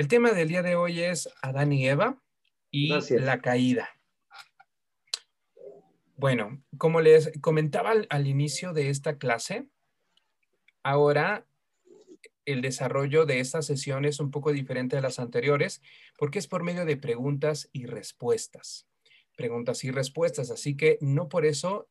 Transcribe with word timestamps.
El 0.00 0.08
tema 0.08 0.32
del 0.32 0.48
día 0.48 0.62
de 0.62 0.76
hoy 0.76 1.00
es 1.00 1.28
Adán 1.42 1.74
y 1.74 1.86
Eva 1.86 2.18
y 2.70 2.88
la 3.18 3.42
caída. 3.42 3.90
Bueno, 6.16 6.64
como 6.78 7.02
les 7.02 7.30
comentaba 7.42 7.92
al, 8.08 8.26
inicio 8.26 8.72
de 8.72 8.88
esta 8.88 9.18
clase, 9.18 9.66
ahora 10.82 11.46
el 12.46 12.62
desarrollo 12.62 13.26
de 13.26 13.40
esta 13.40 13.60
sesión 13.60 14.06
es 14.06 14.20
un 14.20 14.30
poco 14.30 14.52
diferente 14.52 14.96
de 14.96 15.02
las 15.02 15.18
anteriores 15.18 15.82
porque 16.16 16.38
es 16.38 16.46
por 16.46 16.62
medio 16.62 16.86
de 16.86 16.96
preguntas 16.96 17.68
y 17.74 17.84
respuestas. 17.84 18.88
Preguntas 19.36 19.84
y 19.84 19.90
respuestas, 19.90 20.50
así 20.50 20.78
que 20.78 20.96
no 21.02 21.28
por 21.28 21.44
eso 21.44 21.90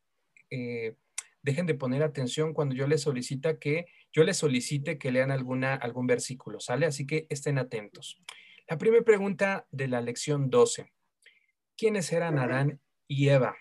eh, 0.50 0.96
dejen 1.42 1.66
de 1.66 1.74
poner 1.74 2.02
atención 2.02 2.54
cuando 2.54 2.74
yo 2.74 2.88
les 2.88 3.02
solicita 3.02 3.60
que 3.60 3.86
yo 4.12 4.24
les 4.24 4.36
solicite 4.36 4.98
que 4.98 5.12
lean 5.12 5.30
alguna, 5.30 5.74
algún 5.74 6.06
versículo, 6.06 6.60
¿sale? 6.60 6.86
Así 6.86 7.06
que 7.06 7.26
estén 7.28 7.58
atentos. 7.58 8.20
La 8.68 8.78
primera 8.78 9.04
pregunta 9.04 9.66
de 9.70 9.88
la 9.88 10.00
lección 10.00 10.50
12. 10.50 10.92
¿Quiénes 11.76 12.12
eran 12.12 12.38
Adán 12.38 12.80
y 13.08 13.28
Eva? 13.28 13.56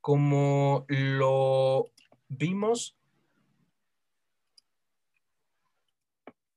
Como 0.00 0.84
lo 0.88 1.92
vimos, 2.28 2.96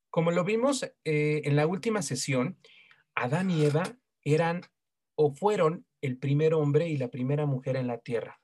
como 0.10 0.32
lo 0.32 0.44
vimos 0.44 0.84
eh, 1.04 1.42
en 1.46 1.56
la 1.56 1.68
última 1.68 2.02
sesión, 2.02 2.58
Adán 3.14 3.52
y 3.52 3.66
Eva 3.66 3.98
eran 4.24 4.62
o 5.16 5.32
fueron 5.32 5.86
el 6.02 6.18
primer 6.18 6.54
hombre 6.54 6.90
y 6.90 6.98
la 6.98 7.10
primera 7.10 7.46
mujer 7.46 7.78
en 7.78 7.88
la 7.88 8.00
tierra 8.00 8.42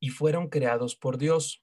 y 0.00 0.10
fueron 0.10 0.48
creados 0.48 0.96
por 0.96 1.16
Dios. 1.16 1.61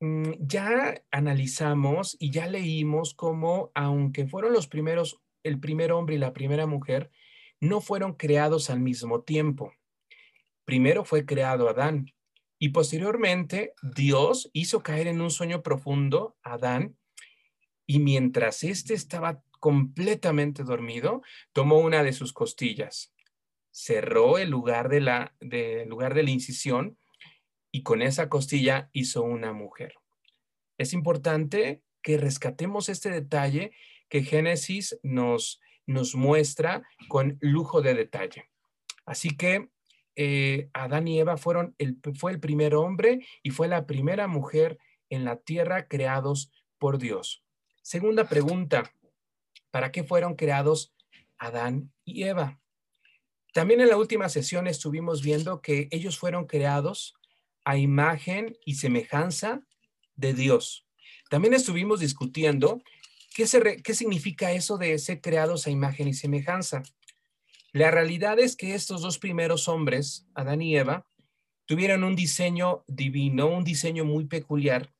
Mm, 0.00 0.32
ya 0.40 1.02
analizamos 1.10 2.16
y 2.20 2.30
ya 2.30 2.46
leímos 2.46 3.14
cómo, 3.14 3.70
aunque 3.74 4.26
fueron 4.26 4.52
los 4.52 4.68
primeros, 4.68 5.20
el 5.42 5.58
primer 5.58 5.92
hombre 5.92 6.14
y 6.14 6.18
la 6.18 6.32
primera 6.32 6.66
mujer, 6.66 7.10
no 7.60 7.80
fueron 7.80 8.14
creados 8.14 8.70
al 8.70 8.80
mismo 8.80 9.22
tiempo. 9.22 9.72
Primero 10.64 11.04
fue 11.04 11.24
creado 11.24 11.68
Adán 11.68 12.12
y 12.58 12.70
posteriormente 12.70 13.74
Dios 13.82 14.50
hizo 14.52 14.82
caer 14.82 15.08
en 15.08 15.20
un 15.20 15.30
sueño 15.30 15.62
profundo 15.62 16.36
a 16.42 16.54
Adán 16.54 16.96
y 17.86 17.98
mientras 18.00 18.62
éste 18.64 18.94
estaba 18.94 19.42
completamente 19.60 20.62
dormido, 20.62 21.22
tomó 21.52 21.78
una 21.78 22.02
de 22.04 22.12
sus 22.12 22.32
costillas 22.32 23.12
cerró 23.78 24.38
el 24.38 24.50
lugar 24.50 24.88
de 24.88 25.00
la, 25.00 25.36
lugar 25.86 26.14
de 26.14 26.24
la 26.24 26.30
incisión 26.30 26.98
y 27.70 27.82
con 27.82 28.02
esa 28.02 28.28
costilla 28.28 28.88
hizo 28.92 29.22
una 29.22 29.52
mujer. 29.52 29.94
Es 30.78 30.92
importante 30.92 31.82
que 32.02 32.18
rescatemos 32.18 32.88
este 32.88 33.10
detalle 33.10 33.72
que 34.08 34.22
Génesis 34.22 34.98
nos, 35.02 35.60
nos 35.86 36.14
muestra 36.14 36.82
con 37.08 37.38
lujo 37.40 37.82
de 37.82 37.94
detalle. 37.94 38.50
Así 39.04 39.36
que 39.36 39.68
eh, 40.16 40.70
Adán 40.72 41.08
y 41.08 41.20
Eva 41.20 41.36
fueron 41.36 41.74
el, 41.78 41.98
fue 42.16 42.32
el 42.32 42.40
primer 42.40 42.74
hombre 42.74 43.26
y 43.42 43.50
fue 43.50 43.68
la 43.68 43.86
primera 43.86 44.26
mujer 44.26 44.78
en 45.10 45.24
la 45.24 45.36
tierra 45.36 45.88
creados 45.88 46.50
por 46.78 46.98
Dios. 46.98 47.44
Segunda 47.82 48.28
pregunta, 48.28 48.92
¿para 49.70 49.92
qué 49.92 50.04
fueron 50.04 50.34
creados 50.34 50.94
Adán 51.38 51.92
y 52.04 52.24
Eva? 52.24 52.60
También 53.52 53.80
en 53.80 53.88
la 53.88 53.96
última 53.96 54.28
sesión 54.28 54.66
estuvimos 54.66 55.22
viendo 55.22 55.60
que 55.60 55.88
ellos 55.90 56.18
fueron 56.18 56.46
creados 56.46 57.17
a 57.68 57.76
imagen 57.76 58.56
y 58.64 58.76
semejanza 58.76 59.60
de 60.16 60.32
Dios. 60.32 60.86
También 61.28 61.52
estuvimos 61.52 62.00
discutiendo 62.00 62.80
qué, 63.34 63.46
significa 63.94 64.52
eso 64.52 64.78
de 64.78 64.98
ser 64.98 65.20
creados 65.20 65.66
a 65.66 65.70
imagen 65.70 66.08
y 66.08 66.14
semejanza. 66.14 66.82
La 67.72 67.90
realidad 67.90 68.38
es 68.38 68.56
que 68.56 68.74
estos 68.74 69.02
dos 69.02 69.18
primeros 69.18 69.68
hombres, 69.68 70.26
Adán 70.32 70.62
y 70.62 70.78
Eva, 70.78 71.06
tuvieron 71.66 72.04
un 72.04 72.16
diseño 72.16 72.84
divino, 72.86 73.48
un 73.48 73.64
diseño 73.64 74.06
muy 74.06 74.24
peculiar 74.24 74.90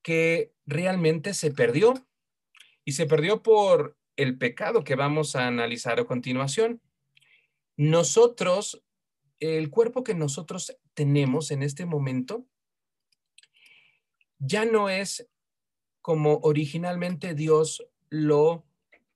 que 0.00 0.52
realmente 0.66 1.34
se 1.34 1.50
perdió. 1.50 1.94
Y 2.84 2.92
se 2.92 3.06
perdió 3.06 3.42
por 3.42 3.98
el 4.14 4.38
pecado 4.38 4.84
que 4.84 4.94
vamos 4.94 5.34
a 5.34 5.48
analizar 5.48 5.98
a 5.98 6.04
continuación. 6.04 6.80
Nosotros, 7.76 8.84
el 9.40 9.68
cuerpo 9.68 10.04
que 10.04 10.14
nosotros 10.14 10.78
tenemos 10.98 11.52
en 11.52 11.62
este 11.62 11.86
momento, 11.86 12.44
ya 14.40 14.64
no 14.64 14.90
es 14.90 15.30
como 16.00 16.40
originalmente 16.42 17.34
Dios 17.34 17.86
lo 18.08 18.66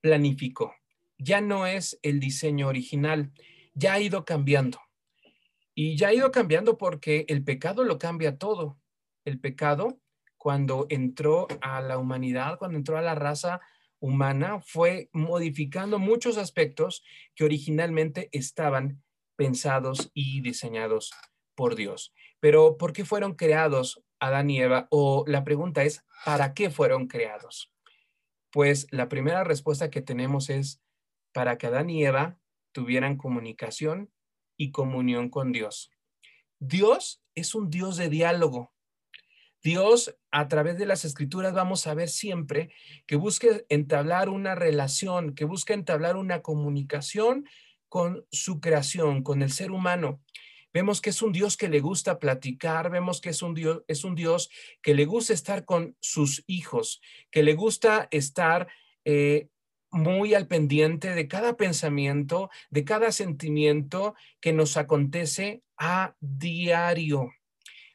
planificó. 0.00 0.76
Ya 1.18 1.40
no 1.40 1.66
es 1.66 1.98
el 2.02 2.20
diseño 2.20 2.68
original, 2.68 3.32
ya 3.74 3.94
ha 3.94 4.00
ido 4.00 4.24
cambiando. 4.24 4.78
Y 5.74 5.96
ya 5.96 6.08
ha 6.08 6.14
ido 6.14 6.30
cambiando 6.30 6.78
porque 6.78 7.24
el 7.26 7.42
pecado 7.42 7.82
lo 7.82 7.98
cambia 7.98 8.38
todo. 8.38 8.78
El 9.24 9.40
pecado, 9.40 9.98
cuando 10.36 10.86
entró 10.88 11.48
a 11.62 11.80
la 11.80 11.98
humanidad, 11.98 12.60
cuando 12.60 12.78
entró 12.78 12.96
a 12.96 13.02
la 13.02 13.16
raza 13.16 13.60
humana 13.98 14.60
fue 14.60 15.08
modificando 15.12 15.98
muchos 15.98 16.38
aspectos 16.38 17.02
que 17.34 17.42
originalmente 17.42 18.28
estaban 18.30 19.02
pensados 19.34 20.12
y 20.14 20.42
diseñados 20.42 21.10
por 21.54 21.76
Dios. 21.76 22.12
Pero 22.40 22.76
¿por 22.76 22.92
qué 22.92 23.04
fueron 23.04 23.34
creados 23.34 24.02
Adán 24.20 24.50
y 24.50 24.60
Eva? 24.60 24.88
O 24.90 25.24
la 25.26 25.44
pregunta 25.44 25.82
es, 25.84 26.04
¿para 26.24 26.54
qué 26.54 26.70
fueron 26.70 27.06
creados? 27.06 27.72
Pues 28.50 28.86
la 28.90 29.08
primera 29.08 29.44
respuesta 29.44 29.90
que 29.90 30.02
tenemos 30.02 30.50
es 30.50 30.80
para 31.32 31.58
que 31.58 31.68
Adán 31.68 31.90
y 31.90 32.04
Eva 32.04 32.38
tuvieran 32.72 33.16
comunicación 33.16 34.10
y 34.56 34.70
comunión 34.70 35.28
con 35.30 35.52
Dios. 35.52 35.90
Dios 36.58 37.22
es 37.34 37.54
un 37.54 37.70
Dios 37.70 37.96
de 37.96 38.08
diálogo. 38.08 38.72
Dios, 39.62 40.16
a 40.32 40.48
través 40.48 40.76
de 40.76 40.86
las 40.86 41.04
escrituras, 41.04 41.54
vamos 41.54 41.86
a 41.86 41.94
ver 41.94 42.08
siempre 42.08 42.74
que 43.06 43.16
busque 43.16 43.64
entablar 43.68 44.28
una 44.28 44.54
relación, 44.54 45.34
que 45.34 45.44
busca 45.44 45.72
entablar 45.72 46.16
una 46.16 46.42
comunicación 46.42 47.46
con 47.88 48.26
su 48.30 48.60
creación, 48.60 49.22
con 49.22 49.42
el 49.42 49.52
ser 49.52 49.70
humano. 49.70 50.20
Vemos 50.72 51.00
que 51.00 51.10
es 51.10 51.22
un 51.22 51.32
Dios 51.32 51.56
que 51.56 51.68
le 51.68 51.80
gusta 51.80 52.18
platicar, 52.18 52.90
vemos 52.90 53.20
que 53.20 53.30
es 53.30 53.42
un 53.42 53.54
Dios, 53.54 53.82
es 53.88 54.04
un 54.04 54.14
Dios 54.14 54.50
que 54.80 54.94
le 54.94 55.04
gusta 55.04 55.34
estar 55.34 55.64
con 55.64 55.96
sus 56.00 56.44
hijos, 56.46 57.00
que 57.30 57.42
le 57.42 57.54
gusta 57.54 58.08
estar 58.10 58.68
eh, 59.04 59.48
muy 59.90 60.34
al 60.34 60.46
pendiente 60.46 61.14
de 61.14 61.28
cada 61.28 61.56
pensamiento, 61.56 62.50
de 62.70 62.84
cada 62.84 63.12
sentimiento 63.12 64.14
que 64.40 64.52
nos 64.52 64.76
acontece 64.76 65.62
a 65.76 66.16
diario. 66.20 67.30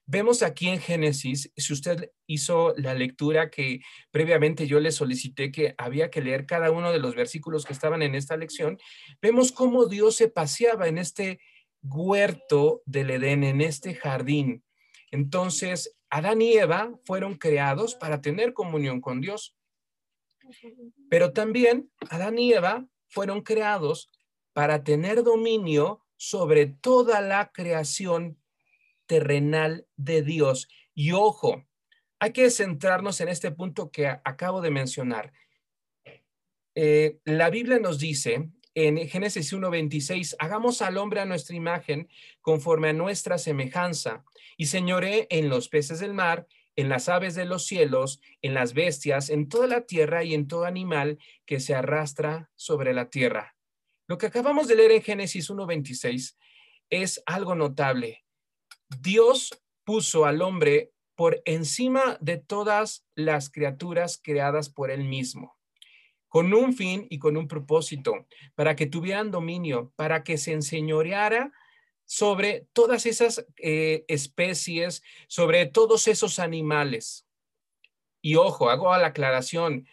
Vemos 0.09 0.41
aquí 0.41 0.69
en 0.69 0.79
Génesis, 0.79 1.51
si 1.57 1.73
usted 1.73 2.11
hizo 2.27 2.73
la 2.77 2.93
lectura 2.93 3.49
que 3.49 3.81
previamente 4.09 4.66
yo 4.66 4.79
le 4.79 4.93
solicité 4.93 5.51
que 5.51 5.75
había 5.77 6.09
que 6.09 6.21
leer 6.21 6.45
cada 6.45 6.71
uno 6.71 6.93
de 6.93 6.99
los 6.99 7.13
versículos 7.13 7.66
que 7.66 7.73
estaban 7.73 8.01
en 8.01 8.16
esta 8.16 8.37
lección, 8.37 8.77
vemos 9.21 9.51
cómo 9.51 9.85
Dios 9.87 10.16
se 10.16 10.29
paseaba 10.29 10.87
en 10.87 10.97
este 10.97 11.41
huerto 11.81 12.81
del 12.85 13.11
Edén, 13.11 13.43
en 13.43 13.61
este 13.61 13.95
jardín. 13.95 14.63
Entonces, 15.11 15.95
Adán 16.09 16.41
y 16.41 16.53
Eva 16.53 16.91
fueron 17.05 17.35
creados 17.35 17.95
para 17.95 18.21
tener 18.21 18.53
comunión 18.53 19.01
con 19.01 19.21
Dios. 19.21 19.55
Pero 21.09 21.33
también 21.33 21.91
Adán 22.09 22.39
y 22.39 22.53
Eva 22.53 22.87
fueron 23.07 23.41
creados 23.41 24.09
para 24.53 24.83
tener 24.83 25.23
dominio 25.23 26.05
sobre 26.16 26.66
toda 26.66 27.21
la 27.21 27.51
creación 27.51 28.37
terrenal 29.05 29.87
de 29.95 30.23
Dios. 30.23 30.67
Y 30.93 31.11
ojo, 31.11 31.66
hay 32.19 32.31
que 32.31 32.49
centrarnos 32.49 33.22
en 33.22 33.29
este 33.29 33.52
punto 33.52 33.91
que 33.91 34.07
acabo 34.07 34.61
de 34.61 34.72
mencionar. 34.72 35.31
Eh, 36.75 37.19
la 37.25 37.49
Biblia 37.49 37.79
nos 37.79 37.99
dice 37.99 38.49
en 38.79 39.09
Génesis 39.09 39.53
1.26, 39.53 40.35
hagamos 40.38 40.84
al 40.84 41.00
hombre 41.00 41.20
a 41.20 41.26
nuestra 41.26 41.56
imagen 41.56 42.08
conforme 42.41 42.90
a 42.90 42.94
nuestra 42.94 43.40
semejanza 43.40 44.24
y 44.56 44.68
señoré 44.68 45.26
en 45.32 45.50
los 45.50 45.68
peces 45.68 46.00
del 46.00 46.14
mar, 46.14 46.46
en 46.76 46.88
las 46.88 47.09
aves 47.09 47.34
de 47.34 47.46
los 47.46 47.66
cielos, 47.66 48.22
en 48.44 48.53
las 48.53 48.76
bestias, 48.76 49.32
en 49.32 49.50
toda 49.50 49.66
la 49.66 49.88
tierra 49.88 50.24
y 50.24 50.35
en 50.35 50.47
todo 50.47 50.66
animal 50.66 51.18
que 51.47 51.59
se 51.59 51.74
arrastra 51.74 52.52
sobre 52.56 52.94
la 52.94 53.09
tierra. 53.09 53.56
Lo 54.08 54.20
que 54.20 54.28
acabamos 54.28 54.68
de 54.68 54.76
leer 54.76 54.91
en 54.91 55.02
Génesis 55.02 55.50
1.26 55.50 56.35
es 56.91 57.24
algo 57.26 57.56
notable. 57.56 58.26
Dios 59.02 59.59
puso 59.85 60.26
al 60.26 60.44
hombre 60.44 60.91
por 61.16 61.41
encima 61.46 62.20
de 62.22 62.38
todas 62.38 63.08
las 63.16 63.50
criaturas 63.50 64.22
creadas 64.24 64.70
por 64.70 64.91
él 64.91 65.03
mismo, 65.03 65.56
con 66.28 66.53
un 66.53 66.74
fin 66.74 67.08
y 67.09 67.20
con 67.20 67.38
un 67.38 67.47
propósito, 67.47 68.28
para 68.56 68.76
que 68.76 68.85
tuvieran 68.85 69.32
dominio, 69.32 69.94
para 69.96 70.24
que 70.24 70.38
se 70.38 70.53
enseñoreara 70.53 71.52
sobre 72.06 72.68
todas 72.74 73.06
esas 73.06 73.46
eh, 73.58 74.06
especies, 74.08 75.03
sobre 75.28 75.66
todos 75.66 76.08
esos 76.08 76.40
animales. 76.40 77.28
Y 78.22 78.35
ojo, 78.35 78.70
hago 78.70 78.96
la 78.97 79.08
aclaración, 79.08 79.88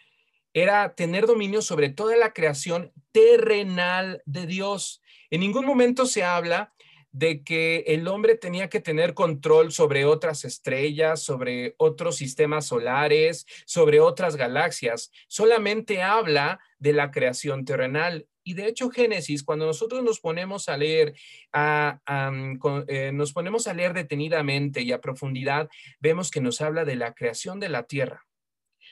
era 0.53 0.95
tener 0.95 1.25
dominio 1.25 1.61
sobre 1.61 1.89
toda 1.89 2.15
la 2.15 2.33
creación 2.33 2.93
terrenal 3.11 4.21
de 4.25 4.45
Dios. 4.45 5.01
En 5.29 5.41
ningún 5.41 5.65
momento 5.65 6.05
se 6.05 6.23
habla 6.23 6.73
de 7.15 7.43
que 7.43 7.85
el 7.87 8.09
hombre 8.09 8.35
tenía 8.35 8.67
que 8.67 8.81
tener 8.81 9.13
control 9.13 9.71
sobre 9.71 10.03
otras 10.03 10.43
estrellas, 10.43 11.23
sobre 11.23 11.73
otros 11.77 12.17
sistemas 12.17 12.65
solares, 12.67 13.45
sobre 13.65 14.01
otras 14.01 14.35
galaxias. 14.35 15.13
Solamente 15.29 16.03
habla 16.03 16.59
de 16.77 16.91
la 16.91 17.11
creación 17.11 17.63
terrenal. 17.63 18.27
Y 18.43 18.55
de 18.55 18.67
hecho, 18.67 18.89
Génesis, 18.89 19.43
cuando 19.43 19.65
nosotros 19.65 20.03
nos 20.03 20.19
ponemos 20.19 20.67
a 20.67 20.75
leer, 20.75 21.13
eh, 21.53 23.11
nos 23.13 23.31
ponemos 23.31 23.67
a 23.67 23.73
leer 23.73 23.93
detenidamente 23.93 24.81
y 24.81 24.91
a 24.91 24.99
profundidad, 24.99 25.69
vemos 26.01 26.29
que 26.29 26.41
nos 26.41 26.59
habla 26.59 26.83
de 26.83 26.97
la 26.97 27.13
creación 27.13 27.61
de 27.61 27.69
la 27.69 27.83
tierra. 27.83 28.25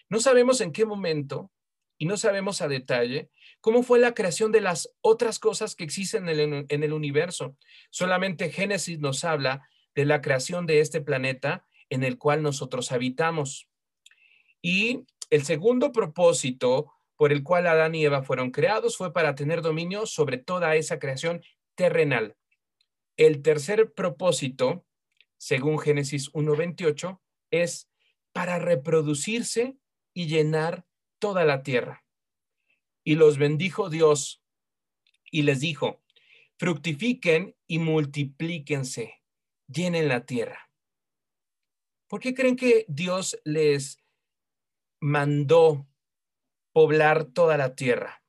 No 0.07 0.21
sabemos 0.21 0.61
en 0.61 0.71
qué 0.71 0.85
momento 0.85 1.51
y 1.97 2.05
no 2.05 2.15
sabemos 2.15 2.61
a 2.61 2.69
detalle 2.69 3.29
cómo 3.63 3.81
fue 3.81 3.97
la 3.97 4.13
creación 4.13 4.51
de 4.51 4.59
las 4.59 4.93
otras 4.99 5.39
cosas 5.39 5.73
que 5.73 5.85
existen 5.85 6.27
en 6.27 6.83
el, 6.83 6.91
universo. 6.91 7.55
Solamente 7.91 8.49
Génesis 8.49 8.99
nos 8.99 9.23
habla 9.23 9.65
de 9.95 10.03
la 10.03 10.21
creación 10.21 10.65
de 10.65 10.81
este 10.81 10.99
planeta 10.99 11.65
en 11.89 12.03
el 12.03 12.17
cual 12.17 12.43
nosotros 12.43 12.91
habitamos. 12.91 13.69
Y 14.61 15.05
el 15.29 15.45
segundo 15.45 15.93
propósito 15.93 16.91
por 17.15 17.31
el 17.31 17.41
cual 17.41 17.65
Adán 17.67 17.95
y 17.95 18.03
Eva 18.03 18.21
fueron 18.21 18.51
creados 18.51 18.97
fue 18.97 19.13
para 19.13 19.33
tener 19.33 19.61
dominio 19.61 20.07
sobre 20.07 20.37
toda 20.37 20.75
esa 20.75 20.99
creación 20.99 21.41
terrenal. 21.75 22.35
El 23.15 23.41
tercer 23.41 23.93
propósito, 23.93 24.85
según 25.37 25.79
Génesis 25.79 26.29
1.28, 26.33 27.17
es 27.49 27.89
para 28.33 28.59
reproducirse 28.59 29.77
y 30.13 30.27
llenar 30.27 30.83
toda 31.17 31.45
la 31.45 31.63
tierra. 31.63 32.02
Y 33.03 33.15
los 33.15 33.37
bendijo 33.37 33.89
Dios 33.89 34.43
y 35.31 35.41
les 35.41 35.59
dijo, 35.59 36.03
fructifiquen 36.57 37.55
y 37.67 37.79
multiplíquense, 37.79 39.21
llenen 39.67 40.07
la 40.07 40.25
tierra. 40.25 40.69
¿Por 42.07 42.19
qué 42.19 42.33
creen 42.33 42.55
que 42.55 42.85
Dios 42.87 43.39
les 43.43 43.97
mandó 44.99 45.87
poblar 46.71 47.25
toda 47.25 47.57
la 47.57 47.75
tierra? 47.75 48.23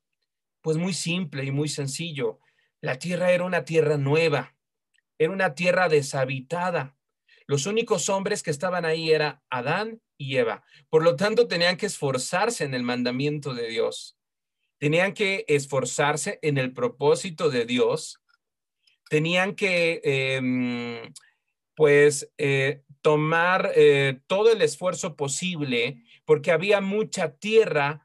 Pues 0.63 0.79
muy 0.79 0.95
simple 0.95 1.45
y 1.45 1.51
muy 1.51 1.69
sencillo. 1.69 2.41
La 2.81 2.99
tierra 2.99 3.31
era 3.33 3.45
una 3.45 3.65
tierra 3.65 3.99
nueva, 3.99 4.57
era 5.19 5.33
una 5.33 5.55
tierra 5.55 5.89
deshabitada. 5.89 6.97
Los 7.47 7.67
únicos 7.67 8.09
hombres 8.09 8.43
que 8.43 8.51
estaban 8.51 8.87
ahí 8.87 9.11
era 9.11 9.43
Adán 9.51 10.01
y 10.17 10.37
Eva. 10.37 10.65
Por 10.89 11.05
lo 11.05 11.17
tanto, 11.17 11.47
tenían 11.47 11.77
que 11.77 11.87
esforzarse 11.87 12.65
en 12.65 12.73
el 12.73 12.83
mandamiento 12.83 13.53
de 13.53 13.69
Dios. 13.69 14.17
Tenían 14.85 15.15
que 15.15 15.47
esforzarse 15.49 16.39
en 16.43 16.59
el 16.59 16.75
propósito 16.75 17.49
de 17.49 17.65
Dios. 17.65 18.21
Tenían 19.09 19.55
que, 19.55 20.03
em, 20.05 21.11
pues, 21.75 22.31
eh, 22.37 22.83
tomar 23.01 23.73
eh, 23.77 24.21
todo 24.27 24.53
el 24.53 24.61
esfuerzo 24.61 25.17
posible 25.17 26.05
porque 26.27 26.51
había 26.51 26.83
mucha 26.83 27.35
tierra 27.35 28.03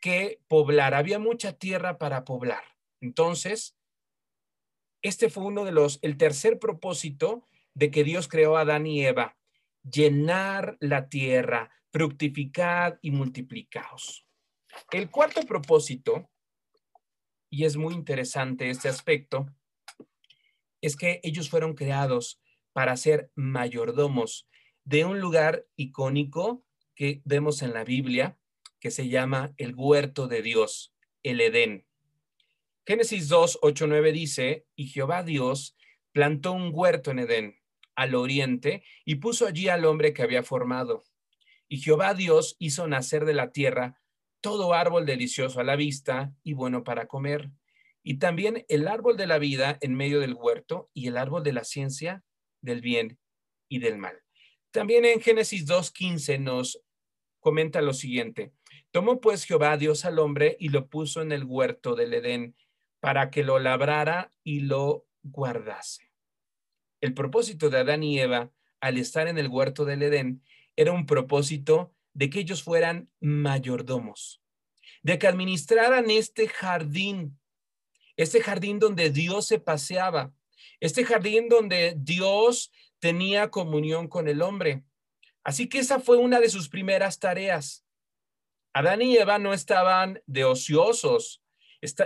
que 0.00 0.38
poblar, 0.46 0.94
había 0.94 1.18
mucha 1.18 1.54
tierra 1.54 1.98
para 1.98 2.24
poblar. 2.24 2.62
Entonces, 3.00 3.76
este 5.02 5.28
fue 5.28 5.42
uno 5.42 5.64
de 5.64 5.72
los, 5.72 5.98
el 6.02 6.16
tercer 6.18 6.60
propósito 6.60 7.48
de 7.74 7.90
que 7.90 8.04
Dios 8.04 8.28
creó 8.28 8.56
a 8.56 8.60
Adán 8.60 8.86
y 8.86 9.04
Eva, 9.04 9.36
llenar 9.82 10.76
la 10.78 11.08
tierra, 11.08 11.72
fructificad 11.90 12.96
y 13.02 13.10
multiplicaos. 13.10 14.25
El 14.90 15.10
cuarto 15.10 15.42
propósito, 15.42 16.30
y 17.50 17.64
es 17.64 17.76
muy 17.76 17.94
interesante 17.94 18.70
este 18.70 18.88
aspecto, 18.88 19.46
es 20.80 20.96
que 20.96 21.20
ellos 21.22 21.50
fueron 21.50 21.74
creados 21.74 22.40
para 22.72 22.96
ser 22.96 23.30
mayordomos 23.34 24.48
de 24.84 25.04
un 25.04 25.20
lugar 25.20 25.66
icónico 25.76 26.64
que 26.94 27.22
vemos 27.24 27.62
en 27.62 27.72
la 27.72 27.84
Biblia, 27.84 28.38
que 28.80 28.90
se 28.90 29.08
llama 29.08 29.52
el 29.56 29.74
huerto 29.74 30.28
de 30.28 30.42
Dios, 30.42 30.94
el 31.22 31.40
Edén. 31.40 31.86
Génesis 32.86 33.28
2, 33.28 33.58
8, 33.62 33.86
9 33.88 34.12
dice, 34.12 34.66
y 34.76 34.86
Jehová 34.86 35.24
Dios 35.24 35.76
plantó 36.12 36.52
un 36.52 36.70
huerto 36.72 37.10
en 37.10 37.18
Edén 37.20 37.60
al 37.96 38.14
oriente 38.14 38.84
y 39.04 39.16
puso 39.16 39.46
allí 39.46 39.68
al 39.68 39.84
hombre 39.86 40.12
que 40.12 40.22
había 40.22 40.42
formado. 40.42 41.02
Y 41.68 41.78
Jehová 41.78 42.14
Dios 42.14 42.54
hizo 42.58 42.86
nacer 42.86 43.24
de 43.24 43.34
la 43.34 43.50
tierra 43.50 44.00
todo 44.40 44.74
árbol 44.74 45.06
delicioso 45.06 45.60
a 45.60 45.64
la 45.64 45.76
vista 45.76 46.32
y 46.42 46.52
bueno 46.52 46.84
para 46.84 47.06
comer, 47.06 47.50
y 48.02 48.18
también 48.18 48.64
el 48.68 48.86
árbol 48.86 49.16
de 49.16 49.26
la 49.26 49.38
vida 49.38 49.78
en 49.80 49.94
medio 49.94 50.20
del 50.20 50.34
huerto 50.34 50.90
y 50.94 51.08
el 51.08 51.16
árbol 51.16 51.42
de 51.42 51.52
la 51.52 51.64
ciencia 51.64 52.22
del 52.60 52.80
bien 52.80 53.18
y 53.68 53.80
del 53.80 53.98
mal. 53.98 54.22
También 54.70 55.04
en 55.04 55.20
Génesis 55.20 55.66
2.15 55.66 56.38
nos 56.38 56.80
comenta 57.40 57.82
lo 57.82 57.92
siguiente. 57.92 58.52
Tomó 58.92 59.20
pues 59.20 59.44
Jehová 59.44 59.76
Dios 59.76 60.04
al 60.04 60.18
hombre 60.18 60.56
y 60.60 60.68
lo 60.68 60.88
puso 60.88 61.20
en 61.22 61.32
el 61.32 61.44
huerto 61.44 61.96
del 61.96 62.14
Edén 62.14 62.54
para 63.00 63.30
que 63.30 63.42
lo 63.42 63.58
labrara 63.58 64.32
y 64.44 64.60
lo 64.60 65.06
guardase. 65.22 66.12
El 67.00 67.14
propósito 67.14 67.70
de 67.70 67.78
Adán 67.78 68.02
y 68.02 68.20
Eva 68.20 68.52
al 68.80 68.98
estar 68.98 69.28
en 69.28 69.38
el 69.38 69.48
huerto 69.48 69.84
del 69.84 70.02
Edén 70.02 70.42
era 70.76 70.92
un 70.92 71.06
propósito 71.06 71.94
de 72.16 72.30
que 72.30 72.40
ellos 72.40 72.62
fueran 72.62 73.10
mayordomos, 73.20 74.40
de 75.02 75.18
que 75.18 75.26
administraran 75.26 76.08
este 76.10 76.48
jardín, 76.48 77.38
este 78.16 78.40
jardín 78.40 78.78
donde 78.78 79.10
Dios 79.10 79.46
se 79.46 79.60
paseaba, 79.60 80.32
este 80.80 81.04
jardín 81.04 81.50
donde 81.50 81.94
Dios 81.98 82.72
tenía 82.98 83.50
comunión 83.50 84.08
con 84.08 84.28
el 84.28 84.40
hombre. 84.40 84.82
Así 85.44 85.68
que 85.68 85.78
esa 85.78 86.00
fue 86.00 86.16
una 86.16 86.40
de 86.40 86.48
sus 86.48 86.70
primeras 86.70 87.18
tareas. 87.18 87.84
Adán 88.72 89.02
y 89.02 89.18
Eva 89.18 89.38
no 89.38 89.52
estaban 89.52 90.22
de 90.26 90.44
ociosos, 90.44 91.42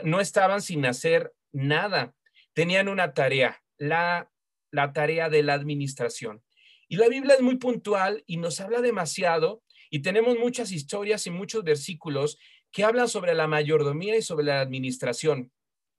no 0.03 0.21
estaban 0.21 0.61
sin 0.61 0.87
hacer 0.87 1.33
nada. 1.53 2.15
Tenían 2.53 2.89
una 2.89 3.15
tarea, 3.15 3.63
la 3.79 4.29
la 4.71 4.93
tarea 4.93 5.29
de 5.29 5.43
la 5.43 5.55
administración. 5.55 6.43
Y 6.89 6.97
la 6.97 7.09
Biblia 7.09 7.35
es 7.35 7.41
muy 7.41 7.57
puntual 7.57 8.25
y 8.27 8.37
nos 8.39 8.61
habla 8.61 8.81
demasiado 8.81 9.63
y 9.91 10.01
tenemos 10.01 10.39
muchas 10.39 10.71
historias 10.71 11.27
y 11.27 11.31
muchos 11.31 11.65
versículos 11.65 12.39
que 12.71 12.85
hablan 12.85 13.09
sobre 13.09 13.35
la 13.35 13.49
mayordomía 13.49 14.17
y 14.17 14.23
sobre 14.23 14.47
la 14.47 14.61
administración, 14.61 15.53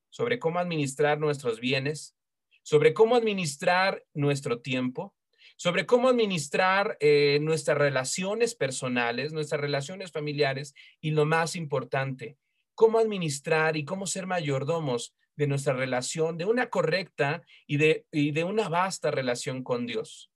sobre 0.10 0.40
cómo 0.40 0.60
administrar 0.60 1.20
nuestros 1.20 1.60
bienes, 1.60 2.16
sobre 2.64 2.94
cómo 2.94 3.16
administrar 3.16 4.06
nuestro 4.14 4.62
tiempo, 4.62 5.14
sobre 5.58 5.86
cómo 5.86 6.08
administrar 6.10 6.98
eh, 7.02 7.40
nuestras 7.42 7.78
relaciones 7.78 8.56
personales, 8.56 9.34
nuestras 9.34 9.60
relaciones 9.60 10.12
familiares 10.12 10.74
y 11.02 11.12
lo 11.12 11.26
más 11.26 11.56
importante, 11.56 12.38
cómo 12.74 12.98
administrar 12.98 13.76
y 13.76 13.84
cómo 13.84 14.08
ser 14.08 14.26
mayordomos 14.26 15.14
de 15.36 15.48
nuestra 15.48 15.74
relación, 15.74 16.38
de 16.38 16.46
una 16.46 16.70
correcta 16.70 17.44
y 17.68 17.78
de, 17.78 18.06
y 18.12 18.32
de 18.32 18.44
una 18.44 18.70
vasta 18.70 19.12
relación 19.12 19.64
con 19.64 19.86
Dios. 19.86 20.32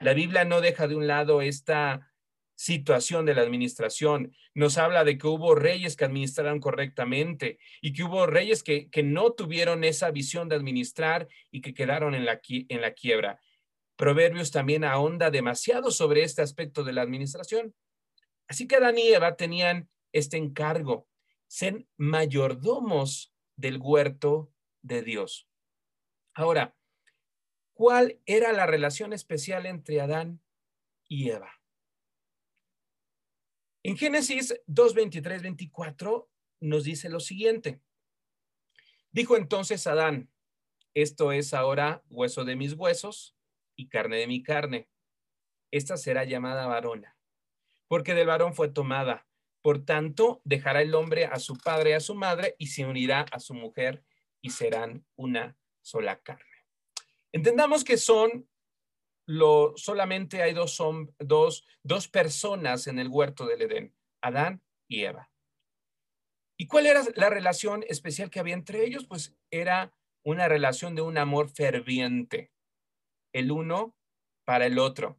La 0.00 0.14
Biblia 0.14 0.44
no 0.44 0.60
deja 0.60 0.88
de 0.88 0.96
un 0.96 1.06
lado 1.06 1.40
esta 1.40 2.13
situación 2.54 3.26
de 3.26 3.34
la 3.34 3.42
administración. 3.42 4.34
Nos 4.54 4.78
habla 4.78 5.04
de 5.04 5.18
que 5.18 5.26
hubo 5.26 5.54
reyes 5.54 5.96
que 5.96 6.04
administraron 6.04 6.60
correctamente 6.60 7.58
y 7.80 7.92
que 7.92 8.04
hubo 8.04 8.26
reyes 8.26 8.62
que, 8.62 8.88
que 8.90 9.02
no 9.02 9.32
tuvieron 9.32 9.84
esa 9.84 10.10
visión 10.10 10.48
de 10.48 10.56
administrar 10.56 11.28
y 11.50 11.60
que 11.60 11.74
quedaron 11.74 12.14
en 12.14 12.24
la, 12.24 12.40
en 12.48 12.80
la 12.80 12.92
quiebra. 12.92 13.40
Proverbios 13.96 14.50
también 14.50 14.84
ahonda 14.84 15.30
demasiado 15.30 15.90
sobre 15.90 16.22
este 16.22 16.42
aspecto 16.42 16.84
de 16.84 16.92
la 16.92 17.02
administración. 17.02 17.74
Así 18.48 18.66
que 18.66 18.76
Adán 18.76 18.98
y 18.98 19.08
Eva 19.08 19.36
tenían 19.36 19.88
este 20.12 20.36
encargo, 20.36 21.08
ser 21.46 21.86
mayordomos 21.96 23.32
del 23.56 23.78
huerto 23.78 24.52
de 24.82 25.02
Dios. 25.02 25.48
Ahora, 26.34 26.76
¿cuál 27.72 28.20
era 28.26 28.52
la 28.52 28.66
relación 28.66 29.12
especial 29.12 29.66
entre 29.66 30.00
Adán 30.00 30.40
y 31.08 31.30
Eva? 31.30 31.63
En 33.86 33.98
Génesis 33.98 34.58
2, 34.66 34.94
23, 34.94 35.42
24 35.42 36.30
nos 36.60 36.84
dice 36.84 37.10
lo 37.10 37.20
siguiente. 37.20 37.82
Dijo 39.12 39.36
entonces 39.36 39.86
Adán, 39.86 40.30
esto 40.94 41.32
es 41.32 41.52
ahora 41.52 42.02
hueso 42.08 42.46
de 42.46 42.56
mis 42.56 42.72
huesos 42.72 43.36
y 43.76 43.90
carne 43.90 44.16
de 44.16 44.26
mi 44.26 44.42
carne. 44.42 44.88
Esta 45.70 45.98
será 45.98 46.24
llamada 46.24 46.66
varona, 46.66 47.18
porque 47.86 48.14
del 48.14 48.28
varón 48.28 48.54
fue 48.54 48.70
tomada. 48.70 49.28
Por 49.60 49.84
tanto, 49.84 50.40
dejará 50.44 50.80
el 50.80 50.94
hombre 50.94 51.26
a 51.26 51.38
su 51.38 51.58
padre 51.58 51.90
y 51.90 51.92
a 51.92 52.00
su 52.00 52.14
madre 52.14 52.56
y 52.58 52.68
se 52.68 52.86
unirá 52.86 53.26
a 53.32 53.38
su 53.38 53.52
mujer 53.52 54.02
y 54.40 54.48
serán 54.48 55.04
una 55.14 55.58
sola 55.82 56.22
carne. 56.22 56.64
Entendamos 57.32 57.84
que 57.84 57.98
son 57.98 58.48
lo 59.26 59.72
solamente 59.76 60.42
hay 60.42 60.52
dos, 60.52 60.78
dos, 61.18 61.66
dos 61.82 62.08
personas 62.08 62.86
en 62.86 62.98
el 62.98 63.08
huerto 63.08 63.46
del 63.46 63.62
Edén, 63.62 63.94
Adán 64.20 64.62
y 64.88 65.04
Eva. 65.04 65.30
¿Y 66.56 66.66
cuál 66.66 66.86
era 66.86 67.02
la 67.16 67.30
relación 67.30 67.84
especial 67.88 68.30
que 68.30 68.40
había 68.40 68.54
entre 68.54 68.84
ellos? 68.84 69.06
Pues 69.06 69.34
era 69.50 69.92
una 70.22 70.48
relación 70.48 70.94
de 70.94 71.02
un 71.02 71.18
amor 71.18 71.50
ferviente, 71.50 72.52
el 73.32 73.50
uno 73.50 73.94
para 74.44 74.66
el 74.66 74.78
otro. 74.78 75.18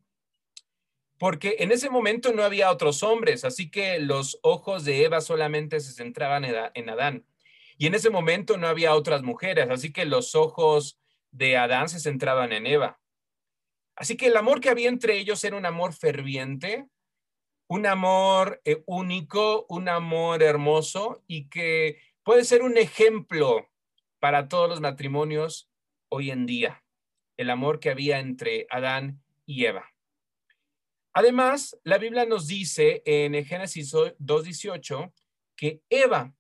Porque 1.17 1.57
en 1.59 1.71
ese 1.71 1.89
momento 1.89 2.33
no 2.33 2.43
había 2.43 2.71
otros 2.71 3.03
hombres, 3.03 3.45
así 3.45 3.69
que 3.69 4.00
los 4.00 4.39
ojos 4.41 4.83
de 4.83 5.03
Eva 5.03 5.21
solamente 5.21 5.79
se 5.79 5.93
centraban 5.93 6.45
en 6.45 6.89
Adán. 6.89 7.25
Y 7.77 7.88
en 7.88 7.95
ese 7.95 8.09
momento 8.09 8.57
no 8.57 8.67
había 8.67 8.95
otras 8.95 9.21
mujeres, 9.21 9.69
así 9.69 9.91
que 9.91 10.05
los 10.05 10.35
ojos 10.35 11.00
de 11.31 11.57
Adán 11.57 11.89
se 11.89 12.00
centraban 12.00 12.53
en 12.53 12.67
Eva. 12.67 13.00
Así 13.95 14.17
que 14.17 14.27
el 14.27 14.37
amor 14.37 14.59
que 14.59 14.69
había 14.69 14.89
entre 14.89 15.17
ellos 15.17 15.43
era 15.43 15.55
un 15.55 15.65
amor 15.65 15.93
ferviente, 15.93 16.87
un 17.67 17.85
amor 17.85 18.61
eh, 18.65 18.83
único, 18.85 19.65
un 19.69 19.89
amor 19.89 20.43
hermoso 20.43 21.23
y 21.27 21.47
que 21.47 21.99
puede 22.23 22.43
ser 22.43 22.61
un 22.61 22.77
ejemplo 22.77 23.69
para 24.19 24.47
todos 24.47 24.67
los 24.69 24.81
matrimonios 24.81 25.69
hoy 26.09 26.31
en 26.31 26.45
día, 26.45 26.83
el 27.37 27.49
amor 27.49 27.79
que 27.79 27.89
había 27.89 28.19
entre 28.19 28.67
Adán 28.69 29.23
y 29.45 29.65
Eva. 29.65 29.85
Además, 31.13 31.79
la 31.83 31.97
Biblia 31.97 32.25
nos 32.25 32.47
dice 32.47 33.01
en 33.05 33.45
Génesis 33.45 33.93
2.18 33.93 35.13
que 35.55 35.81
Eva 35.89 36.33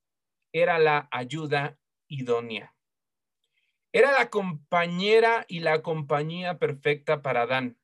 era 0.51 0.77
la 0.79 1.07
ayuda 1.11 1.77
idónea. 2.07 2.74
Era 3.95 4.11
la 4.11 4.29
compañera 4.29 5.45
y 5.47 5.61
la 5.61 5.81
compañía 5.81 6.59
perfecta 6.59 7.21
para 7.21 7.43
Adán. 7.43 7.77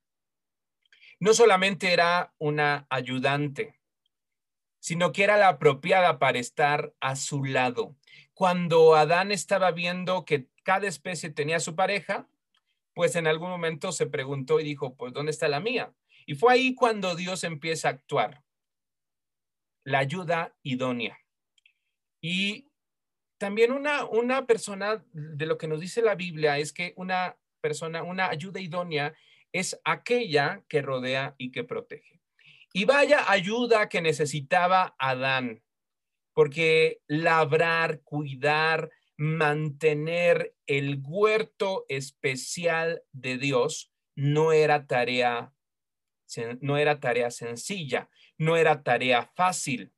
No 1.22 1.34
solamente 1.34 1.94
era 1.94 2.34
una 2.38 2.86
ayudante, 2.90 3.80
sino 4.82 5.14
que 5.14 5.24
era 5.24 5.38
la 5.38 5.48
apropiada 5.48 6.20
para 6.20 6.38
estar 6.38 6.94
a 7.00 7.16
su 7.16 7.46
lado. 7.46 7.96
Cuando 8.34 8.96
Adán 8.96 9.32
estaba 9.32 9.72
viendo 9.72 10.26
que 10.26 10.50
cada 10.64 10.86
especie 10.86 11.30
tenía 11.30 11.62
su 11.62 11.78
pareja, 11.78 12.28
pues 12.94 13.16
en 13.16 13.26
algún 13.26 13.50
momento 13.50 13.94
se 13.94 14.06
preguntó 14.06 14.60
y 14.60 14.66
dijo, 14.66 14.98
pues 14.98 15.14
¿dónde 15.14 15.32
está 15.32 15.48
la 15.48 15.62
mía? 15.62 15.94
Y 16.26 16.36
fue 16.36 16.52
ahí 16.52 16.76
cuando 16.76 17.16
Dios 17.16 17.46
empieza 17.46 17.88
a 17.88 17.92
actuar. 17.92 18.44
La 19.86 20.00
ayuda 20.00 20.58
idónea. 20.62 21.18
Y 22.20 22.71
también 23.42 23.72
una, 23.72 24.06
una 24.06 24.46
persona, 24.46 25.04
de 25.14 25.48
lo 25.48 25.58
que 25.58 25.68
nos 25.68 25.80
dice 25.80 26.04
la 26.04 26.14
Biblia, 26.14 26.60
es 26.60 26.72
que 26.72 26.94
una 26.96 27.36
persona, 27.60 28.04
una 28.04 28.30
ayuda 28.30 28.60
idónea 28.60 29.16
es 29.52 29.82
aquella 29.84 30.64
que 30.68 30.84
rodea 30.84 31.34
y 31.40 31.52
que 31.52 31.64
protege. 31.64 32.22
Y 32.72 32.86
vaya 32.86 33.32
ayuda 33.32 33.90
que 33.90 34.00
necesitaba 34.00 34.96
Adán, 35.00 35.64
porque 36.34 37.02
labrar, 37.08 38.02
cuidar, 38.04 38.92
mantener 39.18 40.54
el 40.68 41.02
huerto 41.04 41.88
especial 41.90 43.02
de 43.12 43.40
Dios 43.40 43.92
no 44.16 44.52
era 44.52 44.86
tarea 44.86 45.52
no 46.60 46.78
era 46.78 47.00
tarea 47.00 47.32
sencilla, 47.32 48.08
no 48.38 48.56
era 48.56 48.84
tarea 48.84 49.26
fácil. 49.36 49.92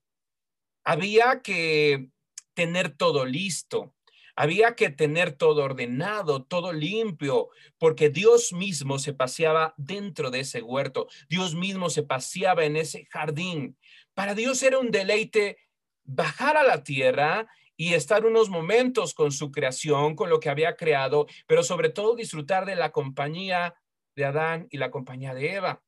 Había 0.85 1.41
que 1.41 2.09
tener 2.53 2.95
todo 2.95 3.25
listo. 3.25 3.93
Había 4.35 4.75
que 4.75 4.89
tener 4.89 5.33
todo 5.33 5.63
ordenado, 5.63 6.43
todo 6.43 6.73
limpio, 6.73 7.49
porque 7.77 8.09
Dios 8.09 8.51
mismo 8.51 8.97
se 8.97 9.13
paseaba 9.13 9.75
dentro 9.77 10.31
de 10.31 10.39
ese 10.39 10.61
huerto. 10.63 11.07
Dios 11.29 11.53
mismo 11.53 11.89
se 11.89 12.03
paseaba 12.03 12.65
en 12.65 12.75
ese 12.75 13.05
jardín. 13.11 13.77
Para 14.15 14.33
Dios 14.33 14.63
era 14.63 14.79
un 14.79 14.89
deleite 14.89 15.59
bajar 16.03 16.57
a 16.57 16.63
la 16.63 16.83
tierra 16.83 17.47
y 17.75 17.93
estar 17.93 18.25
unos 18.25 18.49
momentos 18.49 19.13
con 19.13 19.31
su 19.31 19.51
creación, 19.51 20.15
con 20.15 20.29
lo 20.29 20.39
que 20.39 20.49
había 20.49 20.75
creado, 20.75 21.27
pero 21.47 21.63
sobre 21.63 21.89
todo 21.89 22.15
disfrutar 22.15 22.65
de 22.65 22.75
la 22.75 22.91
compañía 22.91 23.75
de 24.15 24.25
Adán 24.25 24.67
y 24.69 24.77
la 24.77 24.91
compañía 24.91 25.33
de 25.33 25.53
Eva. 25.53 25.83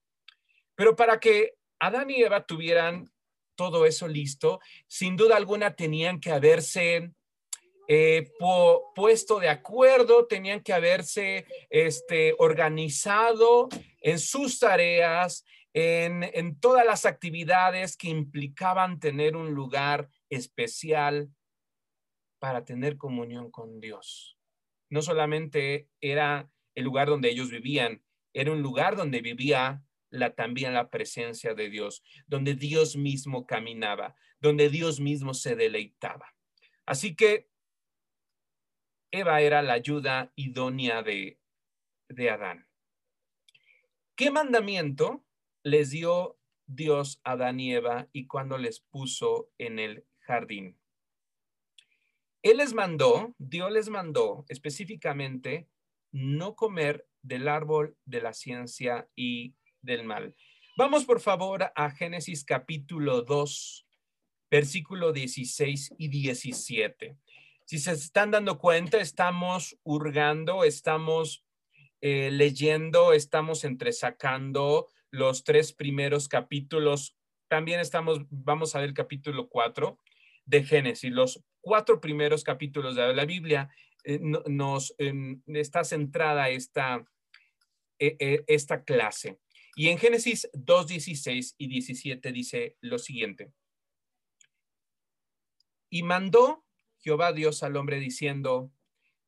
Pero 0.76 0.96
para 0.96 1.20
que 1.20 1.54
Adán 1.80 2.10
y 2.10 2.22
Eva 2.22 2.46
tuvieran 2.46 3.12
todo 3.56 3.86
eso 3.86 4.08
listo, 4.08 4.60
sin 4.88 5.16
duda 5.16 5.38
alguna 5.38 5.76
tenían 5.76 6.20
que 6.20 6.32
haberse 6.32 7.12
eh, 7.88 8.32
puesto 8.96 9.40
de 9.40 9.50
acuerdo, 9.50 10.26
tenían 10.26 10.62
que 10.62 10.74
haberse 10.74 11.46
este, 11.70 12.36
organizado 12.40 13.70
en 14.02 14.20
sus 14.20 14.60
tareas, 14.60 15.46
en, 15.74 16.24
en 16.24 16.60
todas 16.60 16.86
las 16.86 17.06
actividades 17.06 17.98
que 17.98 18.10
implicaban 18.10 19.00
tener 19.00 19.36
un 19.36 19.54
lugar 19.54 20.10
especial 20.30 21.30
para 22.40 22.64
tener 22.64 22.98
comunión 22.98 23.52
con 23.52 23.80
Dios. 23.80 24.38
No 24.90 25.02
solamente 25.02 25.90
era 26.02 26.50
el 26.76 26.84
lugar 26.84 27.08
donde 27.08 27.30
ellos 27.30 27.50
vivían, 27.50 28.04
era 28.34 28.52
un 28.52 28.62
lugar 28.62 28.96
donde 28.96 29.22
vivía 29.22 29.84
la, 30.16 30.34
también 30.34 30.74
la 30.74 30.90
presencia 30.90 31.54
de 31.54 31.70
Dios, 31.70 32.04
donde 32.28 32.56
Dios 32.56 32.96
mismo 32.96 33.46
caminaba, 33.46 34.16
donde 34.40 34.70
Dios 34.70 35.00
mismo 35.00 35.34
se 35.34 35.56
deleitaba. 35.56 36.34
Así 36.86 37.16
que 37.16 37.50
Eva 39.12 39.42
era 39.42 39.62
la 39.62 39.74
ayuda 39.74 40.32
idónea 40.36 41.04
de, 41.04 41.40
de 42.10 42.30
Adán. 42.30 42.68
¿Qué 44.16 44.32
mandamiento 44.32 45.26
les 45.64 45.90
dio 45.90 46.38
Dios 46.68 47.20
a 47.24 47.32
Adán 47.32 47.60
y 47.60 47.74
Eva 47.74 48.08
y 48.12 48.28
cuando 48.28 48.58
les 48.58 48.80
puso 48.80 49.50
en 49.58 49.80
el 49.80 50.06
jardín? 50.20 50.78
Él 52.42 52.58
les 52.58 52.74
mandó, 52.74 53.34
Dios 53.40 53.72
les 53.72 53.90
mandó 53.90 54.46
específicamente 54.50 55.68
no 56.12 56.56
comer 56.56 57.08
del 57.24 57.48
árbol 57.48 57.98
de 58.06 58.22
la 58.22 58.34
ciencia 58.34 59.10
y 59.16 59.56
del 59.86 60.04
mal. 60.04 60.36
Vamos 60.78 61.06
por 61.06 61.22
favor 61.22 61.72
a 61.74 61.92
Génesis 61.92 62.44
capítulo 62.44 63.22
2, 63.22 63.88
versículo 64.52 65.14
16 65.14 65.94
y 65.98 66.10
17. 66.10 67.16
Si 67.64 67.80
se 67.80 67.94
están 67.94 68.32
dando 68.32 68.60
cuenta, 68.60 69.00
estamos 69.00 69.80
hurgando, 69.84 70.66
estamos 70.66 71.46
eh, 72.02 72.30
leyendo, 72.30 73.14
estamos 73.14 73.64
entresacando 73.64 74.88
los 75.12 75.46
tres 75.46 75.72
primeros 75.72 76.28
capítulos. 76.28 77.16
También 77.48 77.80
estamos, 77.80 78.20
vamos 78.30 78.76
a 78.76 78.80
ver 78.80 78.90
el 78.90 78.94
capítulo 78.94 79.48
4 79.48 79.98
de 80.46 80.64
Génesis, 80.64 81.12
los 81.12 81.42
cuatro 81.62 82.02
primeros 82.02 82.44
capítulos 82.44 82.96
de 82.96 83.14
la 83.14 83.26
Biblia. 83.26 83.70
Eh, 84.04 84.20
nos 84.22 84.94
em, 84.98 85.42
está 85.48 85.86
centrada 85.86 86.50
esta, 86.50 87.06
eh, 87.98 88.44
esta 88.46 88.84
clase. 88.84 89.40
Y 89.76 89.90
en 89.90 89.98
Génesis 89.98 90.50
2, 90.54 90.88
16 90.88 91.56
y 91.58 91.68
17 91.68 92.32
dice 92.32 92.78
lo 92.80 92.98
siguiente. 92.98 93.52
Y 95.90 96.04
mandó 96.04 96.66
Jehová 97.00 97.34
Dios 97.34 97.62
al 97.62 97.76
hombre 97.76 98.00
diciendo, 98.00 98.72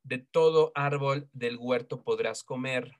de 0.03 0.19
todo 0.19 0.71
árbol 0.73 1.29
del 1.33 1.57
huerto 1.57 2.01
podrás 2.01 2.45
comer, 2.45 2.93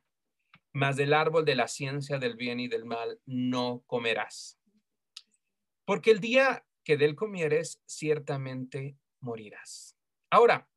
mas 0.73 0.97
del 0.97 1.13
árbol 1.13 1.45
de 1.45 1.55
la 1.55 1.69
ciencia 1.69 2.19
del 2.19 2.35
bien 2.35 2.59
y 2.59 2.67
del 2.67 2.83
mal 2.83 3.19
no 3.25 3.81
comerás. 3.87 4.59
Porque 5.85 6.11
el 6.11 6.19
día 6.19 6.65
que 6.83 6.97
del 6.97 7.15
comieres, 7.15 7.81
ciertamente 7.85 8.97
morirás. 9.19 9.97
Ahora, 10.29 10.69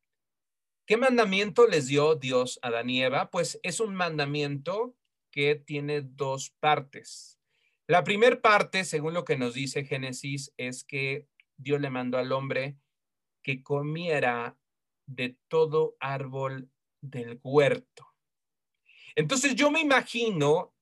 ¿qué 0.85 0.95
mandamiento 0.95 1.67
les 1.67 1.87
dio 1.87 2.15
Dios 2.15 2.59
a 2.61 2.67
Adán 2.67 2.89
y 2.89 3.03
Eva? 3.03 3.29
Pues 3.29 3.59
es 3.61 3.81
un 3.81 3.93
mandamiento 3.93 4.95
que 5.31 5.55
tiene 5.55 6.01
dos 6.01 6.51
partes. 6.59 7.39
La 7.87 8.03
primera 8.03 8.41
parte, 8.41 8.83
según 8.83 9.13
lo 9.13 9.25
que 9.25 9.37
nos 9.37 9.53
dice 9.53 9.85
Génesis, 9.85 10.53
es 10.57 10.83
que 10.83 11.27
Dios 11.57 11.81
le 11.81 11.89
mandó 11.89 12.17
al 12.17 12.31
hombre 12.31 12.77
que 13.41 13.63
comiera 13.63 14.57
de 15.05 15.37
todo 15.47 15.97
árbol 15.99 16.69
del 17.01 17.39
huerto. 17.43 18.07
Entonces 19.15 19.55
yo 19.55 19.71
me 19.71 19.81
imagino 19.81 20.73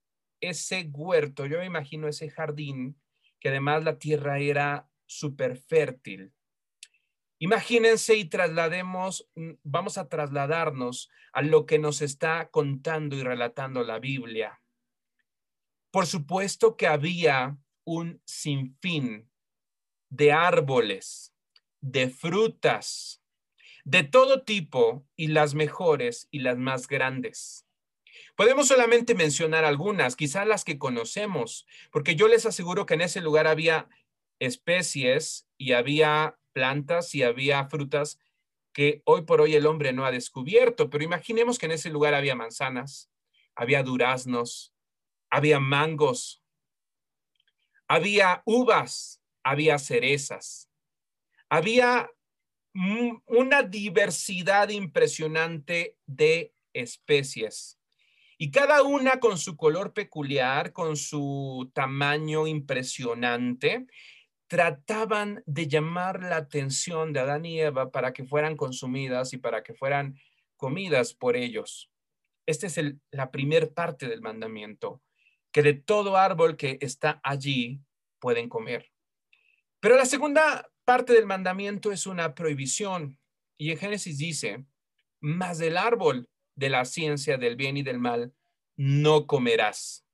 ese 0.42 0.90
huerto, 0.94 1.46
yo 1.46 1.60
me 1.60 1.66
imagino 1.66 2.08
ese 2.08 2.30
jardín, 2.30 3.00
que 3.40 3.50
además 3.50 3.84
la 3.84 3.98
tierra 3.98 4.40
era 4.40 4.90
súper 5.06 5.58
fértil. 5.58 6.34
Imagínense 7.40 8.16
y 8.16 8.26
traslademos, 8.26 9.30
mm, 9.36 9.52
vamos 9.64 9.98
a 9.98 10.10
trasladarnos 10.10 11.10
a 11.32 11.42
lo 11.42 11.66
que 11.66 11.80
nos 11.80 12.02
está 12.02 12.50
contando 12.50 13.16
y 13.16 13.24
relatando 13.24 13.84
la 13.84 14.00
Biblia. 14.00 14.62
Por 15.90 16.06
supuesto 16.06 16.76
que 16.76 16.86
había 16.86 17.58
un 17.86 18.22
sinfín 18.26 19.30
de 20.10 20.34
árboles, 20.34 21.34
de 21.80 22.10
frutas, 22.10 23.24
de 23.86 24.04
todo 24.04 24.44
tipo 24.44 25.08
y 25.16 25.28
las 25.28 25.56
mejores 25.56 26.28
y 26.32 26.40
las 26.40 26.58
más 26.58 26.88
grandes. 26.88 27.66
Podemos 28.36 28.68
solamente 28.68 29.16
mencionar 29.16 29.66
algunas, 29.66 30.16
quizás 30.16 30.46
las 30.46 30.66
que 30.66 30.78
conocemos, 30.78 31.66
porque 31.92 32.16
yo 32.16 32.28
les 32.28 32.46
aseguro 32.46 32.86
que 32.86 32.96
en 32.96 33.02
ese 33.02 33.22
lugar 33.22 33.48
había 33.48 33.88
especies 34.40 35.48
y 35.58 35.74
había 35.74 36.39
plantas 36.54 37.16
y 37.16 37.24
había 37.24 37.66
frutas 37.66 38.20
que 38.74 39.02
hoy 39.06 39.24
por 39.24 39.42
hoy 39.42 39.56
el 39.56 39.66
hombre 39.66 39.94
no 39.94 40.06
ha 40.06 40.12
descubierto, 40.12 40.90
pero 40.90 41.04
imaginemos 41.04 41.58
que 41.58 41.66
en 41.66 41.74
ese 41.74 41.90
lugar 41.90 42.14
había 42.14 42.36
manzanas, 42.36 43.10
había 43.56 43.84
duraznos, 43.84 44.74
había 45.30 45.60
mangos, 45.60 46.44
había 47.88 48.42
uvas, 48.46 49.22
había 49.44 49.80
cerezas, 49.80 50.70
había 51.50 52.10
una 53.26 53.64
diversidad 53.64 54.70
impresionante 54.70 55.98
de 56.06 56.54
especies. 56.74 57.80
Y 58.38 58.52
cada 58.52 58.84
una 58.84 59.20
con 59.20 59.38
su 59.38 59.58
color 59.58 59.92
peculiar, 59.94 60.72
con 60.72 60.96
su 60.96 61.70
tamaño 61.74 62.48
impresionante, 62.48 63.88
trataban 64.50 65.44
de 65.46 65.68
llamar 65.68 66.24
la 66.24 66.38
atención 66.38 67.14
de 67.14 67.20
Adán 67.20 67.46
y 67.46 67.62
Eva 67.62 67.92
para 67.92 68.14
que 68.14 68.26
fueran 68.26 68.58
consumidas 68.58 69.32
y 69.32 69.38
para 69.38 69.62
que 69.62 69.76
fueran 69.76 70.20
comidas 70.58 71.14
por 71.14 71.36
ellos. 71.36 71.92
Esta 72.48 72.66
es 72.66 72.80
la 73.12 73.30
primer 73.30 73.74
parte 73.74 74.08
del 74.08 74.22
mandamiento, 74.22 75.04
que 75.52 75.62
de 75.62 75.76
todo 75.76 76.18
árbol 76.18 76.58
que 76.58 76.80
está 76.82 77.22
allí 77.24 77.80
pueden 78.20 78.50
comer. 78.50 78.92
Pero 79.80 79.96
la 79.96 80.06
segunda 80.06 80.68
parte 80.84 81.14
del 81.14 81.28
mandamiento 81.28 81.92
es 81.92 82.08
una 82.08 82.34
prohibición. 82.34 83.20
Y 83.56 83.72
en 83.72 83.78
Génesis 83.78 84.18
dice, 84.18 84.66
más 85.22 85.60
del 85.60 85.78
árbol 85.78 86.28
de 86.56 86.70
la 86.70 86.86
ciencia 86.86 87.38
del 87.38 87.56
bien 87.56 87.78
y 87.78 87.84
del 87.84 88.00
mal 88.00 88.34
no 88.76 89.28
comerás. 89.28 90.08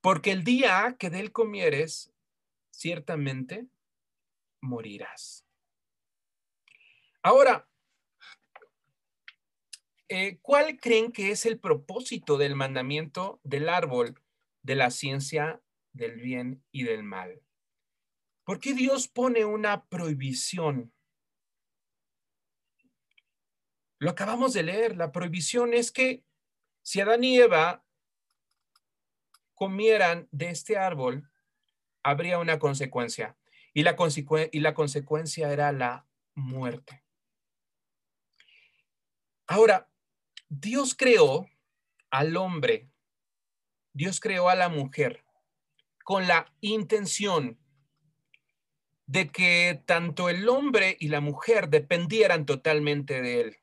Porque 0.00 0.32
el 0.32 0.44
día 0.44 0.96
que 0.98 1.10
de 1.10 1.20
él 1.20 1.30
comieres, 1.30 2.10
ciertamente 2.80 3.68
morirás. 4.62 5.46
Ahora, 7.22 7.68
eh, 10.08 10.38
¿cuál 10.40 10.80
creen 10.80 11.12
que 11.12 11.30
es 11.30 11.44
el 11.44 11.60
propósito 11.60 12.38
del 12.38 12.56
mandamiento 12.56 13.38
del 13.44 13.68
árbol 13.68 14.18
de 14.62 14.76
la 14.76 14.90
ciencia 14.90 15.62
del 15.92 16.16
bien 16.22 16.64
y 16.72 16.84
del 16.84 17.02
mal? 17.02 17.42
¿Por 18.44 18.58
qué 18.58 18.72
Dios 18.72 19.08
pone 19.08 19.44
una 19.44 19.84
prohibición? 19.84 20.90
Lo 23.98 24.10
acabamos 24.10 24.54
de 24.54 24.62
leer. 24.62 24.96
La 24.96 25.12
prohibición 25.12 25.74
es 25.74 25.92
que 25.92 26.24
si 26.80 27.02
Adán 27.02 27.22
y 27.24 27.38
Eva 27.38 27.84
comieran 29.54 30.26
de 30.32 30.48
este 30.48 30.78
árbol, 30.78 31.29
habría 32.02 32.38
una 32.38 32.58
consecuencia. 32.58 33.36
Y 33.72 33.82
la, 33.82 33.94
consecuencia 33.94 35.52
era 35.52 35.72
la 35.72 36.06
muerte. 36.34 37.04
Ahora, 39.46 39.88
Dios 40.48 40.94
creó 40.96 41.48
al 42.10 42.36
hombre, 42.36 42.90
Dios 43.92 44.18
creó 44.20 44.48
a 44.48 44.56
la 44.56 44.68
mujer 44.68 45.24
con 46.04 46.26
la 46.26 46.52
intención 46.60 47.58
de 49.06 49.30
que 49.30 49.82
tanto 49.86 50.28
el 50.28 50.48
hombre 50.48 50.96
y 50.98 51.08
la 51.08 51.20
mujer 51.20 51.68
dependieran 51.68 52.46
totalmente 52.46 53.22
de 53.22 53.40
él 53.40 53.56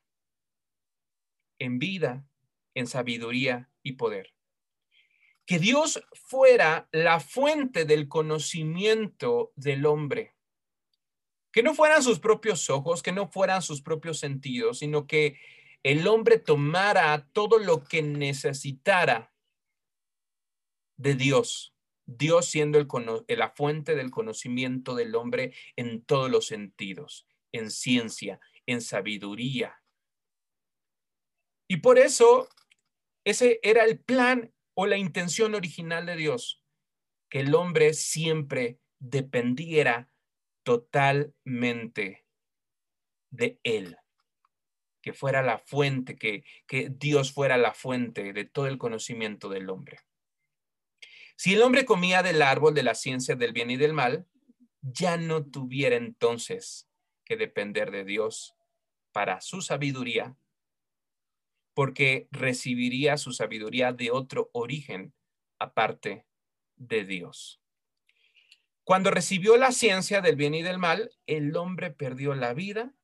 en 1.59 1.79
vida, 1.79 2.25
en 2.73 2.87
sabiduría 2.87 3.69
y 3.81 3.93
poder 3.93 4.36
que 5.47 5.59
Dios 5.59 6.03
fuera 6.13 6.89
la 6.91 7.21
fuente 7.21 7.85
del 7.85 8.09
conocimiento 8.09 9.53
del 9.55 9.85
hombre. 9.85 10.35
Que 11.53 11.63
no 11.63 11.73
fueran 11.73 12.03
sus 12.03 12.19
propios 12.19 12.69
ojos, 12.69 13.01
que 13.01 13.13
no 13.13 13.29
fueran 13.29 13.61
sus 13.61 13.81
propios 13.81 14.19
sentidos, 14.19 14.79
sino 14.79 15.07
que 15.07 15.39
el 15.83 16.05
hombre 16.05 16.37
tomara 16.37 17.29
todo 17.31 17.59
lo 17.59 17.85
que 17.85 18.01
necesitara 18.01 19.33
de 20.97 21.15
Dios. 21.15 21.73
Dios 22.05 22.47
siendo 22.47 22.77
el, 22.77 22.87
la 23.29 23.51
fuente 23.51 23.95
del 23.95 24.11
conocimiento 24.11 24.95
del 24.95 25.15
hombre 25.15 25.53
en 25.77 26.03
todos 26.03 26.29
los 26.29 26.45
sentidos, 26.45 27.25
en 27.53 27.71
ciencia, 27.71 28.41
en 28.65 28.81
sabiduría. 28.81 29.81
Y 31.69 31.77
por 31.77 31.97
eso 31.97 32.49
ese 33.23 33.61
era 33.63 33.85
el 33.85 33.99
plan 33.99 34.53
o 34.79 34.85
la 34.85 34.97
intención 34.97 35.55
original 35.55 36.05
de 36.05 36.15
Dios, 36.15 36.63
que 37.31 37.39
el 37.39 37.55
hombre 37.55 37.95
siempre 37.95 38.79
dependiera 38.99 40.07
totalmente 40.61 42.27
de 43.31 43.59
él, 43.63 43.97
que 45.01 45.13
fuera 45.13 45.41
la 45.41 45.57
fuente, 45.57 46.15
que, 46.15 46.43
que 46.67 46.89
Dios 46.91 47.33
fuera 47.33 47.57
la 47.57 47.73
fuente 47.73 48.33
de 48.33 48.45
todo 48.45 48.67
el 48.67 48.77
conocimiento 48.77 49.49
del 49.49 49.71
hombre. 49.71 49.97
Si 51.37 51.55
el 51.55 51.63
hombre 51.63 51.83
comía 51.83 52.21
del 52.21 52.43
árbol 52.43 52.75
de 52.75 52.83
la 52.83 52.93
ciencia 52.93 53.35
del 53.35 53.53
bien 53.53 53.71
y 53.71 53.77
del 53.77 53.93
mal, 53.93 54.27
ya 54.83 55.17
no 55.17 55.43
tuviera 55.43 55.95
entonces 55.95 56.87
que 57.25 57.35
depender 57.35 57.89
de 57.89 58.05
Dios 58.05 58.53
para 59.11 59.41
su 59.41 59.63
sabiduría 59.63 60.37
porque 61.77 62.27
recibiría 62.31 63.17
su 63.17 63.33
sabiduría 63.33 63.93
de 63.93 64.09
otro 64.09 64.49
origen 64.51 65.13
aparte 65.59 66.25
de 66.75 67.05
Dios. 67.05 67.61
Cuando 68.83 69.11
recibió 69.11 69.57
la 69.57 69.71
ciencia 69.71 70.21
del 70.21 70.35
bien 70.35 70.55
y 70.55 70.63
del 70.63 70.79
mal, 70.79 71.11
el 71.27 71.55
hombre 71.55 71.91
perdió 71.91 72.33
la 72.33 72.55
vida 72.55 72.95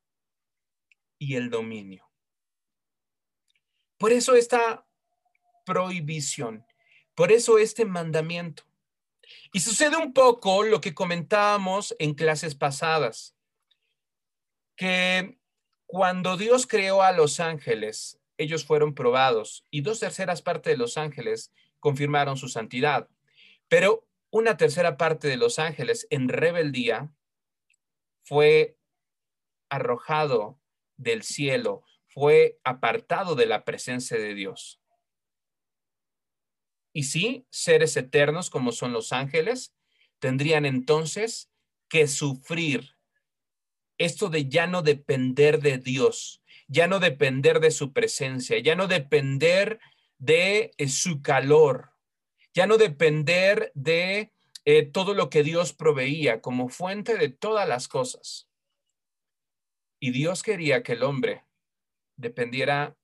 y 1.19 1.35
el 1.35 1.51
dominio. 1.51 2.09
Por 3.99 4.11
eso 4.11 4.33
esta 4.33 4.87
prohibición, 5.67 6.65
por 7.13 7.31
eso 7.31 7.59
este 7.59 7.85
mandamiento. 7.85 8.63
Y 9.53 9.59
sucede 9.59 9.97
un 9.97 10.13
poco 10.13 10.63
lo 10.63 10.81
que 10.81 10.95
comentábamos 10.95 11.95
en 11.99 12.15
clases 12.15 12.55
pasadas, 12.55 13.35
que 14.75 15.37
cuando 15.85 16.37
Dios 16.37 16.65
creó 16.65 17.03
a 17.03 17.11
los 17.11 17.39
ángeles, 17.39 18.19
ellos 18.37 18.65
fueron 18.65 18.93
probados 18.93 19.65
y 19.69 19.81
dos 19.81 19.99
terceras 19.99 20.41
partes 20.41 20.73
de 20.73 20.77
los 20.77 20.97
ángeles 20.97 21.51
confirmaron 21.79 22.37
su 22.37 22.47
santidad. 22.47 23.09
Pero 23.67 24.07
una 24.29 24.57
tercera 24.57 24.97
parte 24.97 25.27
de 25.27 25.37
los 25.37 25.59
ángeles 25.59 26.07
en 26.09 26.29
rebeldía 26.29 27.13
fue 28.23 28.77
arrojado 29.69 30.59
del 30.97 31.23
cielo, 31.23 31.83
fue 32.07 32.59
apartado 32.63 33.35
de 33.35 33.45
la 33.45 33.65
presencia 33.65 34.17
de 34.17 34.33
Dios. 34.33 34.79
Y 36.93 37.03
sí, 37.03 37.47
seres 37.49 37.97
eternos 37.97 38.49
como 38.49 38.71
son 38.71 38.93
los 38.93 39.11
ángeles, 39.11 39.75
tendrían 40.19 40.65
entonces 40.65 41.51
que 41.89 42.07
sufrir 42.07 42.95
esto 43.97 44.29
de 44.29 44.47
ya 44.47 44.67
no 44.67 44.83
depender 44.83 45.59
de 45.59 45.79
Dios, 45.79 46.42
ya 46.73 46.87
no 46.87 46.99
depender 46.99 47.59
de 47.59 47.69
su 47.69 47.93
presencia, 47.93 48.57
ya 48.57 48.75
no 48.75 48.87
depender 48.87 49.79
de 50.17 50.71
eh, 50.77 50.89
su 50.89 51.21
calor, 51.21 51.91
ya 52.51 52.65
no 52.65 52.77
depender 52.77 53.71
de 53.75 54.33
eh, 54.65 54.83
todo 54.83 55.13
lo 55.13 55.29
que 55.29 55.43
Dios 55.43 55.71
proveía 55.71 56.41
como 56.41 56.69
fuente 56.69 57.15
de 57.15 57.29
todas 57.29 57.67
las 57.67 57.87
cosas. 57.87 58.49
Y 59.99 60.11
Dios 60.11 60.41
quería 60.41 60.81
que 60.81 60.93
el 60.93 61.03
hombre 61.03 61.43
dependiera 62.15 62.97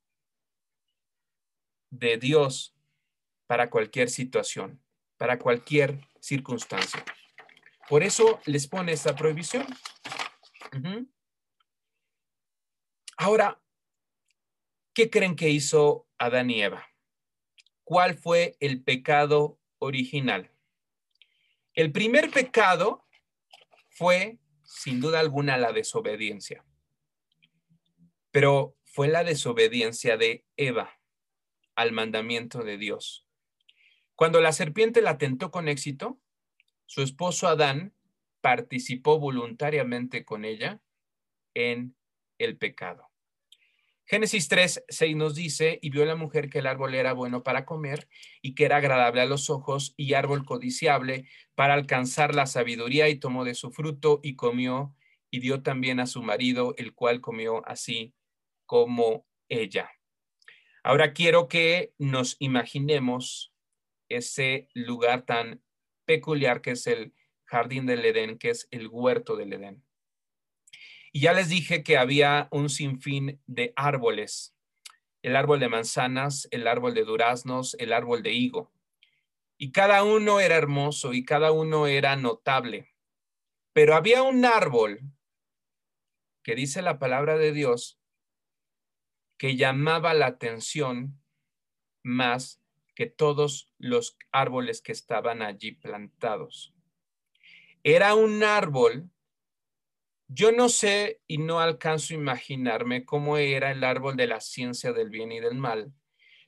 de 1.92 2.18
Dios 2.18 2.76
para 3.46 3.70
cualquier 3.70 4.10
situación, 4.10 4.82
para 5.18 5.38
cualquier 5.38 6.08
circunstancia. 6.20 7.06
Por 7.88 8.02
eso 8.02 8.40
les 8.46 8.68
pone 8.68 8.94
esta 8.94 9.16
prohibición. 9.16 9.68
Ahora, 13.22 13.62
¿qué 14.94 15.10
creen 15.10 15.36
que 15.36 15.50
hizo 15.50 16.08
Adán 16.18 16.50
y 16.50 16.62
Eva? 16.62 16.88
¿Cuál 17.84 18.18
fue 18.18 18.56
el 18.62 18.82
pecado 18.82 19.60
original? 19.80 20.54
El 21.74 21.92
primer 21.92 22.32
pecado 22.32 23.06
fue, 23.90 24.40
sin 24.64 25.02
duda 25.02 25.20
alguna, 25.20 25.58
la 25.58 25.74
desobediencia. 25.74 26.64
Pero 28.32 28.78
fue 28.86 29.10
la 29.10 29.26
desobediencia 29.26 30.16
de 30.16 30.46
Eva 30.56 30.98
al 31.76 31.92
mandamiento 31.92 32.64
de 32.64 32.78
Dios. 32.78 33.28
Cuando 34.16 34.40
la 34.40 34.54
serpiente 34.54 35.02
la 35.02 35.18
tentó 35.18 35.52
con 35.52 35.68
éxito, 35.68 36.22
su 36.86 37.02
esposo 37.02 37.50
Adán 37.50 37.94
participó 38.40 39.20
voluntariamente 39.20 40.24
con 40.24 40.46
ella 40.46 40.82
en 41.54 41.98
el 42.38 42.58
pecado. 42.58 43.09
Génesis 44.10 44.48
3, 44.48 44.86
6 44.90 45.16
nos 45.16 45.36
dice, 45.36 45.78
y 45.84 45.92
vio 45.92 46.04
la 46.04 46.16
mujer 46.16 46.50
que 46.50 46.58
el 46.58 46.66
árbol 46.66 46.96
era 46.96 47.14
bueno 47.14 47.44
para 47.44 47.64
comer 47.64 48.08
y 48.42 48.56
que 48.56 48.66
era 48.66 48.78
agradable 48.78 49.22
a 49.22 49.28
los 49.28 49.52
ojos 49.52 49.94
y 49.98 50.16
árbol 50.16 50.46
codiciable 50.46 51.28
para 51.54 51.76
alcanzar 51.76 52.34
la 52.34 52.48
sabiduría 52.48 53.08
y 53.08 53.20
tomó 53.20 53.46
de 53.46 53.54
su 53.54 53.70
fruto 53.70 54.20
y 54.24 54.36
comió 54.36 54.96
y 55.30 55.42
dio 55.42 55.62
también 55.62 56.00
a 56.00 56.08
su 56.08 56.24
marido, 56.24 56.74
el 56.78 56.96
cual 56.96 57.22
comió 57.22 57.62
así 57.68 58.16
como 58.66 59.28
ella. 59.48 59.92
Ahora 60.82 61.14
quiero 61.14 61.48
que 61.48 61.94
nos 62.00 62.36
imaginemos 62.40 63.54
ese 64.10 64.70
lugar 64.74 65.28
tan 65.28 65.62
peculiar 66.06 66.62
que 66.62 66.72
es 66.72 66.88
el 66.88 67.14
jardín 67.46 67.86
del 67.86 68.04
Edén, 68.04 68.40
que 68.40 68.50
es 68.50 68.68
el 68.72 68.88
huerto 68.88 69.36
del 69.36 69.54
Edén. 69.54 69.84
Y 71.12 71.22
ya 71.22 71.34
les 71.34 71.50
dije 71.50 71.84
que 71.84 71.98
había 71.98 72.48
un 72.52 72.70
sinfín 72.70 73.42
de 73.48 73.74
árboles, 73.76 74.56
el 75.22 75.36
árbol 75.36 75.60
de 75.60 75.70
manzanas, 75.70 76.48
el 76.52 76.68
árbol 76.68 76.94
de 76.94 77.04
duraznos, 77.04 77.76
el 77.80 77.94
árbol 77.94 78.24
de 78.24 78.34
higo. 78.34 78.72
Y 79.58 79.72
cada 79.72 80.04
uno 80.04 80.40
era 80.40 80.56
hermoso 80.56 81.14
y 81.14 81.26
cada 81.26 81.52
uno 81.52 81.88
era 81.88 82.16
notable. 82.16 82.94
Pero 83.74 83.96
había 83.96 84.24
un 84.24 84.46
árbol 84.46 85.02
que 86.44 86.56
dice 86.56 86.82
la 86.82 87.00
palabra 87.00 87.38
de 87.38 87.52
Dios 87.52 88.00
que 89.38 89.56
llamaba 89.56 90.14
la 90.14 90.28
atención 90.28 91.22
más 92.04 92.62
que 92.96 93.06
todos 93.06 93.74
los 93.78 94.18
árboles 94.32 94.82
que 94.82 94.92
estaban 94.92 95.42
allí 95.42 95.72
plantados. 95.72 96.74
Era 97.84 98.14
un 98.14 98.44
árbol, 98.44 99.10
yo 100.32 100.52
no 100.52 100.70
sé 100.70 101.22
y 101.26 101.40
no 101.40 101.60
alcanzo 101.60 102.14
a 102.14 102.18
imaginarme 102.18 103.04
cómo 103.04 103.38
era 103.38 103.72
el 103.72 103.84
árbol 103.84 104.16
de 104.16 104.28
la 104.28 104.40
ciencia 104.42 104.94
del 104.94 105.10
bien 105.10 105.32
y 105.32 105.40
del 105.40 105.56
mal, 105.56 105.92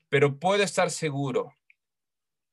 pero 0.07 0.37
puedo 0.37 0.63
estar 0.63 0.91
seguro 0.91 1.57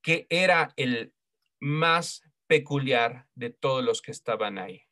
que 0.00 0.26
era 0.30 0.72
el 0.76 1.12
más 1.60 2.22
peculiar 2.46 3.28
de 3.34 3.50
todos 3.50 3.84
los 3.84 4.00
que 4.00 4.10
estaban 4.10 4.56
ahí. 4.56 4.86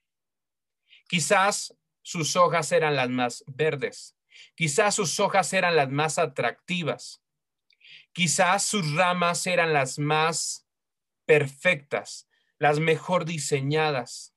Quizás 1.09 1.75
sus 2.03 2.37
hojas 2.37 2.71
eran 2.71 2.97
las 2.97 3.09
más 3.09 3.43
verdes. 3.47 4.15
Quizás 4.55 4.95
sus 4.95 5.19
hojas 5.19 5.55
eran 5.55 5.75
las 5.75 5.89
más 5.91 6.19
atractivas. 6.19 7.23
Quizás 8.13 8.63
sus 8.63 8.95
ramas 8.95 9.47
eran 9.47 9.73
las 9.73 9.99
más 9.99 10.67
perfectas, 11.25 12.29
las 12.59 12.79
mejor 12.79 13.25
diseñadas. 13.25 14.36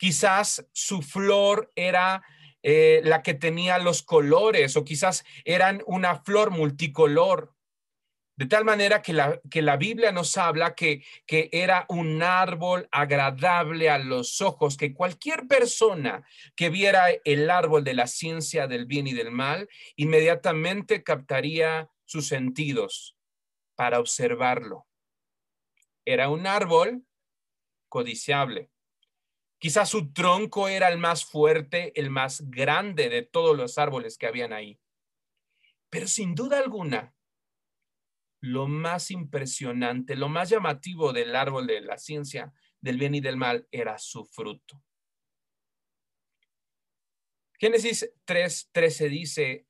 Quizás 0.00 0.66
su 0.72 1.02
flor 1.02 1.70
era 1.76 2.22
eh, 2.62 3.02
la 3.04 3.22
que 3.22 3.34
tenía 3.34 3.76
los 3.76 4.02
colores 4.02 4.74
o 4.78 4.82
quizás 4.82 5.26
eran 5.44 5.82
una 5.84 6.22
flor 6.22 6.52
multicolor. 6.52 7.54
De 8.34 8.46
tal 8.46 8.64
manera 8.64 9.02
que 9.02 9.12
la, 9.12 9.38
que 9.50 9.60
la 9.60 9.76
Biblia 9.76 10.10
nos 10.10 10.38
habla 10.38 10.74
que, 10.74 11.04
que 11.26 11.50
era 11.52 11.84
un 11.90 12.22
árbol 12.22 12.88
agradable 12.90 13.90
a 13.90 13.98
los 13.98 14.40
ojos, 14.40 14.78
que 14.78 14.94
cualquier 14.94 15.46
persona 15.46 16.26
que 16.56 16.70
viera 16.70 17.10
el 17.26 17.50
árbol 17.50 17.84
de 17.84 17.92
la 17.92 18.06
ciencia 18.06 18.66
del 18.66 18.86
bien 18.86 19.06
y 19.06 19.12
del 19.12 19.30
mal, 19.30 19.68
inmediatamente 19.96 21.02
captaría 21.02 21.90
sus 22.06 22.26
sentidos 22.26 23.18
para 23.74 24.00
observarlo. 24.00 24.86
Era 26.06 26.30
un 26.30 26.46
árbol 26.46 27.04
codiciable. 27.90 28.70
Quizás 29.60 29.90
su 29.90 30.10
tronco 30.14 30.68
era 30.68 30.88
el 30.88 30.96
más 30.96 31.26
fuerte, 31.26 31.92
el 32.00 32.08
más 32.08 32.48
grande 32.48 33.10
de 33.10 33.20
todos 33.20 33.54
los 33.54 33.76
árboles 33.76 34.16
que 34.16 34.26
habían 34.26 34.54
ahí. 34.54 34.80
Pero 35.90 36.06
sin 36.06 36.34
duda 36.34 36.58
alguna, 36.58 37.14
lo 38.40 38.68
más 38.68 39.10
impresionante, 39.10 40.16
lo 40.16 40.30
más 40.30 40.48
llamativo 40.48 41.12
del 41.12 41.36
árbol 41.36 41.66
de 41.66 41.82
la 41.82 41.98
ciencia 41.98 42.54
del 42.80 42.96
bien 42.96 43.14
y 43.14 43.20
del 43.20 43.36
mal 43.36 43.68
era 43.70 43.98
su 43.98 44.24
fruto. 44.24 44.82
Génesis 47.58 48.10
3:13 48.24 49.08
dice, 49.10 49.66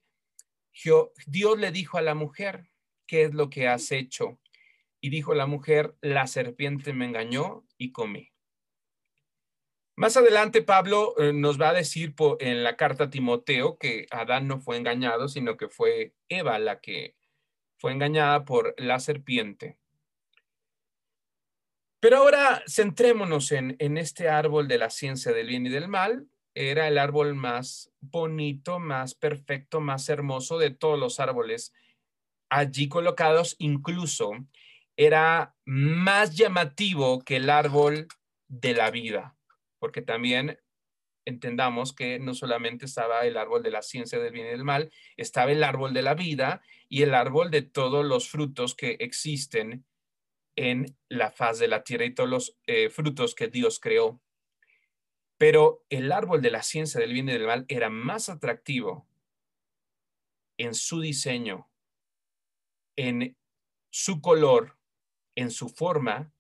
Dios 1.26 1.58
le 1.58 1.72
dijo 1.72 1.98
a 1.98 2.02
la 2.02 2.14
mujer, 2.14 2.70
¿qué 3.08 3.24
es 3.24 3.34
lo 3.34 3.50
que 3.50 3.66
has 3.66 3.90
hecho? 3.90 4.38
Y 5.00 5.10
dijo 5.10 5.34
la 5.34 5.46
mujer, 5.46 5.96
la 6.00 6.28
serpiente 6.28 6.92
me 6.92 7.06
engañó 7.06 7.66
y 7.76 7.90
comí. 7.90 8.29
Más 9.96 10.16
adelante, 10.16 10.62
Pablo 10.62 11.14
eh, 11.18 11.32
nos 11.32 11.60
va 11.60 11.70
a 11.70 11.74
decir 11.74 12.14
en 12.38 12.64
la 12.64 12.76
carta 12.76 13.04
a 13.04 13.10
Timoteo 13.10 13.76
que 13.76 14.06
Adán 14.10 14.48
no 14.48 14.60
fue 14.60 14.76
engañado, 14.76 15.28
sino 15.28 15.56
que 15.56 15.68
fue 15.68 16.14
Eva 16.28 16.58
la 16.58 16.80
que 16.80 17.16
fue 17.78 17.92
engañada 17.92 18.44
por 18.44 18.74
la 18.78 18.98
serpiente. 19.00 19.78
Pero 22.00 22.18
ahora 22.18 22.62
centrémonos 22.66 23.52
en, 23.52 23.76
en 23.78 23.98
este 23.98 24.28
árbol 24.28 24.68
de 24.68 24.78
la 24.78 24.90
ciencia 24.90 25.32
del 25.32 25.48
bien 25.48 25.66
y 25.66 25.68
del 25.68 25.88
mal. 25.88 26.26
Era 26.54 26.88
el 26.88 26.98
árbol 26.98 27.34
más 27.34 27.92
bonito, 28.00 28.78
más 28.78 29.14
perfecto, 29.14 29.80
más 29.80 30.08
hermoso 30.08 30.58
de 30.58 30.70
todos 30.70 30.98
los 30.98 31.20
árboles 31.20 31.72
allí 32.48 32.88
colocados. 32.88 33.54
Incluso 33.58 34.32
era 34.96 35.54
más 35.64 36.36
llamativo 36.36 37.22
que 37.22 37.36
el 37.36 37.48
árbol 37.48 38.08
de 38.48 38.74
la 38.74 38.90
vida, 38.90 39.36
porque 39.80 40.02
también 40.02 40.60
entendamos 41.24 41.92
que 41.92 42.18
no 42.18 42.34
solamente 42.34 42.84
estaba 42.84 43.26
el 43.26 43.36
árbol 43.36 43.62
de 43.62 43.70
la 43.70 43.82
ciencia 43.82 44.18
del 44.18 44.32
bien 44.32 44.46
y 44.46 44.50
del 44.50 44.64
mal, 44.64 44.92
estaba 45.16 45.50
el 45.50 45.64
árbol 45.64 45.92
de 45.92 46.02
la 46.02 46.14
vida 46.14 46.62
y 46.88 47.02
el 47.02 47.14
árbol 47.14 47.50
de 47.50 47.62
todos 47.62 48.04
los 48.04 48.28
frutos 48.28 48.74
que 48.74 48.96
existen 49.00 49.84
en 50.56 50.96
la 51.08 51.30
faz 51.30 51.58
de 51.58 51.68
la 51.68 51.82
tierra 51.82 52.04
y 52.04 52.14
todos 52.14 52.28
los 52.28 52.58
eh, 52.66 52.90
frutos 52.90 53.34
que 53.34 53.48
Dios 53.48 53.80
creó. 53.80 54.20
Pero 55.38 55.84
el 55.88 56.12
árbol 56.12 56.42
de 56.42 56.50
la 56.50 56.62
ciencia 56.62 57.00
del 57.00 57.12
bien 57.12 57.28
y 57.28 57.32
del 57.32 57.46
mal 57.46 57.64
era 57.68 57.88
más 57.88 58.28
atractivo 58.28 59.08
en 60.58 60.74
su 60.74 61.00
diseño, 61.00 61.70
en 62.96 63.36
su 63.90 64.20
color, 64.20 64.78
en 65.34 65.50
su 65.50 65.70
forma, 65.70 66.32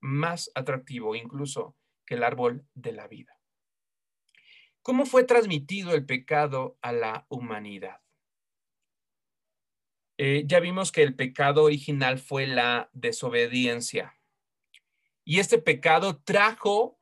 más 0.00 0.50
atractivo 0.54 1.14
incluso 1.14 1.76
que 2.06 2.14
el 2.14 2.24
árbol 2.24 2.66
de 2.74 2.92
la 2.92 3.08
vida. 3.08 3.38
¿Cómo 4.82 5.06
fue 5.06 5.24
transmitido 5.24 5.94
el 5.94 6.04
pecado 6.04 6.76
a 6.82 6.92
la 6.92 7.26
humanidad? 7.28 8.00
Eh, 10.18 10.44
ya 10.46 10.60
vimos 10.60 10.92
que 10.92 11.02
el 11.02 11.14
pecado 11.14 11.64
original 11.64 12.18
fue 12.18 12.46
la 12.46 12.90
desobediencia. 12.92 14.18
Y 15.24 15.38
este 15.38 15.58
pecado 15.58 16.20
trajo 16.22 16.98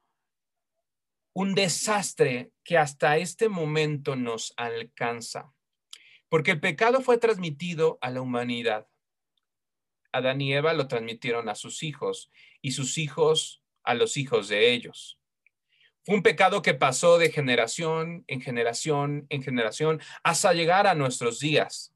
un 1.32 1.54
desastre 1.54 2.52
que 2.64 2.76
hasta 2.76 3.16
este 3.16 3.48
momento 3.48 4.16
nos 4.16 4.52
alcanza. 4.56 5.52
Porque 6.28 6.52
el 6.52 6.60
pecado 6.60 7.00
fue 7.00 7.18
transmitido 7.18 7.98
a 8.00 8.10
la 8.10 8.20
humanidad. 8.20 8.88
Adán 10.12 10.40
y 10.40 10.52
Eva 10.52 10.72
lo 10.72 10.88
transmitieron 10.88 11.48
a 11.48 11.54
sus 11.54 11.82
hijos 11.82 12.30
y 12.60 12.72
sus 12.72 12.98
hijos 12.98 13.62
a 13.84 13.94
los 13.94 14.16
hijos 14.16 14.48
de 14.48 14.72
ellos. 14.72 15.18
Fue 16.04 16.14
un 16.14 16.22
pecado 16.22 16.62
que 16.62 16.74
pasó 16.74 17.18
de 17.18 17.30
generación 17.30 18.24
en 18.26 18.40
generación 18.40 19.26
en 19.28 19.42
generación 19.42 20.00
hasta 20.22 20.52
llegar 20.52 20.86
a 20.86 20.94
nuestros 20.94 21.40
días. 21.40 21.94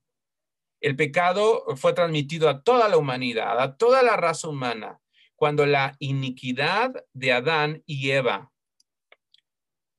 El 0.81 0.97
pecado 0.97 1.65
fue 1.77 1.95
transmitido 1.95 2.49
a 2.49 2.63
toda 2.63 2.89
la 2.89 2.99
humanidad, 2.99 3.59
a 3.59 3.77
toda 3.77 4.03
la 4.03 4.17
raza 4.17 4.49
humana, 4.49 5.01
cuando 5.35 5.65
la 5.65 5.97
iniquidad 5.99 6.93
de 7.15 7.33
Adán 7.33 7.83
y 7.87 8.11
Eva 8.11 8.53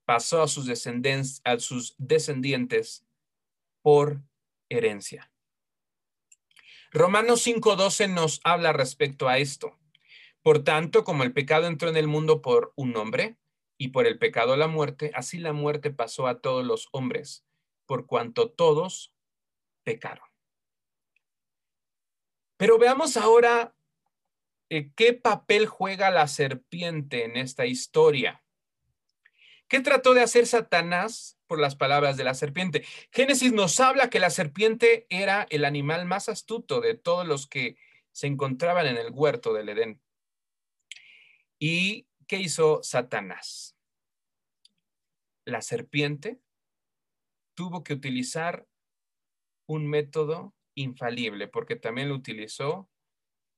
pasó 0.06 0.44
a 0.44 0.48
sus, 0.48 0.68
descendientes, 0.68 1.42
a 1.44 1.60
sus 1.60 1.96
descendientes 1.98 3.06
por 3.82 4.22
herencia. 4.70 5.32
Romanos 6.92 7.42
5:12 7.46 8.08
nos 8.08 8.40
habla 8.44 8.72
respecto 8.72 9.28
a 9.28 9.40
esto. 9.40 9.78
Por 10.46 10.64
tanto, 10.64 11.04
como 11.04 11.24
el 11.24 11.34
pecado 11.34 11.66
entró 11.66 11.90
en 11.90 11.98
el 11.98 12.06
mundo 12.06 12.44
por 12.44 12.72
un 12.76 12.96
hombre, 12.98 13.36
y 13.80 13.88
por 13.88 14.06
el 14.06 14.20
pecado 14.20 14.56
la 14.56 14.68
muerte, 14.68 15.10
así 15.16 15.40
la 15.40 15.54
muerte 15.54 15.90
pasó 15.90 16.28
a 16.28 16.40
todos 16.40 16.64
los 16.64 16.88
hombres, 16.92 17.44
por 17.88 18.06
cuanto 18.06 18.52
todos 18.52 19.12
pecaron. 19.84 20.28
Pero 22.58 22.78
veamos 22.78 23.18
ahora 23.18 23.74
eh, 24.70 24.92
qué 24.96 25.14
papel 25.14 25.66
juega 25.66 26.12
la 26.12 26.28
serpiente 26.28 27.26
en 27.26 27.38
esta 27.38 27.66
historia. 27.66 28.44
¿Qué 29.68 29.80
trató 29.80 30.14
de 30.14 30.22
hacer 30.22 30.46
Satanás 30.46 31.40
por 31.48 31.60
las 31.60 31.76
palabras 31.76 32.18
de 32.18 32.24
la 32.24 32.36
serpiente? 32.36 32.86
Génesis 33.12 33.52
nos 33.52 33.80
habla 33.80 34.12
que 34.12 34.20
la 34.20 34.30
serpiente 34.30 35.08
era 35.10 35.48
el 35.50 35.66
animal 35.66 36.06
más 36.06 36.30
astuto 36.30 36.82
de 36.82 36.94
todos 36.94 37.26
los 37.26 37.48
que 37.48 37.78
se 38.12 38.28
encontraban 38.28 38.86
en 38.86 38.98
el 38.98 39.10
huerto 39.10 39.52
del 39.52 39.70
Edén. 39.70 40.05
Y 41.68 42.06
¿qué 42.28 42.38
hizo 42.38 42.84
Satanás? 42.84 43.76
La 45.46 45.64
serpiente 45.64 46.40
tuvo 47.56 47.84
que 47.84 47.94
utilizar 47.94 48.68
un 49.66 49.88
método 49.88 50.54
infalible, 50.76 51.48
porque 51.48 51.76
también 51.76 52.10
lo 52.10 52.14
utilizó 52.14 52.88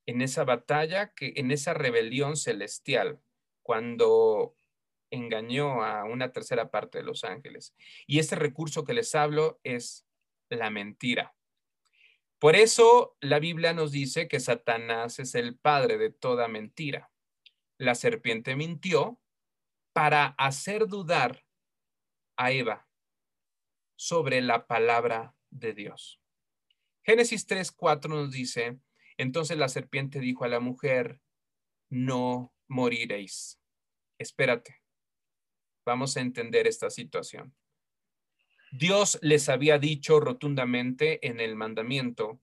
en 0.06 0.22
esa 0.22 0.46
batalla, 0.46 1.13
que 1.15 1.34
en 1.36 1.52
esa 1.52 1.74
rebelión 1.74 2.38
celestial, 2.38 3.20
cuando 3.62 4.56
engañó 5.12 5.84
a 5.84 6.06
una 6.06 6.32
tercera 6.32 6.72
parte 6.72 7.00
de 7.00 7.04
los 7.04 7.26
ángeles. 7.26 7.76
Y 8.06 8.20
este 8.20 8.38
recurso 8.38 8.86
que 8.86 8.93
les 8.93 9.15
hablo 9.15 9.60
es 9.65 10.08
la 10.48 10.70
mentira. 10.70 11.36
Por 12.39 12.56
eso 12.56 13.17
la 13.20 13.39
Biblia 13.39 13.74
nos 13.74 13.91
dice 13.91 14.30
que 14.30 14.39
Satanás 14.39 15.20
es 15.20 15.36
el 15.36 15.58
padre 15.58 15.98
de 15.98 16.10
toda 16.10 16.48
mentira. 16.48 17.12
La 17.78 17.96
serpiente 17.96 18.56
mintió 18.56 19.20
para 19.94 20.28
hacer 20.38 20.88
dudar 20.88 21.46
a 22.36 22.52
Eva 22.52 22.88
sobre 23.96 24.42
la 24.42 24.68
palabra 24.68 25.36
de 25.50 25.74
Dios. 25.74 26.22
Génesis 27.04 27.48
3:4 27.48 28.10
nos 28.10 28.32
dice, 28.32 28.80
entonces 29.18 29.58
la 29.58 29.70
serpiente 29.70 30.20
dijo 30.20 30.44
a 30.44 30.50
la 30.50 30.60
mujer, 30.60 31.22
no 31.90 32.54
moriréis. 32.68 33.60
Espérate, 34.20 34.82
vamos 35.86 36.18
a 36.18 36.22
entender 36.22 36.68
esta 36.68 36.90
situación. 36.90 37.56
Dios 38.72 39.18
les 39.22 39.48
había 39.50 39.80
dicho 39.80 40.20
rotundamente 40.20 41.26
en 41.26 41.40
el 41.40 41.56
mandamiento 41.56 42.42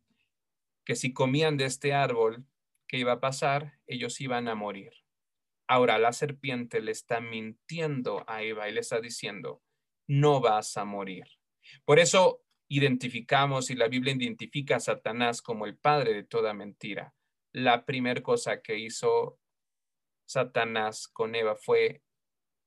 que 0.85 0.97
si 0.97 1.13
comían 1.13 1.57
de 1.57 1.67
este 1.67 1.93
árbol, 1.93 2.47
¿qué 2.89 2.99
iba 2.99 3.13
a 3.13 3.21
pasar? 3.21 3.79
Ellos 3.87 4.21
iban 4.21 4.49
a 4.49 4.55
morir. 4.55 5.04
Ahora 5.67 5.99
la 5.99 6.13
serpiente 6.13 6.81
le 6.81 6.93
está 6.93 7.21
mintiendo 7.21 8.25
a 8.27 8.43
Eva 8.43 8.69
y 8.69 8.73
le 8.73 8.81
está 8.81 9.01
diciendo, 9.01 9.63
no 10.07 10.41
vas 10.41 10.77
a 10.77 10.85
morir. 10.85 11.25
Por 11.85 11.99
eso 11.99 12.43
identificamos 12.69 13.71
y 13.71 13.75
la 13.75 13.89
Biblia 13.89 14.15
identifica 14.15 14.77
a 14.77 14.81
Satanás 14.81 15.41
como 15.41 15.67
el 15.67 15.77
padre 15.77 16.13
de 16.13 16.25
toda 16.25 16.53
mentira. 16.55 17.15
La 17.53 17.85
primera 17.85 18.23
cosa 18.23 18.61
que 18.61 18.79
hizo 18.79 19.39
Satanás 20.27 21.09
con 21.09 21.35
Eva 21.35 21.57
fue 21.57 22.03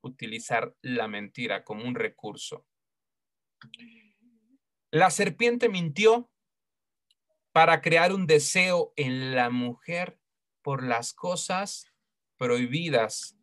utilizar 0.02 0.76
la 0.82 1.08
mentira 1.08 1.64
como 1.64 1.86
un 1.86 1.96
recurso. 1.96 2.66
La 4.92 5.10
serpiente 5.10 5.70
mintió 5.70 6.32
para 7.52 7.82
crear 7.82 8.14
un 8.14 8.28
deseo 8.28 8.94
en 8.96 9.36
la 9.36 9.50
mujer 9.50 10.20
por 10.62 10.84
las 10.84 11.14
cosas 11.14 11.87
prohibidas 12.38 13.36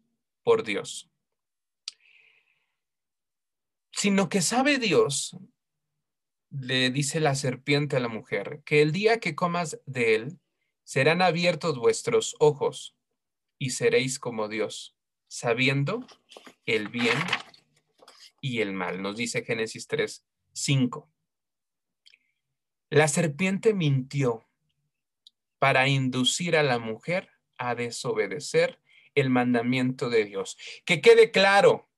por 0.43 0.63
Dios. 0.65 1.11
Sino 3.93 4.29
que 4.29 4.43
sabe 4.43 4.79
Dios, 4.79 5.37
le 6.51 6.91
dice 6.91 7.21
la 7.21 7.35
serpiente 7.35 7.97
a 7.97 8.01
la 8.01 8.09
mujer, 8.09 8.63
que 8.65 8.83
el 8.83 8.93
día 8.93 9.19
que 9.19 9.35
comas 9.35 9.81
de 9.87 10.15
él, 10.15 10.39
serán 10.85 11.23
abiertos 11.23 11.79
vuestros 11.79 12.37
ojos 12.39 12.95
y 13.59 13.71
seréis 13.71 14.19
como 14.19 14.49
Dios, 14.49 14.95
sabiendo 15.29 16.07
el 16.67 16.89
bien 16.89 17.17
y 18.41 18.61
el 18.61 18.75
mal, 18.75 19.01
nos 19.01 19.17
dice 19.17 19.43
Génesis 19.43 19.87
3, 19.87 20.27
5. 20.53 21.11
La 22.91 23.09
serpiente 23.09 23.73
mintió 23.73 24.47
para 25.59 25.89
inducir 25.89 26.57
a 26.57 26.63
la 26.63 26.79
mujer 26.79 27.31
a 27.57 27.75
desobedecer 27.75 28.79
el 29.15 29.31
mandamiento 29.31 30.11
de 30.11 30.25
Dios. 30.25 30.57
Que 30.85 31.01
quede 31.01 31.31
claro, 31.31 31.89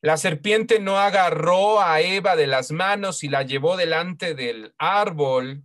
la 0.00 0.16
serpiente 0.16 0.78
no 0.78 0.98
agarró 0.98 1.80
a 1.80 2.00
Eva 2.00 2.36
de 2.36 2.46
las 2.46 2.70
manos 2.70 3.24
y 3.24 3.28
la 3.28 3.42
llevó 3.42 3.76
delante 3.76 4.34
del 4.34 4.74
árbol 4.78 5.64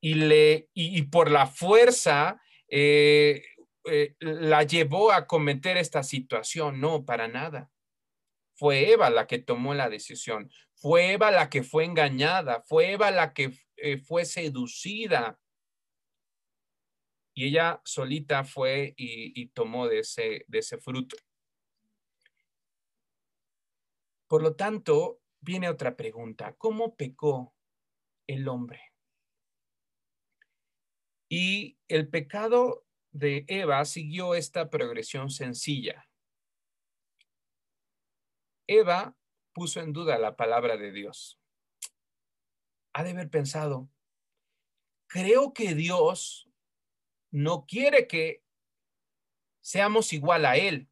y, 0.00 0.14
le, 0.14 0.68
y, 0.74 1.02
por 1.02 1.30
la 1.30 1.46
fuerza 1.46 2.40
eh, 2.68 3.42
eh, 3.86 4.14
la 4.20 4.62
llevó 4.62 5.12
a 5.12 5.26
cometer 5.26 5.76
esta 5.76 6.02
situación. 6.02 6.80
No, 6.80 7.04
para 7.04 7.28
nada. 7.28 7.70
Fue 8.54 8.90
Eva 8.92 9.08
la 9.08 9.26
que 9.26 9.38
tomó 9.38 9.72
la 9.72 9.88
decisión, 9.88 10.50
fue 10.74 11.12
Eva 11.12 11.30
la 11.30 11.48
que 11.48 11.62
fue 11.62 11.86
engañada, 11.86 12.62
fue 12.66 12.92
Eva 12.92 13.10
la 13.10 13.32
que 13.32 13.52
eh, 13.76 13.96
fue 13.96 14.26
seducida. 14.26 15.38
Y 17.40 17.46
ella 17.46 17.80
solita 17.86 18.44
fue 18.44 18.92
y, 18.98 19.46
tomó 19.54 19.88
de 19.88 20.00
ese, 20.00 20.44
de 20.46 20.58
ese 20.58 20.76
fruto. 20.76 21.16
Por 24.28 24.42
lo 24.42 24.56
tanto, 24.56 25.22
viene 25.40 25.70
otra 25.70 25.96
pregunta. 25.96 26.54
¿Cómo 26.58 26.96
pecó 26.96 27.54
el 28.26 28.46
hombre? 28.46 28.92
Y 31.30 31.78
el 31.88 32.10
pecado 32.10 32.86
de 33.10 33.46
Eva 33.48 33.86
siguió 33.86 34.34
esta 34.34 34.68
progresión 34.68 35.30
sencilla. 35.30 36.10
Eva 38.66 39.16
puso 39.54 39.80
en 39.80 39.94
duda 39.94 40.18
la 40.18 40.36
palabra 40.36 40.76
de 40.76 40.92
Dios. 40.92 41.40
Ha 42.92 43.02
de 43.02 43.12
haber 43.12 43.30
pensado, 43.30 43.88
creo 45.06 45.54
que 45.54 45.74
Dios 45.74 46.49
no 47.30 47.66
quiere 47.66 48.06
que 48.06 48.42
seamos 49.60 50.12
igual 50.12 50.46
a 50.46 50.56
Él. 50.56 50.88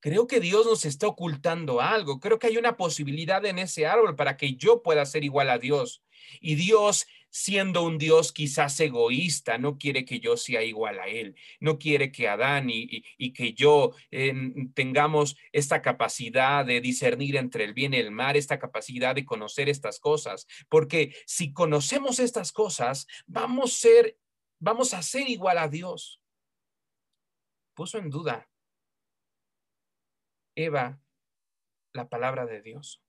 Creo 0.00 0.26
que 0.26 0.40
Dios 0.40 0.66
nos 0.66 0.84
está 0.84 1.08
ocultando 1.08 1.80
algo. 1.80 2.20
Creo 2.20 2.38
que 2.38 2.46
hay 2.46 2.58
una 2.58 2.76
posibilidad 2.76 3.44
en 3.44 3.58
ese 3.58 3.86
árbol 3.86 4.14
para 4.14 4.36
que 4.36 4.54
yo 4.54 4.82
pueda 4.82 5.04
ser 5.06 5.24
igual 5.24 5.50
a 5.50 5.58
Dios. 5.58 6.02
Y 6.40 6.54
Dios 6.54 7.06
siendo 7.36 7.82
un 7.82 7.98
Dios 7.98 8.32
quizás 8.32 8.80
egoísta, 8.80 9.58
no 9.58 9.76
quiere 9.76 10.06
que 10.06 10.20
yo 10.20 10.38
sea 10.38 10.62
igual 10.62 10.98
a 10.98 11.08
Él, 11.08 11.36
no 11.60 11.78
quiere 11.78 12.10
que 12.10 12.28
Adán 12.28 12.70
y, 12.70 13.04
que 13.34 13.52
yo 13.52 13.92
tengamos 14.72 15.36
esta 15.52 15.82
capacidad 15.82 16.64
de 16.64 16.80
discernir 16.80 17.36
entre 17.36 17.64
el 17.64 17.74
bien 17.74 17.92
y 17.92 17.98
el 17.98 18.10
mal, 18.10 18.36
esta 18.36 18.58
capacidad 18.58 19.14
de 19.14 19.26
conocer 19.26 19.68
estas 19.68 20.00
cosas, 20.00 20.46
porque 20.70 21.14
si 21.26 21.52
conocemos 21.52 22.20
estas 22.20 22.52
cosas, 22.52 23.06
vamos 23.26 23.72
a 23.72 23.80
ser, 23.80 24.18
vamos 24.58 24.94
a 24.94 25.02
ser 25.02 25.28
igual 25.28 25.58
a 25.58 25.68
Dios. 25.68 26.20
Puso 27.74 27.98
en 27.98 28.10
duda 28.10 28.48
Eva 30.54 31.00
la 31.92 32.08
palabra 32.08 32.46
de 32.46 32.62
Dios. 32.62 33.02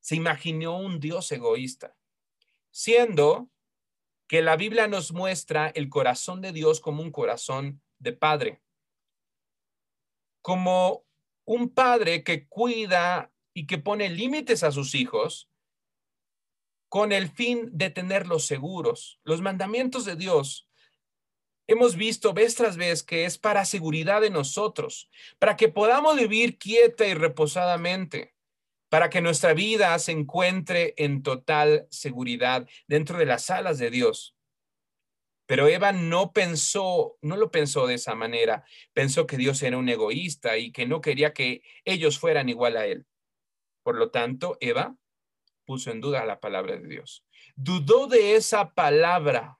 Se 0.00 0.16
imaginó 0.16 0.78
un 0.78 1.00
Dios 1.00 1.30
egoísta 1.32 1.96
siendo 2.74 3.48
que 4.26 4.42
la 4.42 4.56
Biblia 4.56 4.88
nos 4.88 5.12
muestra 5.12 5.68
el 5.68 5.88
corazón 5.88 6.40
de 6.40 6.50
Dios 6.50 6.80
como 6.80 7.02
un 7.02 7.12
corazón 7.12 7.80
de 8.00 8.12
padre, 8.12 8.62
como 10.42 11.06
un 11.44 11.70
padre 11.72 12.24
que 12.24 12.48
cuida 12.48 13.32
y 13.54 13.68
que 13.68 13.78
pone 13.78 14.08
límites 14.08 14.64
a 14.64 14.72
sus 14.72 14.96
hijos 14.96 15.48
con 16.94 17.10
el 17.10 17.28
fin 17.28 17.70
de 17.72 17.90
tenerlos 17.90 18.46
seguros. 18.46 19.18
Los 19.24 19.40
mandamientos 19.40 20.04
de 20.04 20.14
Dios 20.14 20.68
hemos 21.66 21.96
visto 21.96 22.32
vez 22.34 22.54
tras 22.54 22.76
vez 22.76 23.02
que 23.02 23.24
es 23.24 23.36
para 23.36 23.64
seguridad 23.64 24.20
de 24.20 24.30
nosotros, 24.30 25.10
para 25.40 25.56
que 25.56 25.68
podamos 25.68 26.14
vivir 26.14 26.56
quieta 26.56 27.04
y 27.04 27.14
reposadamente 27.14 28.36
para 28.90 29.10
que 29.10 29.20
nuestra 29.20 29.54
vida 29.54 29.98
se 29.98 30.12
encuentre 30.12 30.94
en 30.96 31.24
total 31.24 31.88
seguridad 31.90 32.68
dentro 32.86 33.18
de 33.18 33.26
las 33.26 33.50
alas 33.50 33.78
de 33.78 33.90
Dios. 33.90 34.36
Pero 35.46 35.66
Eva 35.66 35.90
no 35.90 36.32
pensó, 36.32 37.18
no 37.22 37.36
lo 37.36 37.50
pensó 37.50 37.88
de 37.88 37.94
esa 37.94 38.14
manera. 38.14 38.64
Pensó 38.92 39.26
que 39.26 39.36
Dios 39.36 39.60
era 39.64 39.78
un 39.78 39.88
egoísta 39.88 40.58
y 40.58 40.70
que 40.70 40.86
no 40.86 41.00
quería 41.00 41.32
que 41.32 41.64
ellos 41.84 42.20
fueran 42.20 42.48
igual 42.48 42.76
a 42.76 42.86
él. 42.86 43.04
Por 43.82 43.96
lo 43.96 44.12
tanto, 44.12 44.56
Eva 44.60 44.96
puso 45.64 45.90
en 45.90 46.00
duda 46.00 46.24
la 46.24 46.40
palabra 46.40 46.76
de 46.76 46.86
Dios. 46.86 47.24
Dudó 47.56 48.06
de 48.06 48.36
esa 48.36 48.74
palabra 48.74 49.58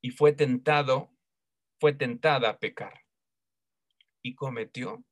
y 0.00 0.10
fue 0.10 0.32
tentado, 0.32 1.10
fue 1.80 1.92
tentada 1.92 2.50
a 2.50 2.58
pecar 2.58 3.04
y 4.22 4.34
cometió 4.34 5.04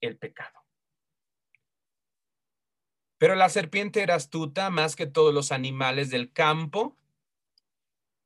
el 0.00 0.18
pecado. 0.18 0.60
Pero 3.18 3.34
la 3.34 3.48
serpiente 3.48 4.02
era 4.02 4.16
astuta 4.16 4.70
más 4.70 4.96
que 4.96 5.06
todos 5.06 5.32
los 5.32 5.52
animales 5.52 6.10
del 6.10 6.32
campo 6.32 6.98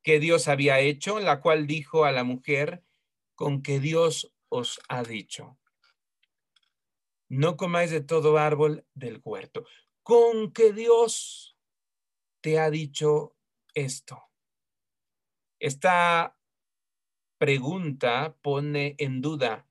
que 0.03 0.19
Dios 0.19 0.49
había 0.49 0.81
hecho, 0.81 1.21
la 1.21 1.41
cual 1.41 1.67
dijo 1.67 2.05
a 2.05 2.13
la 2.13 2.25
mujer, 2.25 2.83
con 3.35 3.63
que 3.63 3.79
Dios 3.79 4.33
os 4.49 4.81
ha 4.89 5.03
dicho, 5.03 5.59
no 7.29 7.57
comáis 7.57 7.91
de 7.91 8.01
todo 8.01 8.39
árbol 8.39 8.87
del 8.95 9.21
huerto, 9.25 9.65
con 10.03 10.53
que 10.53 10.73
Dios 10.73 11.57
te 12.41 12.59
ha 12.59 12.71
dicho 12.71 13.37
esto. 13.75 14.23
Esta 15.61 16.39
pregunta 17.39 18.37
pone 18.43 18.95
en 18.99 19.21
duda 19.21 19.69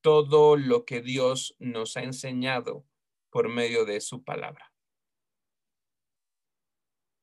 todo 0.00 0.56
lo 0.56 0.84
que 0.84 1.00
Dios 1.00 1.56
nos 1.58 1.96
ha 1.96 2.02
enseñado 2.02 2.84
por 3.30 3.48
medio 3.48 3.84
de 3.84 4.00
su 4.00 4.22
palabra. 4.22 4.72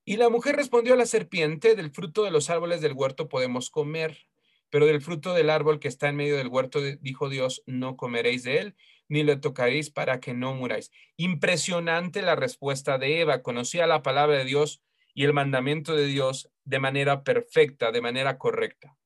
Y 0.04 0.18
la 0.18 0.30
mujer 0.30 0.56
respondió 0.56 0.96
a 0.96 0.98
la 0.98 1.06
serpiente, 1.06 1.76
del 1.76 1.92
fruto 1.92 2.24
de 2.24 2.32
los 2.32 2.50
árboles 2.50 2.82
del 2.82 2.94
huerto 2.94 3.30
podemos 3.30 3.70
comer, 3.70 4.28
pero 4.70 4.88
del 4.88 5.02
fruto 5.02 5.34
del 5.34 5.50
árbol 5.50 5.80
que 5.80 5.88
está 5.88 6.10
en 6.10 6.16
medio 6.16 6.38
del 6.38 6.48
huerto, 6.48 6.82
dijo 6.82 7.30
Dios, 7.30 7.62
no 7.66 7.98
comeréis 7.98 8.44
de 8.44 8.58
él, 8.58 8.76
ni 9.12 9.24
le 9.24 9.36
tocaréis 9.36 9.90
para 9.90 10.22
que 10.22 10.34
no 10.34 10.54
muráis. 10.54 10.90
Impresionante 11.18 12.22
la 12.22 12.38
respuesta 12.38 12.98
de 12.98 13.20
Eva. 13.20 13.42
Conocía 13.42 13.86
la 13.86 14.04
palabra 14.04 14.38
de 14.38 14.46
Dios 14.46 14.82
y 15.14 15.26
el 15.26 15.34
mandamiento 15.34 15.94
de 15.94 16.06
Dios 16.06 16.50
de 16.64 16.80
manera 16.80 17.26
perfecta, 17.26 17.92
de 17.92 18.00
manera 18.00 18.38
correcta. 18.38 18.98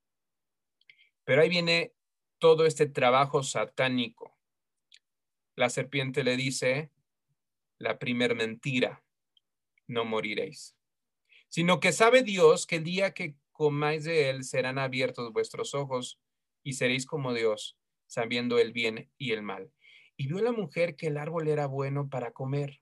Pero 1.24 1.42
ahí 1.42 1.48
viene 1.48 1.92
todo 2.38 2.66
este 2.66 2.86
trabajo 2.86 3.42
satánico. 3.42 4.38
La 5.56 5.70
serpiente 5.70 6.22
le 6.22 6.36
dice 6.36 6.92
la 7.78 7.98
primer 7.98 8.36
mentira, 8.36 9.02
no 9.88 10.04
moriréis, 10.04 10.76
sino 11.48 11.80
que 11.80 11.90
sabe 11.90 12.22
Dios 12.22 12.68
que 12.68 12.76
el 12.76 12.84
día 12.84 13.12
que 13.12 13.34
comáis 13.50 14.04
de 14.04 14.30
él 14.30 14.44
serán 14.44 14.78
abiertos 14.78 15.32
vuestros 15.32 15.74
ojos 15.74 16.20
y 16.62 16.74
seréis 16.74 17.06
como 17.06 17.34
Dios, 17.34 17.76
sabiendo 18.06 18.60
el 18.60 18.72
bien 18.72 19.10
y 19.18 19.32
el 19.32 19.42
mal. 19.42 19.72
Y 20.16 20.28
vio 20.28 20.40
la 20.40 20.52
mujer 20.52 20.96
que 20.96 21.08
el 21.08 21.18
árbol 21.18 21.48
era 21.48 21.66
bueno 21.66 22.08
para 22.08 22.32
comer 22.32 22.80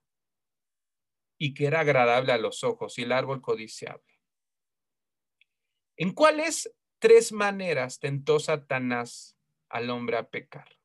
y 1.39 1.55
que 1.55 1.67
era 1.67 1.81
agradable 1.81 2.33
a 2.33 2.39
los 2.39 2.63
ojos 2.63 2.99
y 2.99 3.03
el 3.03 3.13
árbol 3.13 3.41
codiciable. 3.41 4.21
¿En 5.97 6.13
cuáles 6.13 6.75
tres 6.99 7.33
maneras 7.33 7.99
tentó 7.99 8.39
Satanás 8.41 9.37
al 9.69 9.91
hombre 9.91 10.17
a 10.17 10.31
pecar? 10.31 10.79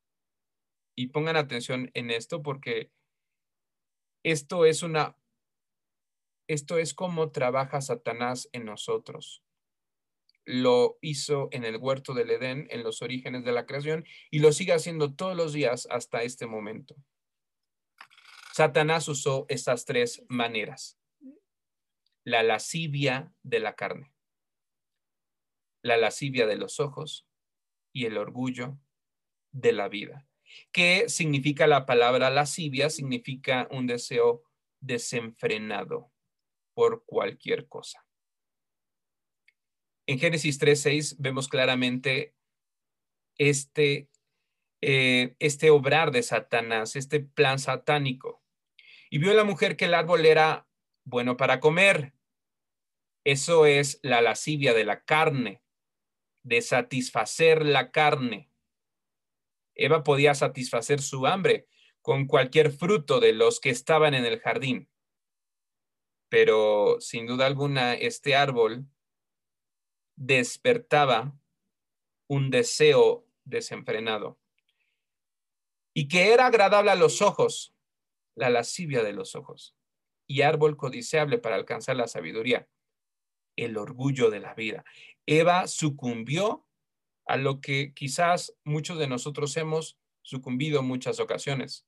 Y 0.95 1.07
pongan 1.07 1.37
atención 1.37 1.91
en 1.93 2.11
esto 2.11 2.41
porque 2.41 2.91
esto 4.23 4.65
es 4.65 4.83
una 4.83 5.15
esto 6.47 6.79
es 6.79 6.95
como 6.95 7.31
trabaja 7.31 7.79
Satanás 7.79 8.49
en 8.53 8.65
nosotros 8.65 9.43
lo 10.49 10.97
hizo 11.01 11.47
en 11.51 11.63
el 11.63 11.77
huerto 11.77 12.15
del 12.15 12.31
Edén, 12.31 12.65
en 12.71 12.81
los 12.81 13.03
orígenes 13.03 13.45
de 13.45 13.51
la 13.51 13.67
creación, 13.67 14.03
y 14.31 14.39
lo 14.39 14.51
sigue 14.51 14.73
haciendo 14.73 15.13
todos 15.13 15.37
los 15.37 15.53
días 15.53 15.87
hasta 15.91 16.23
este 16.23 16.47
momento. 16.47 16.95
Satanás 18.51 19.07
usó 19.07 19.45
estas 19.47 19.85
tres 19.85 20.25
maneras. 20.27 20.97
La 22.23 22.41
lascivia 22.41 23.31
de 23.43 23.59
la 23.59 23.75
carne, 23.75 24.11
la 25.83 25.97
lascivia 25.97 26.47
de 26.47 26.57
los 26.57 26.79
ojos 26.79 27.27
y 27.93 28.05
el 28.05 28.17
orgullo 28.17 28.79
de 29.51 29.71
la 29.71 29.87
vida. 29.87 30.27
¿Qué 30.71 31.09
significa 31.09 31.67
la 31.67 31.85
palabra 31.85 32.31
lascivia? 32.31 32.89
Significa 32.89 33.67
un 33.69 33.85
deseo 33.85 34.41
desenfrenado 34.79 36.11
por 36.73 37.05
cualquier 37.05 37.67
cosa. 37.67 38.03
En 40.09 40.17
Génesis 40.17 40.59
3.6 40.59 41.17
vemos 41.19 41.47
claramente 41.47 42.33
este, 43.37 44.09
eh, 44.81 45.35
este 45.37 45.69
obrar 45.69 46.09
de 46.09 46.23
Satanás, 46.23 46.95
este 46.95 47.19
plan 47.19 47.59
satánico. 47.59 48.41
Y 49.11 49.19
vio 49.19 49.35
la 49.35 49.43
mujer 49.43 49.77
que 49.77 49.85
el 49.85 49.93
árbol 49.93 50.25
era 50.25 50.67
bueno 51.03 51.37
para 51.37 51.59
comer. 51.59 52.13
Eso 53.23 53.67
es 53.67 53.99
la 54.01 54.23
lascivia 54.23 54.73
de 54.73 54.83
la 54.83 55.03
carne, 55.03 55.61
de 56.41 56.63
satisfacer 56.63 57.63
la 57.63 57.91
carne. 57.91 58.49
Eva 59.75 60.03
podía 60.03 60.33
satisfacer 60.33 61.03
su 61.03 61.27
hambre 61.27 61.67
con 62.01 62.25
cualquier 62.25 62.71
fruto 62.71 63.19
de 63.19 63.33
los 63.33 63.59
que 63.59 63.69
estaban 63.69 64.15
en 64.15 64.25
el 64.25 64.39
jardín. 64.39 64.89
Pero 66.29 66.99
sin 66.99 67.27
duda 67.27 67.45
alguna, 67.45 67.93
este 67.93 68.35
árbol 68.35 68.87
despertaba 70.19 71.33
un 72.27 72.51
deseo 72.51 73.25
desenfrenado 73.45 74.37
y 75.93 76.09
que 76.09 76.33
era 76.33 76.47
agradable 76.47 76.91
a 76.91 76.95
los 76.95 77.21
ojos, 77.21 77.73
la 78.35 78.49
lascivia 78.49 79.01
de 79.01 79.13
los 79.13 79.35
ojos, 79.35 79.75
y 80.27 80.41
árbol 80.41 80.75
codiciable 80.75 81.37
para 81.37 81.55
alcanzar 81.55 81.95
la 81.95 82.07
sabiduría, 82.07 82.67
el 83.55 83.77
orgullo 83.77 84.29
de 84.29 84.41
la 84.41 84.53
vida. 84.53 84.83
Eva 85.25 85.67
sucumbió 85.67 86.67
a 87.25 87.37
lo 87.37 87.61
que 87.61 87.93
quizás 87.93 88.53
muchos 88.65 88.99
de 88.99 89.07
nosotros 89.07 89.55
hemos 89.55 89.97
sucumbido 90.21 90.81
en 90.81 90.85
muchas 90.85 91.21
ocasiones, 91.21 91.87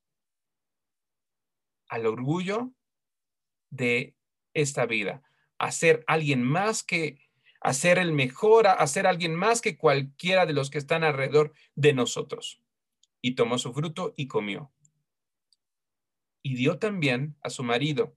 al 1.89 2.05
orgullo 2.05 2.71
de 3.69 4.15
esta 4.53 4.85
vida, 4.85 5.21
a 5.57 5.71
ser 5.71 6.03
alguien 6.07 6.43
más 6.43 6.81
que 6.81 7.30
a 7.61 7.73
ser 7.73 7.99
el 7.99 8.11
mejor, 8.11 8.67
a, 8.67 8.85
ser 8.87 9.05
alguien 9.05 9.35
más 9.35 9.61
que 9.61 9.77
cualquiera 9.77 10.47
de 10.47 10.53
los 10.53 10.71
que 10.71 10.79
están 10.79 11.03
alrededor 11.03 11.53
de 11.75 11.93
nosotros. 11.93 12.59
Y 13.21 13.35
tomó 13.35 13.59
su 13.59 13.71
fruto 13.71 14.13
y 14.17 14.27
comió. 14.27 14.71
Y 16.41 16.55
dio 16.55 16.79
también 16.79 17.37
a 17.43 17.51
su 17.51 17.63
marido, 17.63 18.15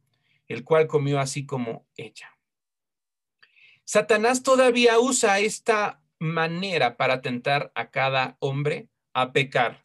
el 0.48 0.64
cual 0.64 0.86
comió 0.86 1.20
así 1.20 1.44
como 1.44 1.86
ella. 1.96 2.38
Satanás 3.84 4.42
todavía 4.42 4.98
usa 4.98 5.40
esta 5.40 6.02
manera 6.18 6.96
para 6.96 7.20
tentar 7.20 7.70
a 7.74 7.90
cada 7.90 8.38
hombre 8.40 8.88
a 9.12 9.32
pecar. 9.32 9.84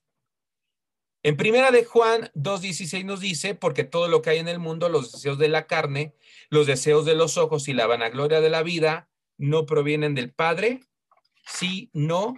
En 1.21 1.35
primera 1.35 1.71
de 1.71 1.83
Juan 1.83 2.31
2.16 2.33 3.03
nos 3.03 3.19
dice, 3.19 3.55
porque 3.55 3.83
todo 3.83 4.07
lo 4.07 4.21
que 4.21 4.29
hay 4.29 4.37
en 4.37 4.47
el 4.47 4.57
mundo, 4.57 4.87
los 4.87 5.11
deseos 5.11 5.37
de 5.37 5.49
la 5.49 5.67
carne, 5.67 6.15
los 6.49 6.65
deseos 6.65 7.03
de 7.03 7.15
los 7.15 7.37
ojos 7.37 7.67
y 7.67 7.73
la 7.73 7.87
vanagloria 7.87 8.39
de 8.39 8.49
la 8.49 8.63
vida, 8.63 9.08
no 9.39 9.65
provienen 9.65 10.13
del 10.15 10.33
Padre, 10.33 10.81
sino 11.47 12.35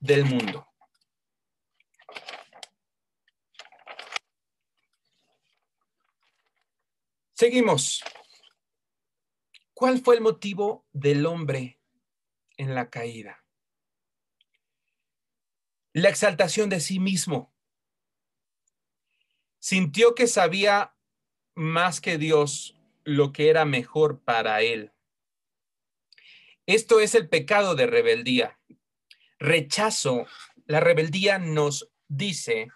del 0.00 0.26
mundo. 0.26 0.68
Seguimos. 7.32 8.04
¿Cuál 9.72 10.02
fue 10.02 10.16
el 10.16 10.20
motivo 10.20 10.86
del 10.92 11.24
hombre 11.24 11.80
en 12.58 12.74
la 12.74 12.90
caída? 12.90 13.42
La 15.94 16.10
exaltación 16.10 16.68
de 16.68 16.80
sí 16.80 17.00
mismo. 17.00 17.54
Sintió 19.58 20.14
que 20.14 20.26
sabía 20.26 20.94
más 21.54 22.02
que 22.02 22.18
Dios 22.18 22.76
lo 23.04 23.32
que 23.32 23.48
era 23.48 23.64
mejor 23.64 24.20
para 24.22 24.60
él. 24.60 24.92
Esto 26.70 27.00
es 27.00 27.16
el 27.16 27.28
pecado 27.28 27.74
de 27.74 27.88
rebeldía. 27.88 28.56
Rechazo. 29.40 30.28
La 30.66 30.78
rebeldía 30.78 31.40
nos 31.40 31.90
dice 32.06 32.68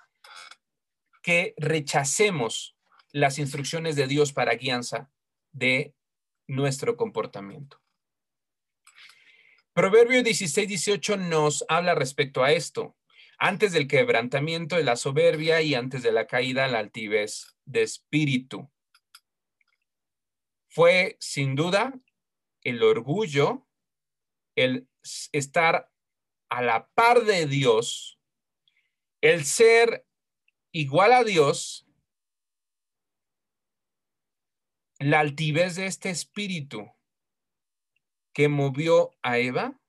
que 1.22 1.54
rechacemos 1.58 2.76
las 3.12 3.38
instrucciones 3.38 3.94
de 3.94 4.08
Dios 4.08 4.32
para 4.32 4.56
guianza 4.56 5.12
de 5.52 5.94
nuestro 6.48 6.96
comportamiento. 6.96 7.80
Proverbio 9.74 10.24
16, 10.24 10.66
18 10.66 11.16
nos 11.16 11.64
habla 11.68 11.94
respecto 11.94 12.42
a 12.42 12.50
esto. 12.50 12.96
Antes 13.38 13.70
del 13.70 13.86
quebrantamiento 13.86 14.74
de 14.74 14.82
la 14.82 14.96
soberbia 14.96 15.62
y 15.62 15.76
antes 15.76 16.02
de 16.02 16.10
la 16.10 16.26
caída 16.26 16.66
la 16.66 16.80
altivez 16.80 17.56
de 17.64 17.82
espíritu. 17.82 18.68
Fue 20.66 21.16
sin 21.20 21.54
duda 21.54 21.94
el 22.64 22.82
orgullo 22.82 23.68
el 24.56 24.88
estar 25.32 25.90
a 26.48 26.62
la 26.62 26.88
par 26.94 27.24
de 27.24 27.46
Dios, 27.46 28.18
el 29.20 29.44
ser 29.44 30.06
igual 30.72 31.12
a 31.12 31.24
Dios, 31.24 31.86
la 34.98 35.20
altivez 35.20 35.76
de 35.76 35.86
este 35.86 36.10
espíritu 36.10 36.90
que 38.32 38.48
movió 38.48 39.16
a 39.22 39.38
Eva 39.38 39.80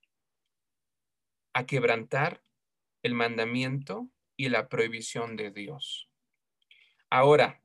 a 1.53 1.65
quebrantar 1.65 2.43
el 3.01 3.13
mandamiento 3.13 4.09
y 4.35 4.49
la 4.49 4.67
prohibición 4.67 5.35
de 5.35 5.51
Dios. 5.51 6.09
Ahora, 7.09 7.63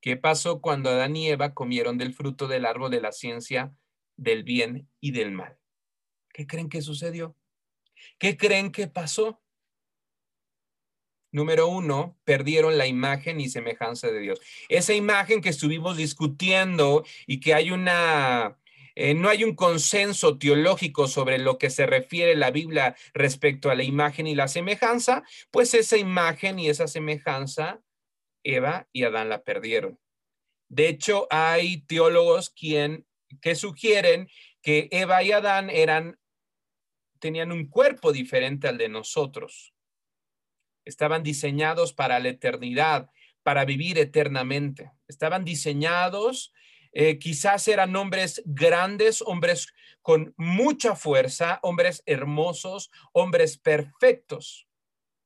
¿qué 0.00 0.16
pasó 0.16 0.60
cuando 0.60 0.90
Adán 0.90 1.16
y 1.16 1.28
Eva 1.28 1.54
comieron 1.54 1.98
del 1.98 2.12
fruto 2.12 2.46
del 2.46 2.66
árbol 2.66 2.90
de 2.90 3.00
la 3.00 3.12
ciencia 3.12 3.74
del 4.16 4.42
bien 4.42 4.90
y 5.00 5.12
del 5.12 5.32
mal? 5.32 5.61
¿Qué 6.32 6.46
creen 6.46 6.68
que 6.68 6.82
sucedió? 6.82 7.36
¿Qué 8.18 8.36
creen 8.36 8.72
que 8.72 8.88
pasó? 8.88 9.42
Número 11.30 11.68
uno, 11.68 12.18
perdieron 12.24 12.76
la 12.76 12.86
imagen 12.86 13.40
y 13.40 13.48
semejanza 13.48 14.10
de 14.10 14.20
Dios. 14.20 14.40
Esa 14.68 14.92
imagen 14.92 15.40
que 15.40 15.48
estuvimos 15.48 15.96
discutiendo 15.96 17.04
y 17.26 17.40
que 17.40 17.54
hay 17.54 17.70
una, 17.70 18.58
eh, 18.94 19.14
no 19.14 19.30
hay 19.30 19.44
un 19.44 19.54
consenso 19.54 20.38
teológico 20.38 21.08
sobre 21.08 21.38
lo 21.38 21.56
que 21.56 21.70
se 21.70 21.86
refiere 21.86 22.36
la 22.36 22.50
Biblia 22.50 22.96
respecto 23.14 23.70
a 23.70 23.74
la 23.74 23.82
imagen 23.82 24.26
y 24.26 24.34
la 24.34 24.48
semejanza, 24.48 25.24
pues 25.50 25.72
esa 25.72 25.96
imagen 25.96 26.58
y 26.58 26.68
esa 26.68 26.86
semejanza, 26.86 27.80
Eva 28.44 28.88
y 28.92 29.04
Adán 29.04 29.30
la 29.30 29.42
perdieron. 29.42 29.98
De 30.68 30.88
hecho, 30.88 31.26
hay 31.30 31.82
teólogos 31.82 32.50
quien, 32.50 33.06
que 33.40 33.54
sugieren 33.54 34.28
que 34.60 34.88
Eva 34.90 35.22
y 35.22 35.32
Adán 35.32 35.70
eran 35.70 36.18
tenían 37.22 37.52
un 37.52 37.68
cuerpo 37.68 38.10
diferente 38.10 38.66
al 38.66 38.76
de 38.78 38.88
nosotros. 38.88 39.72
Estaban 40.84 41.22
diseñados 41.22 41.92
para 41.92 42.18
la 42.18 42.30
eternidad, 42.30 43.10
para 43.44 43.64
vivir 43.64 43.96
eternamente. 43.96 44.90
Estaban 45.06 45.44
diseñados, 45.44 46.52
eh, 46.90 47.20
quizás 47.20 47.68
eran 47.68 47.94
hombres 47.94 48.42
grandes, 48.44 49.22
hombres 49.22 49.72
con 50.02 50.34
mucha 50.36 50.96
fuerza, 50.96 51.60
hombres 51.62 52.02
hermosos, 52.06 52.90
hombres 53.12 53.56
perfectos, 53.56 54.66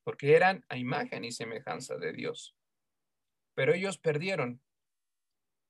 porque 0.05 0.35
eran 0.35 0.67
a 0.69 0.77
imagen 0.77 1.25
y 1.25 1.33
semejanza 1.33 1.97
de 1.97 2.13
Dios. 2.13 2.55
Pero 3.55 3.73
ellos 3.73 3.97
perdieron 3.97 4.61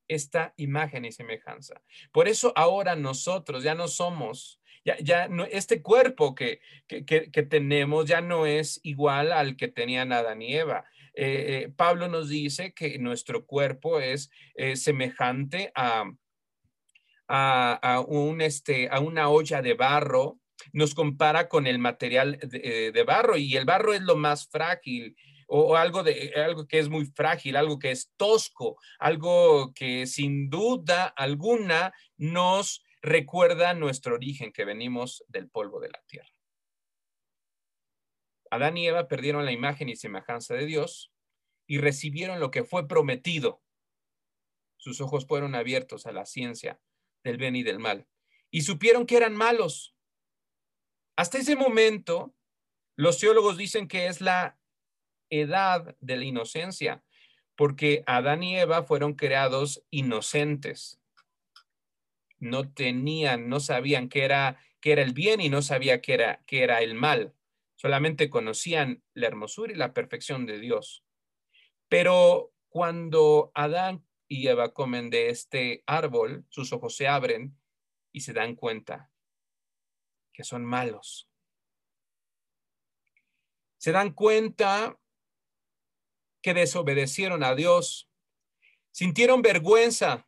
esta 0.08 0.54
imagen 0.56 1.04
y 1.04 1.12
semejanza. 1.12 1.80
Por 2.10 2.26
eso 2.26 2.52
ahora 2.56 2.96
nosotros 2.96 3.62
ya 3.62 3.76
no 3.76 3.86
somos 3.86 4.60
ya, 5.02 5.28
este 5.50 5.82
cuerpo 5.82 6.34
que, 6.34 6.60
tenemos 7.50 8.06
ya 8.06 8.20
no 8.20 8.46
es 8.46 8.80
igual 8.82 9.32
al 9.32 9.56
que 9.56 9.68
tenían 9.68 10.12
Adán 10.12 10.42
y 10.42 10.54
Eva. 10.54 10.84
Eh, 11.14 11.64
eh, 11.64 11.72
Pablo 11.74 12.08
nos 12.08 12.28
dice 12.28 12.72
que 12.74 12.98
nuestro 12.98 13.46
cuerpo 13.46 14.00
es 14.00 14.30
eh, 14.54 14.76
semejante 14.76 15.72
a, 15.74 16.04
a, 17.26 18.04
un, 18.06 18.40
este, 18.40 18.88
a 18.90 19.00
una 19.00 19.28
olla 19.28 19.62
de 19.62 19.74
barro, 19.74 20.38
nos 20.72 20.94
compara 20.94 21.48
con 21.48 21.66
el 21.66 21.78
material 21.78 22.38
de, 22.38 23.04
barro 23.06 23.36
y 23.36 23.56
el 23.56 23.64
barro 23.64 23.92
es 23.92 24.02
lo 24.02 24.16
más 24.16 24.48
frágil 24.48 25.16
o 25.48 25.76
algo 25.76 26.02
de 26.02 26.32
algo 26.36 26.66
que 26.66 26.78
es 26.78 26.88
muy 26.88 27.06
frágil, 27.06 27.56
algo 27.56 27.78
que 27.78 27.92
es 27.92 28.10
tosco, 28.16 28.78
algo 28.98 29.72
que 29.74 30.06
sin 30.06 30.50
duda 30.50 31.06
alguna 31.06 31.92
nos 32.16 32.84
recuerda 33.06 33.72
nuestro 33.72 34.16
origen, 34.16 34.52
que 34.52 34.64
venimos 34.64 35.24
del 35.28 35.48
polvo 35.48 35.78
de 35.78 35.90
la 35.90 36.02
tierra. 36.08 36.34
Adán 38.50 38.76
y 38.76 38.88
Eva 38.88 39.06
perdieron 39.06 39.44
la 39.44 39.52
imagen 39.52 39.88
y 39.88 39.94
semejanza 39.94 40.54
de 40.54 40.66
Dios 40.66 41.12
y 41.68 41.78
recibieron 41.78 42.40
lo 42.40 42.50
que 42.50 42.64
fue 42.64 42.88
prometido. 42.88 43.62
Sus 44.76 45.00
ojos 45.00 45.24
fueron 45.24 45.54
abiertos 45.54 46.06
a 46.06 46.12
la 46.12 46.26
ciencia 46.26 46.80
del 47.22 47.36
bien 47.36 47.54
y 47.54 47.62
del 47.62 47.78
mal 47.78 48.08
y 48.50 48.62
supieron 48.62 49.06
que 49.06 49.16
eran 49.16 49.36
malos. 49.36 49.94
Hasta 51.14 51.38
ese 51.38 51.54
momento, 51.54 52.34
los 52.96 53.18
teólogos 53.18 53.56
dicen 53.56 53.86
que 53.86 54.08
es 54.08 54.20
la 54.20 54.58
edad 55.30 55.96
de 56.00 56.16
la 56.16 56.24
inocencia, 56.24 57.04
porque 57.54 58.02
Adán 58.06 58.42
y 58.42 58.58
Eva 58.58 58.82
fueron 58.82 59.14
creados 59.14 59.84
inocentes 59.90 61.00
no 62.38 62.72
tenían, 62.72 63.48
no 63.48 63.60
sabían 63.60 64.08
qué 64.08 64.24
era, 64.24 64.60
qué 64.80 64.92
era 64.92 65.02
el 65.02 65.12
bien 65.12 65.40
y 65.40 65.48
no 65.48 65.62
sabía 65.62 66.00
qué 66.00 66.14
era, 66.14 66.42
qué 66.46 66.62
era 66.62 66.80
el 66.82 66.94
mal. 66.94 67.34
Solamente 67.76 68.30
conocían 68.30 69.02
la 69.14 69.26
hermosura 69.26 69.72
y 69.72 69.76
la 69.76 69.92
perfección 69.92 70.46
de 70.46 70.58
Dios. 70.58 71.04
Pero 71.88 72.52
cuando 72.68 73.52
Adán 73.54 74.04
y 74.28 74.48
Eva 74.48 74.72
comen 74.72 75.10
de 75.10 75.30
este 75.30 75.82
árbol, 75.86 76.44
sus 76.48 76.72
ojos 76.72 76.96
se 76.96 77.08
abren 77.08 77.56
y 78.12 78.20
se 78.20 78.32
dan 78.32 78.54
cuenta 78.54 79.10
que 80.32 80.44
son 80.44 80.64
malos. 80.64 81.28
Se 83.78 83.92
dan 83.92 84.12
cuenta 84.12 84.98
que 86.42 86.54
desobedecieron 86.54 87.42
a 87.42 87.54
Dios, 87.54 88.10
sintieron 88.90 89.42
vergüenza 89.42 90.25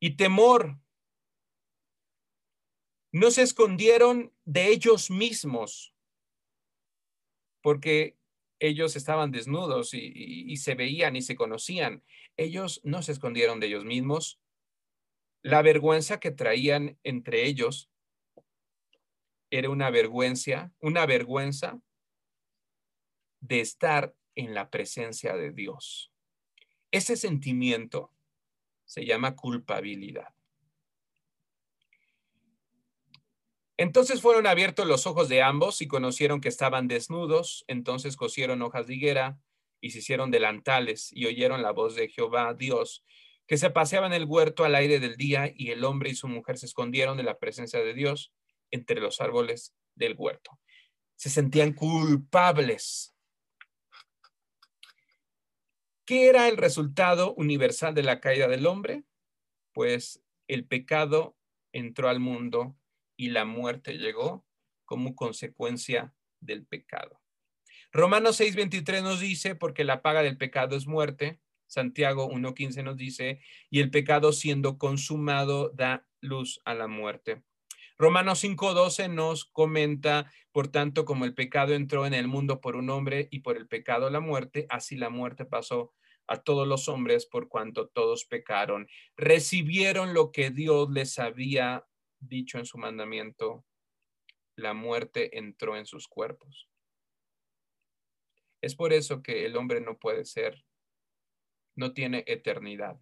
y 0.00 0.16
temor. 0.16 0.78
No 3.12 3.30
se 3.30 3.42
escondieron 3.42 4.32
de 4.44 4.68
ellos 4.68 5.10
mismos, 5.10 5.94
porque 7.62 8.16
ellos 8.58 8.96
estaban 8.96 9.30
desnudos 9.30 9.90
y, 9.92 10.56
se 10.56 10.74
veían 10.74 11.16
y 11.16 11.22
se 11.22 11.36
conocían. 11.36 12.02
Ellos 12.36 12.80
no 12.84 13.02
se 13.02 13.12
escondieron 13.12 13.60
de 13.60 13.66
ellos 13.66 13.84
mismos. 13.84 14.40
La 15.42 15.62
vergüenza 15.62 16.18
que 16.20 16.30
traían 16.30 16.98
entre 17.02 17.46
ellos 17.46 17.90
era 19.50 19.68
una 19.70 19.90
vergüenza, 19.90 20.72
una 20.80 21.06
vergüenza 21.06 21.80
de 23.40 23.60
estar 23.60 24.14
en 24.34 24.54
la 24.54 24.70
presencia 24.70 25.36
de 25.36 25.52
Dios. 25.52 26.10
Ese 26.90 27.16
sentimiento 27.16 28.13
se 28.84 29.04
llama 29.04 29.36
culpabilidad. 29.36 30.34
Entonces 33.76 34.20
fueron 34.22 34.46
abiertos 34.46 34.86
los 34.86 35.06
ojos 35.06 35.28
de 35.28 35.42
ambos 35.42 35.82
y 35.82 35.88
conocieron 35.88 36.40
que 36.40 36.48
estaban 36.48 36.86
desnudos. 36.86 37.64
Entonces 37.66 38.16
cosieron 38.16 38.62
hojas 38.62 38.86
de 38.86 38.94
higuera 38.94 39.38
y 39.80 39.90
se 39.90 39.98
hicieron 39.98 40.30
delantales 40.30 41.10
y 41.12 41.26
oyeron 41.26 41.62
la 41.62 41.72
voz 41.72 41.96
de 41.96 42.08
Jehová 42.08 42.54
Dios, 42.54 43.04
que 43.46 43.58
se 43.58 43.70
paseaba 43.70 44.06
en 44.06 44.12
el 44.12 44.24
huerto 44.24 44.64
al 44.64 44.74
aire 44.76 45.00
del 45.00 45.16
día 45.16 45.52
y 45.54 45.70
el 45.70 45.84
hombre 45.84 46.10
y 46.10 46.14
su 46.14 46.28
mujer 46.28 46.56
se 46.56 46.66
escondieron 46.66 47.16
de 47.16 47.24
la 47.24 47.38
presencia 47.38 47.80
de 47.80 47.94
Dios 47.94 48.32
entre 48.70 49.00
los 49.00 49.20
árboles 49.20 49.74
del 49.94 50.14
huerto. 50.16 50.58
Se 51.16 51.28
sentían 51.28 51.72
culpables 51.72 53.13
¿Qué 56.06 56.28
era 56.28 56.48
el 56.48 56.58
resultado 56.58 57.34
universal 57.34 57.94
de 57.94 58.02
la 58.02 58.20
caída 58.20 58.46
del 58.46 58.66
hombre? 58.66 59.04
Pues 59.72 60.22
el 60.48 60.66
pecado 60.66 61.34
entró 61.72 62.10
al 62.10 62.20
mundo 62.20 62.76
y 63.16 63.30
la 63.30 63.46
muerte 63.46 63.96
llegó 63.96 64.44
como 64.84 65.14
consecuencia 65.14 66.14
del 66.40 66.66
pecado. 66.66 67.22
Romanos 67.90 68.38
6:23 68.38 69.02
nos 69.02 69.20
dice, 69.20 69.54
porque 69.54 69.84
la 69.84 70.02
paga 70.02 70.22
del 70.22 70.36
pecado 70.36 70.76
es 70.76 70.86
muerte. 70.86 71.40
Santiago 71.66 72.28
1:15 72.28 72.82
nos 72.82 72.98
dice, 72.98 73.40
y 73.70 73.80
el 73.80 73.90
pecado 73.90 74.32
siendo 74.32 74.76
consumado 74.76 75.70
da 75.70 76.06
luz 76.20 76.60
a 76.66 76.74
la 76.74 76.86
muerte. 76.86 77.42
Romanos 77.96 78.40
5:12 78.40 79.08
nos 79.08 79.44
comenta, 79.44 80.30
por 80.50 80.68
tanto, 80.68 81.04
como 81.04 81.24
el 81.24 81.34
pecado 81.34 81.74
entró 81.74 82.06
en 82.06 82.14
el 82.14 82.26
mundo 82.26 82.60
por 82.60 82.74
un 82.76 82.90
hombre 82.90 83.28
y 83.30 83.40
por 83.40 83.56
el 83.56 83.68
pecado 83.68 84.10
la 84.10 84.20
muerte, 84.20 84.66
así 84.68 84.96
la 84.96 85.10
muerte 85.10 85.44
pasó 85.44 85.94
a 86.26 86.42
todos 86.42 86.66
los 86.66 86.88
hombres 86.88 87.26
por 87.26 87.48
cuanto 87.48 87.88
todos 87.88 88.24
pecaron. 88.24 88.88
Recibieron 89.16 90.14
lo 90.14 90.32
que 90.32 90.50
Dios 90.50 90.90
les 90.90 91.18
había 91.18 91.86
dicho 92.18 92.58
en 92.58 92.66
su 92.66 92.78
mandamiento. 92.78 93.64
La 94.56 94.74
muerte 94.74 95.38
entró 95.38 95.76
en 95.76 95.86
sus 95.86 96.08
cuerpos. 96.08 96.68
Es 98.60 98.74
por 98.74 98.92
eso 98.92 99.22
que 99.22 99.44
el 99.44 99.56
hombre 99.56 99.80
no 99.80 99.98
puede 99.98 100.24
ser, 100.24 100.64
no 101.76 101.92
tiene 101.92 102.24
eternidad, 102.26 102.98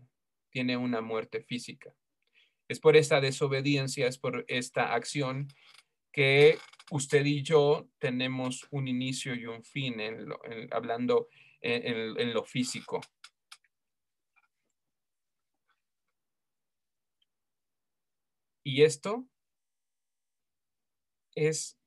tiene 0.50 0.76
una 0.76 1.00
muerte 1.00 1.40
física. 1.40 1.94
Es 2.68 2.80
por 2.80 2.96
esta 2.96 3.20
desobediencia, 3.20 4.06
es 4.06 4.18
por 4.18 4.44
esta 4.48 4.94
acción 4.94 5.48
que 6.12 6.58
usted 6.90 7.24
y 7.24 7.42
yo 7.42 7.88
tenemos 7.98 8.66
un 8.70 8.86
inicio 8.86 9.34
y 9.34 9.46
un 9.46 9.64
fin, 9.64 9.98
en 10.00 10.28
hablando 10.70 11.28
en, 11.60 12.34
lo 12.34 12.44
físico. 12.44 13.00
Y 18.64 18.82
esto 18.82 19.26
es 21.34 21.78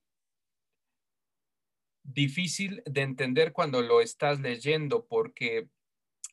difícil 2.04 2.84
de 2.86 3.02
entender 3.02 3.54
cuando 3.54 3.82
lo 3.82 4.02
estás 4.02 4.40
leyendo, 4.40 5.06
porque 5.08 5.70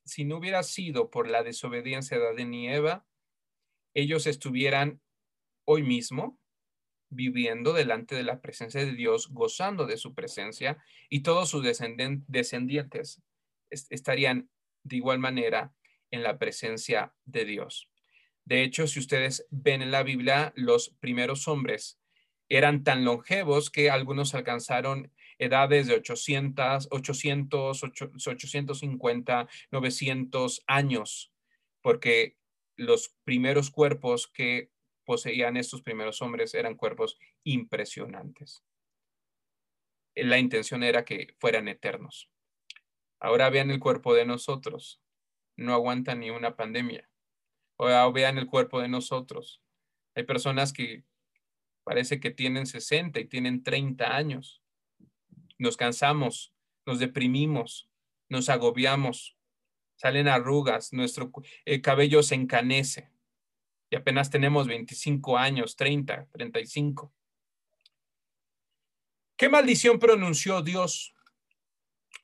si 0.04 0.24
no 0.24 0.38
hubiera 0.38 0.62
sido 0.62 1.10
por 1.10 1.28
la 1.28 1.42
desobediencia 1.42 2.18
de 2.18 2.28
Adán 2.28 2.54
y 2.54 2.68
Eva, 2.68 3.06
ellos 3.94 4.26
estuvieran 4.26 5.00
hoy 5.64 5.82
mismo 5.82 6.38
viviendo 7.10 7.72
delante 7.74 8.14
de 8.14 8.22
la 8.22 8.40
presencia 8.40 8.84
de 8.84 8.92
Dios, 8.92 9.28
gozando 9.28 9.86
de 9.86 9.98
su 9.98 10.14
presencia, 10.14 10.82
y 11.10 11.20
todos 11.20 11.50
sus 11.50 11.62
descendientes 11.62 13.22
estarían 13.70 14.48
de 14.82 14.96
igual 14.96 15.18
manera 15.18 15.74
en 16.10 16.22
la 16.22 16.38
presencia 16.38 17.14
de 17.24 17.44
Dios. 17.44 17.90
De 18.44 18.62
hecho, 18.62 18.86
si 18.86 18.98
ustedes 18.98 19.46
ven 19.50 19.82
en 19.82 19.90
la 19.90 20.02
Biblia, 20.02 20.52
los 20.56 20.90
primeros 21.00 21.46
hombres 21.48 22.00
eran 22.48 22.82
tan 22.82 23.04
longevos 23.04 23.70
que 23.70 23.90
algunos 23.90 24.34
alcanzaron 24.34 25.12
edades 25.38 25.86
de 25.86 25.94
800, 25.94 26.88
800, 26.90 27.84
850, 27.84 29.48
900 29.70 30.64
años, 30.66 31.32
porque 31.80 32.36
los 32.76 33.14
primeros 33.24 33.70
cuerpos 33.70 34.26
que 34.28 34.70
poseían 35.04 35.56
estos 35.56 35.82
primeros 35.82 36.22
hombres 36.22 36.54
eran 36.54 36.76
cuerpos 36.76 37.18
impresionantes. 37.44 38.64
La 40.14 40.38
intención 40.38 40.82
era 40.82 41.04
que 41.04 41.34
fueran 41.38 41.68
eternos. 41.68 42.30
Ahora 43.20 43.50
vean 43.50 43.70
el 43.70 43.80
cuerpo 43.80 44.14
de 44.14 44.26
nosotros. 44.26 45.00
No 45.56 45.74
aguanta 45.74 46.14
ni 46.14 46.30
una 46.30 46.56
pandemia. 46.56 47.08
O 47.76 48.12
vean 48.12 48.38
el 48.38 48.46
cuerpo 48.46 48.80
de 48.80 48.88
nosotros. 48.88 49.62
Hay 50.14 50.24
personas 50.24 50.72
que 50.72 51.04
Parece 51.84 52.20
que 52.20 52.30
tienen 52.30 52.66
60 52.66 53.18
y 53.20 53.24
tienen 53.24 53.62
30 53.62 54.14
años. 54.14 54.62
Nos 55.58 55.76
cansamos, 55.76 56.54
nos 56.86 56.98
deprimimos, 56.98 57.88
nos 58.28 58.48
agobiamos, 58.48 59.36
salen 59.96 60.28
arrugas, 60.28 60.92
nuestro 60.92 61.30
cabello 61.82 62.22
se 62.22 62.34
encanece 62.34 63.12
y 63.92 63.96
apenas 63.96 64.30
tenemos 64.30 64.66
25 64.66 65.36
años, 65.36 65.76
30, 65.76 66.26
35. 66.32 67.12
¿Qué 69.36 69.50
maldición 69.50 69.98
pronunció 69.98 70.62
Dios? 70.62 71.14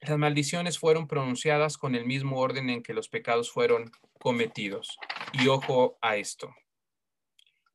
Las 0.01 0.17
maldiciones 0.17 0.79
fueron 0.79 1.07
pronunciadas 1.07 1.77
con 1.77 1.95
el 1.95 2.07
mismo 2.07 2.39
orden 2.39 2.71
en 2.71 2.83
que 2.83 2.95
los 2.95 3.11
pecados 3.11 3.51
fueron 3.51 3.91
cometidos. 4.19 4.97
Y 5.35 5.49
ojo 5.49 5.99
a 6.01 6.17
esto. 6.17 6.55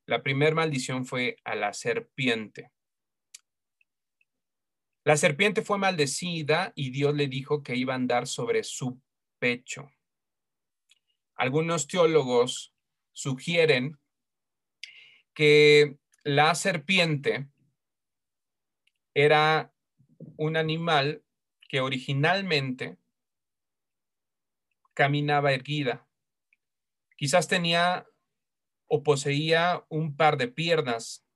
La 0.07 0.23
primera 0.23 0.55
maldición 0.55 1.05
fue 1.05 1.35
a 1.43 1.53
la 1.53 1.71
serpiente. 1.73 2.71
La 5.03 5.17
serpiente 5.17 5.61
fue 5.61 5.77
maldecida 5.77 6.73
y 6.75 6.89
Dios 6.89 7.13
le 7.13 7.27
dijo 7.27 7.61
que 7.61 7.75
iba 7.75 7.93
a 7.93 7.97
andar 7.97 8.25
sobre 8.25 8.63
su 8.63 8.99
pecho. 9.43 9.91
Algunos 11.35 11.85
teólogos 11.87 12.73
sugieren 13.11 13.99
que 15.33 15.97
la 16.23 16.55
serpiente 16.55 17.49
era 19.13 19.73
un 20.37 20.55
animal 20.55 21.25
que 21.67 21.81
originalmente 21.81 22.97
caminaba 24.93 25.51
erguida. 25.51 26.07
Quizás 27.17 27.49
tenía 27.49 28.07
o 28.87 29.03
poseía 29.03 29.85
un 29.89 30.15
par 30.15 30.37
de 30.37 30.47
piernas. 30.47 31.27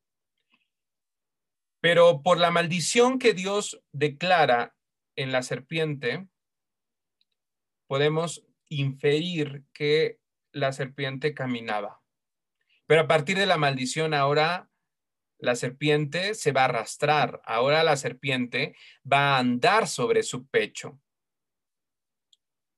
Pero 1.81 2.23
por 2.23 2.37
la 2.37 2.51
maldición 2.51 3.19
que 3.19 3.33
Dios 3.33 3.83
declara 3.91 4.77
en 5.17 5.33
la 5.33 5.43
serpiente, 5.43 6.29
podemos 7.87 8.45
inferir 8.69 9.63
que 9.73 10.19
la 10.51 10.73
serpiente 10.73 11.33
caminaba. 11.33 12.01
Pero 12.85 13.01
a 13.01 13.07
partir 13.07 13.37
de 13.37 13.45
la 13.45 13.57
maldición 13.57 14.13
ahora 14.13 14.69
la 15.39 15.55
serpiente 15.55 16.33
se 16.33 16.51
va 16.51 16.61
a 16.61 16.65
arrastrar. 16.65 17.41
Ahora 17.45 17.83
la 17.83 17.95
serpiente 17.95 18.75
va 19.11 19.35
a 19.35 19.39
andar 19.39 19.87
sobre 19.87 20.23
su 20.23 20.47
pecho. 20.47 20.99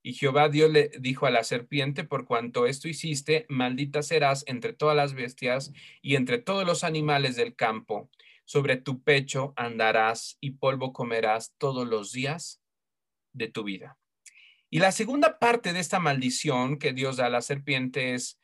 Y 0.02 0.14
Jehová 0.14 0.48
Dios 0.48 0.70
le 0.70 0.90
dijo 0.98 1.26
a 1.26 1.30
la 1.30 1.44
serpiente, 1.44 2.04
por 2.04 2.26
cuanto 2.26 2.66
esto 2.66 2.88
hiciste, 2.88 3.44
maldita 3.48 4.02
serás 4.02 4.44
entre 4.46 4.72
todas 4.72 4.96
las 4.96 5.12
bestias 5.14 5.72
y 6.00 6.16
entre 6.16 6.38
todos 6.38 6.66
los 6.66 6.84
animales 6.84 7.36
del 7.36 7.54
campo. 7.54 8.10
Sobre 8.44 8.76
tu 8.76 9.02
pecho 9.02 9.52
andarás 9.56 10.38
y 10.40 10.52
polvo 10.52 10.92
comerás 10.92 11.54
todos 11.58 11.86
los 11.86 12.12
días 12.12 12.62
de 13.32 13.48
tu 13.48 13.62
vida. 13.62 13.99
Y 14.70 14.78
la 14.78 14.92
segunda 14.92 15.38
parte 15.40 15.72
de 15.72 15.80
esta 15.80 15.98
maldición 15.98 16.78
que 16.78 16.92
Dios 16.92 17.16
da 17.16 17.26
a 17.26 17.30
la 17.30 17.42
serpiente 17.42 18.14
es 18.14 18.40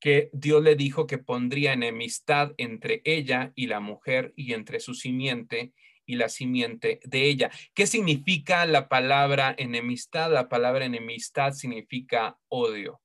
que 0.00 0.30
Dios 0.32 0.62
le 0.62 0.76
dijo 0.76 1.08
que 1.08 1.18
pondría 1.18 1.72
enemistad 1.72 2.52
entre 2.56 3.02
ella 3.04 3.52
y 3.56 3.66
la 3.66 3.80
mujer 3.80 4.32
y 4.36 4.52
entre 4.52 4.78
su 4.78 4.94
simiente 4.94 5.72
y 6.06 6.14
la 6.14 6.28
simiente 6.28 7.00
de 7.02 7.24
ella. 7.24 7.50
¿Qué 7.74 7.88
significa 7.88 8.64
la 8.64 8.88
palabra 8.88 9.56
enemistad? 9.58 10.32
La 10.32 10.48
palabra 10.48 10.84
enemistad 10.84 11.52
significa 11.52 12.38
odio. 12.48 13.00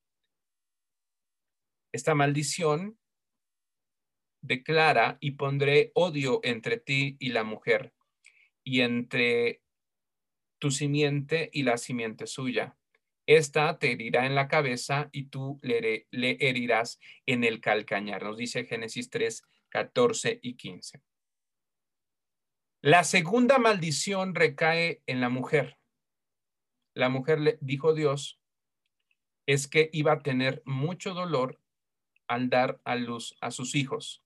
Esta 1.91 2.13
maldición 2.13 2.99
declara 4.41 5.17
y 5.19 5.31
pondré 5.31 5.91
odio 5.95 6.39
entre 6.43 6.77
ti 6.77 7.17
y 7.19 7.29
la 7.29 7.43
mujer 7.43 7.93
y 8.63 8.81
entre 8.81 9.60
tu 10.61 10.69
simiente 10.69 11.49
y 11.51 11.63
la 11.63 11.77
simiente 11.77 12.27
suya. 12.27 12.77
Esta 13.25 13.79
te 13.79 13.91
herirá 13.91 14.27
en 14.27 14.35
la 14.35 14.47
cabeza 14.47 15.09
y 15.11 15.25
tú 15.25 15.59
le, 15.63 16.07
herirás 16.11 16.99
en 17.25 17.43
el 17.43 17.59
calcañar. 17.61 18.21
Nos 18.23 18.37
dice 18.37 18.65
Génesis 18.65 19.09
3, 19.09 19.41
14 19.69 20.39
y 20.43 20.53
15. 20.53 21.01
La 22.81 23.03
segunda 23.03 23.57
maldición 23.57 24.35
recae 24.35 25.01
en 25.07 25.19
la 25.19 25.29
mujer. 25.29 25.79
La 26.93 27.09
mujer 27.09 27.39
le 27.39 27.57
dijo 27.59 27.95
Dios 27.95 28.39
es 29.47 29.67
que 29.67 29.89
iba 29.91 30.13
a 30.13 30.19
tener 30.19 30.61
mucho 30.65 31.15
dolor 31.15 31.59
al 32.27 32.49
dar 32.49 32.79
a 32.83 32.95
luz 32.95 33.35
a 33.41 33.49
sus 33.49 33.73
hijos 33.73 34.23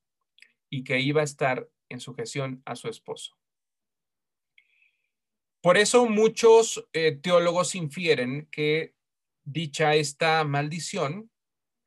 y 0.70 0.84
que 0.84 1.00
iba 1.00 1.22
a 1.22 1.24
estar 1.24 1.70
en 1.88 2.02
sujeción 2.02 2.62
a 2.66 2.76
su 2.76 2.90
esposo. 2.90 3.35
Por 5.66 5.80
eso 5.80 6.06
muchos 6.06 6.88
eh, 6.94 7.14
teólogos 7.14 7.74
infieren 7.74 8.48
que 8.52 8.94
dicha 9.44 9.96
esta 9.96 10.44
maldición, 10.44 11.32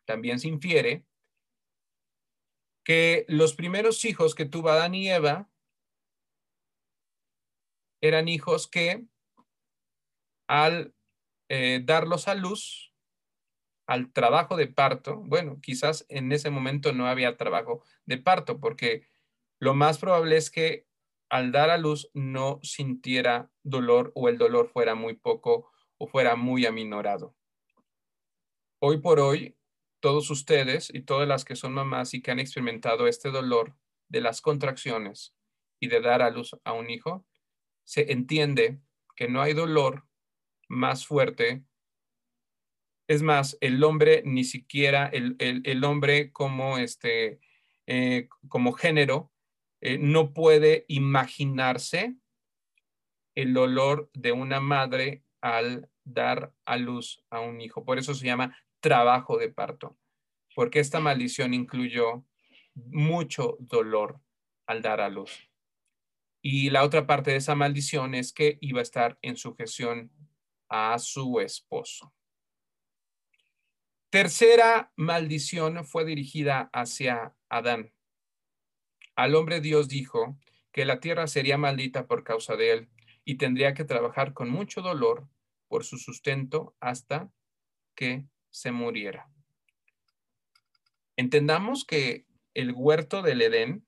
también 0.04 0.40
se 0.40 0.48
infiere 0.48 1.06
que 2.84 3.24
los 3.28 3.54
primeros 3.54 4.04
hijos 4.04 4.34
que 4.34 4.46
tuvo 4.46 4.70
Adán 4.70 4.96
y 4.96 5.08
Eva 5.08 5.48
eran 8.02 8.26
hijos 8.26 8.66
que 8.66 9.04
al 10.48 10.92
eh, 11.48 11.80
darlos 11.84 12.26
a 12.26 12.34
luz, 12.34 12.92
al 13.86 14.12
trabajo 14.12 14.56
de 14.56 14.66
parto, 14.66 15.18
bueno, 15.18 15.60
quizás 15.62 16.04
en 16.08 16.32
ese 16.32 16.50
momento 16.50 16.92
no 16.92 17.06
había 17.06 17.36
trabajo 17.36 17.84
de 18.06 18.18
parto, 18.18 18.58
porque 18.58 19.06
lo 19.60 19.74
más 19.74 19.98
probable 19.98 20.36
es 20.36 20.50
que 20.50 20.87
al 21.30 21.52
dar 21.52 21.70
a 21.70 21.78
luz 21.78 22.10
no 22.14 22.60
sintiera 22.62 23.50
dolor 23.62 24.12
o 24.14 24.28
el 24.28 24.38
dolor 24.38 24.70
fuera 24.72 24.94
muy 24.94 25.14
poco 25.14 25.70
o 25.98 26.06
fuera 26.06 26.36
muy 26.36 26.64
aminorado. 26.64 27.34
Hoy 28.80 28.98
por 28.98 29.20
hoy, 29.20 29.56
todos 30.00 30.30
ustedes 30.30 30.90
y 30.94 31.02
todas 31.02 31.28
las 31.28 31.44
que 31.44 31.56
son 31.56 31.74
mamás 31.74 32.14
y 32.14 32.22
que 32.22 32.30
han 32.30 32.38
experimentado 32.38 33.08
este 33.08 33.30
dolor 33.30 33.76
de 34.08 34.20
las 34.20 34.40
contracciones 34.40 35.34
y 35.80 35.88
de 35.88 36.00
dar 36.00 36.22
a 36.22 36.30
luz 36.30 36.56
a 36.64 36.72
un 36.72 36.88
hijo, 36.88 37.26
se 37.84 38.12
entiende 38.12 38.80
que 39.16 39.28
no 39.28 39.42
hay 39.42 39.52
dolor 39.52 40.04
más 40.68 41.06
fuerte. 41.06 41.64
Es 43.08 43.22
más, 43.22 43.56
el 43.60 43.82
hombre 43.82 44.22
ni 44.24 44.44
siquiera, 44.44 45.06
el, 45.06 45.84
hombre 45.84 46.30
como, 46.30 46.78
este, 46.78 47.40
eh, 47.86 48.28
como 48.48 48.72
género, 48.72 49.32
eh, 49.80 49.98
no 49.98 50.32
puede 50.32 50.84
imaginarse 50.88 52.16
el 53.34 53.54
dolor 53.54 54.10
de 54.14 54.32
una 54.32 54.60
madre 54.60 55.22
al 55.40 55.88
dar 56.04 56.52
a 56.64 56.76
luz 56.76 57.24
a 57.30 57.40
un 57.40 57.60
hijo. 57.60 57.84
Por 57.84 57.98
eso 57.98 58.14
se 58.14 58.26
llama 58.26 58.56
trabajo 58.80 59.38
de 59.38 59.50
parto, 59.50 59.96
porque 60.54 60.80
esta 60.80 61.00
maldición 61.00 61.54
incluyó 61.54 62.24
mucho 62.74 63.56
dolor 63.60 64.20
al 64.66 64.82
dar 64.82 65.00
a 65.00 65.08
luz. 65.08 65.48
Y 66.42 66.70
la 66.70 66.84
otra 66.84 67.06
parte 67.06 67.32
de 67.32 67.36
esa 67.36 67.54
maldición 67.54 68.14
es 68.14 68.32
que 68.32 68.58
iba 68.60 68.80
a 68.80 68.82
estar 68.82 69.18
en 69.22 69.36
sujeción 69.36 70.10
a 70.68 70.98
su 70.98 71.40
esposo. 71.40 72.14
Tercera 74.10 74.92
maldición 74.96 75.84
fue 75.84 76.04
dirigida 76.04 76.70
hacia 76.72 77.36
Adán. 77.48 77.92
Al 79.18 79.34
hombre 79.34 79.60
Dios 79.60 79.88
dijo 79.88 80.38
que 80.70 80.84
la 80.84 81.00
tierra 81.00 81.26
sería 81.26 81.58
maldita 81.58 82.06
por 82.06 82.22
causa 82.22 82.54
de 82.54 82.70
él 82.70 82.88
y 83.24 83.36
tendría 83.36 83.74
que 83.74 83.82
trabajar 83.82 84.32
con 84.32 84.48
mucho 84.48 84.80
dolor 84.80 85.26
por 85.66 85.82
su 85.82 85.98
sustento 85.98 86.76
hasta 86.78 87.28
que 87.96 88.26
se 88.50 88.70
muriera. 88.70 89.28
Entendamos 91.16 91.84
que 91.84 92.26
el 92.54 92.70
huerto 92.72 93.22
del 93.22 93.42
Edén 93.42 93.84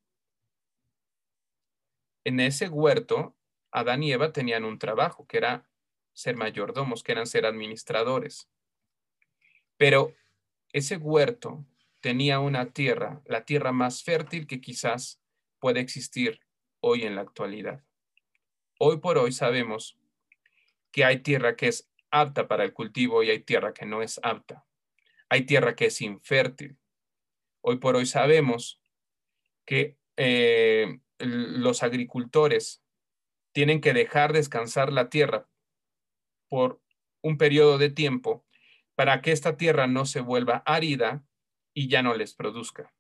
en 2.25 2.41
ese 2.41 2.69
huerto, 2.69 3.37
Adán 3.71 4.03
y 4.03 4.11
Eva 4.11 4.33
tenían 4.33 4.65
un 4.65 4.81
trabajo, 4.81 5.29
que 5.29 5.37
era 5.37 5.71
ser 6.13 6.35
mayordomos, 6.35 7.05
que 7.05 7.13
eran 7.13 7.29
ser 7.29 7.47
administradores. 7.47 8.51
Pero 9.77 10.13
ese 10.73 10.97
huerto 10.97 11.65
tenía 12.01 12.41
una 12.41 12.73
tierra, 12.73 13.23
la 13.27 13.45
tierra 13.45 13.71
más 13.71 14.03
fértil 14.03 14.49
que 14.49 14.61
quizás 14.61 15.20
puede 15.61 15.81
existir 15.81 16.41
hoy 16.81 17.03
en 17.03 17.15
la 17.15 17.23
actualidad. 17.23 17.85
Hoy 18.79 18.99
por 18.99 19.19
hoy 19.19 19.33
sabemos 19.33 19.99
que 20.91 21.05
hay 21.05 21.21
tierra 21.21 21.55
que 21.55 21.69
es 21.69 21.91
apta 22.11 22.49
para 22.49 22.65
el 22.65 22.73
cultivo 22.73 23.23
y 23.23 23.31
hay 23.31 23.41
tierra 23.41 23.73
que 23.73 23.87
no 23.87 24.03
es 24.03 24.19
apta. 24.23 24.67
Hay 25.29 25.47
tierra 25.47 25.77
que 25.77 25.87
es 25.87 26.01
infértil. 26.01 26.79
Hoy 27.61 27.79
por 27.79 27.95
hoy 27.95 28.07
sabemos 28.07 28.81
que 29.65 29.97
eh, 30.17 30.99
los 31.19 31.83
agricultores 31.83 32.83
tienen 33.53 33.81
que 33.81 33.93
dejar 33.93 34.33
descansar 34.33 34.93
la 34.93 35.11
tierra 35.11 35.49
por 36.49 36.81
un 37.23 37.37
periodo 37.37 37.79
de 37.79 37.91
tiempo 37.91 38.45
para 38.95 39.21
que 39.21 39.33
esta 39.33 39.57
tierra 39.57 39.87
no 39.87 40.07
se 40.07 40.21
vuelva 40.21 40.63
árida 40.67 41.23
y 41.75 41.89
ya 41.89 42.03
no 42.03 42.15
les 42.15 42.35
produzca. 42.35 42.93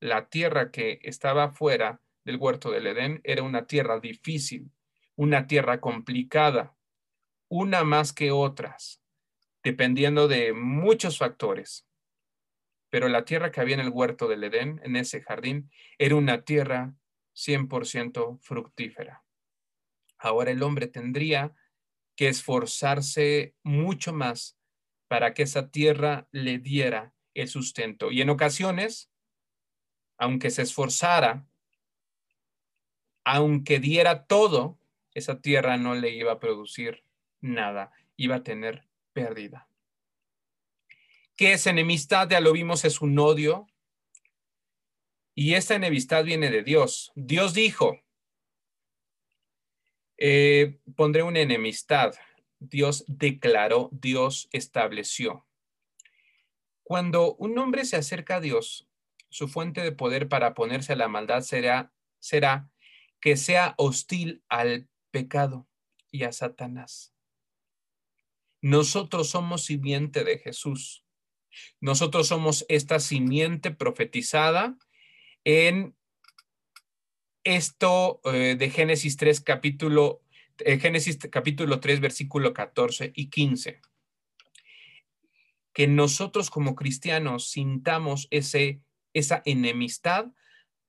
La 0.00 0.28
tierra 0.28 0.70
que 0.70 0.98
estaba 1.02 1.50
fuera 1.50 2.00
del 2.24 2.36
huerto 2.36 2.70
del 2.70 2.86
Edén 2.86 3.20
era 3.22 3.42
una 3.42 3.66
tierra 3.66 4.00
difícil, 4.00 4.72
una 5.14 5.46
tierra 5.46 5.80
complicada, 5.80 6.74
una 7.48 7.84
más 7.84 8.12
que 8.12 8.30
otras, 8.30 9.02
dependiendo 9.62 10.26
de 10.26 10.52
muchos 10.54 11.18
factores. 11.18 11.86
Pero 12.88 13.08
la 13.08 13.24
tierra 13.24 13.52
que 13.52 13.60
había 13.60 13.74
en 13.74 13.80
el 13.80 13.90
huerto 13.90 14.26
del 14.26 14.44
Edén, 14.44 14.80
en 14.82 14.96
ese 14.96 15.20
jardín, 15.22 15.70
era 15.98 16.16
una 16.16 16.42
tierra 16.42 16.94
100% 17.34 18.40
fructífera. 18.40 19.22
Ahora 20.18 20.50
el 20.50 20.62
hombre 20.62 20.86
tendría 20.86 21.54
que 22.16 22.28
esforzarse 22.28 23.54
mucho 23.62 24.12
más 24.12 24.58
para 25.08 25.34
que 25.34 25.42
esa 25.42 25.70
tierra 25.70 26.28
le 26.32 26.58
diera 26.58 27.14
el 27.34 27.48
sustento. 27.48 28.10
Y 28.10 28.20
en 28.20 28.30
ocasiones, 28.30 29.09
aunque 30.20 30.50
se 30.50 30.62
esforzara, 30.62 31.46
aunque 33.24 33.80
diera 33.80 34.26
todo, 34.26 34.78
esa 35.14 35.40
tierra 35.40 35.78
no 35.78 35.94
le 35.94 36.10
iba 36.10 36.32
a 36.32 36.38
producir 36.38 37.04
nada, 37.40 37.90
iba 38.16 38.36
a 38.36 38.42
tener 38.42 38.86
pérdida. 39.14 39.66
¿Qué 41.36 41.54
es 41.54 41.66
enemistad? 41.66 42.28
Ya 42.28 42.40
lo 42.40 42.52
vimos, 42.52 42.84
es 42.84 43.00
un 43.00 43.18
odio. 43.18 43.66
Y 45.34 45.54
esta 45.54 45.74
enemistad 45.74 46.22
viene 46.22 46.50
de 46.50 46.62
Dios. 46.62 47.12
Dios 47.14 47.54
dijo, 47.54 47.98
eh, 50.18 50.80
pondré 50.96 51.22
una 51.22 51.40
enemistad. 51.40 52.14
Dios 52.58 53.04
declaró, 53.08 53.88
Dios 53.90 54.50
estableció. 54.52 55.46
Cuando 56.82 57.36
un 57.36 57.56
hombre 57.56 57.86
se 57.86 57.96
acerca 57.96 58.36
a 58.36 58.40
Dios, 58.40 58.89
su 59.30 59.48
fuente 59.48 59.80
de 59.80 59.92
poder 59.92 60.28
para 60.28 60.54
ponerse 60.54 60.92
a 60.92 60.96
la 60.96 61.08
maldad 61.08 61.40
será, 61.40 61.92
será 62.18 62.68
que 63.20 63.36
sea 63.36 63.74
hostil 63.78 64.42
al 64.48 64.88
pecado 65.10 65.68
y 66.10 66.24
a 66.24 66.32
Satanás. 66.32 67.14
Nosotros 68.60 69.30
somos 69.30 69.64
simiente 69.64 70.24
de 70.24 70.38
Jesús. 70.38 71.04
Nosotros 71.80 72.28
somos 72.28 72.64
esta 72.68 73.00
simiente 73.00 73.70
profetizada 73.70 74.76
en 75.44 75.96
esto 77.44 78.20
eh, 78.24 78.56
de 78.58 78.70
Génesis 78.70 79.16
3, 79.16 79.40
capítulo, 79.40 80.22
eh, 80.58 80.78
Génesis 80.78 81.18
capítulo 81.30 81.80
3, 81.80 82.00
versículo 82.00 82.52
14 82.52 83.12
y 83.14 83.30
15. 83.30 83.80
Que 85.72 85.86
nosotros 85.86 86.50
como 86.50 86.74
cristianos 86.74 87.50
sintamos 87.50 88.28
ese, 88.30 88.82
esa 89.14 89.42
enemistad 89.44 90.26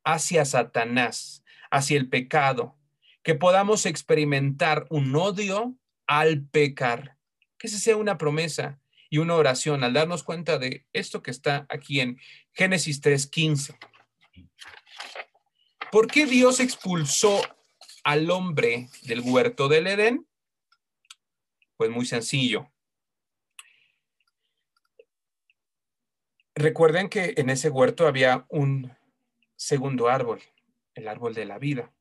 hacia 0.03 0.45
Satanás, 0.45 1.43
hacia 1.69 1.97
el 1.97 2.09
pecado, 2.09 2.75
que 3.23 3.35
podamos 3.35 3.85
experimentar 3.85 4.87
un 4.89 5.15
odio 5.15 5.75
al 6.07 6.43
pecar, 6.43 7.17
que 7.57 7.67
esa 7.67 7.77
sea 7.77 7.97
una 7.97 8.17
promesa 8.17 8.79
y 9.09 9.19
una 9.19 9.35
oración 9.35 9.83
al 9.83 9.93
darnos 9.93 10.23
cuenta 10.23 10.57
de 10.57 10.85
esto 10.93 11.21
que 11.21 11.31
está 11.31 11.65
aquí 11.69 11.99
en 11.99 12.19
Génesis 12.53 13.01
3:15. 13.01 13.77
¿Por 15.91 16.07
qué 16.07 16.25
Dios 16.25 16.59
expulsó 16.59 17.41
al 18.03 18.31
hombre 18.31 18.89
del 19.03 19.19
huerto 19.19 19.67
del 19.67 19.87
Edén? 19.87 20.25
Pues 21.77 21.89
muy 21.91 22.05
sencillo. 22.05 22.71
Recuerden 26.61 27.09
que 27.09 27.33
en 27.37 27.49
ese 27.49 27.71
huerto 27.71 28.05
había 28.05 28.45
un 28.47 28.95
segundo 29.55 30.09
árbol, 30.09 30.39
el 30.93 31.07
árbol 31.07 31.33
de 31.33 31.45
la 31.45 31.57
vida. 31.57 31.91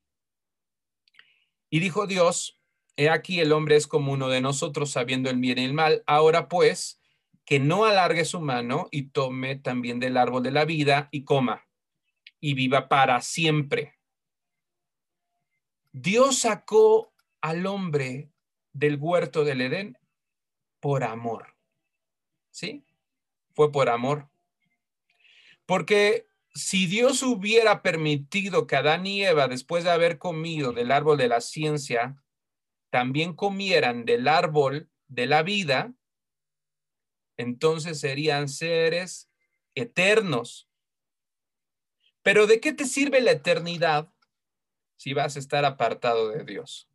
Y 1.70 1.80
dijo 1.80 2.06
Dios, 2.06 2.60
he 2.94 3.08
aquí 3.08 3.40
el 3.40 3.52
hombre 3.52 3.76
es 3.76 3.86
como 3.86 4.12
uno 4.12 4.28
de 4.28 4.42
nosotros 4.42 4.90
sabiendo 4.90 5.30
el 5.30 5.38
bien 5.38 5.56
y 5.56 5.64
el 5.64 5.72
mal. 5.72 6.02
Ahora 6.04 6.50
pues, 6.50 7.00
que 7.46 7.58
no 7.58 7.86
alargue 7.86 8.26
su 8.26 8.38
mano 8.38 8.88
y 8.90 9.04
tome 9.04 9.56
también 9.56 9.98
del 9.98 10.18
árbol 10.18 10.42
de 10.42 10.50
la 10.50 10.66
vida 10.66 11.08
y 11.10 11.24
coma 11.24 11.66
y 12.38 12.52
viva 12.52 12.86
para 12.90 13.22
siempre. 13.22 13.94
Dios 15.90 16.40
sacó 16.40 17.14
al 17.40 17.64
hombre 17.64 18.30
del 18.74 18.98
huerto 19.00 19.42
del 19.42 19.62
Edén 19.62 19.98
por 20.80 21.02
amor. 21.02 21.56
¿Sí? 22.50 22.84
Fue 23.54 23.72
por 23.72 23.88
amor. 23.88 24.28
Porque 25.70 26.26
si 26.52 26.88
Dios 26.88 27.22
hubiera 27.22 27.80
permitido 27.80 28.66
que 28.66 28.74
Adán 28.74 29.06
y 29.06 29.22
Eva, 29.22 29.46
después 29.46 29.84
de 29.84 29.90
haber 29.90 30.18
comido 30.18 30.72
del 30.72 30.90
árbol 30.90 31.16
de 31.16 31.28
la 31.28 31.40
ciencia, 31.40 32.20
también 32.90 33.34
comieran 33.34 34.04
del 34.04 34.26
árbol 34.26 34.90
de 35.06 35.26
la 35.26 35.44
vida, 35.44 35.94
entonces 37.36 38.00
serían 38.00 38.48
seres 38.48 39.30
eternos. 39.76 40.68
Pero 42.22 42.48
¿de 42.48 42.58
qué 42.58 42.72
te 42.72 42.84
sirve 42.84 43.20
la 43.20 43.30
eternidad 43.30 44.12
si 44.96 45.14
vas 45.14 45.36
a 45.36 45.38
estar 45.38 45.64
apartado 45.64 46.30
de 46.30 46.42
Dios? 46.42 46.89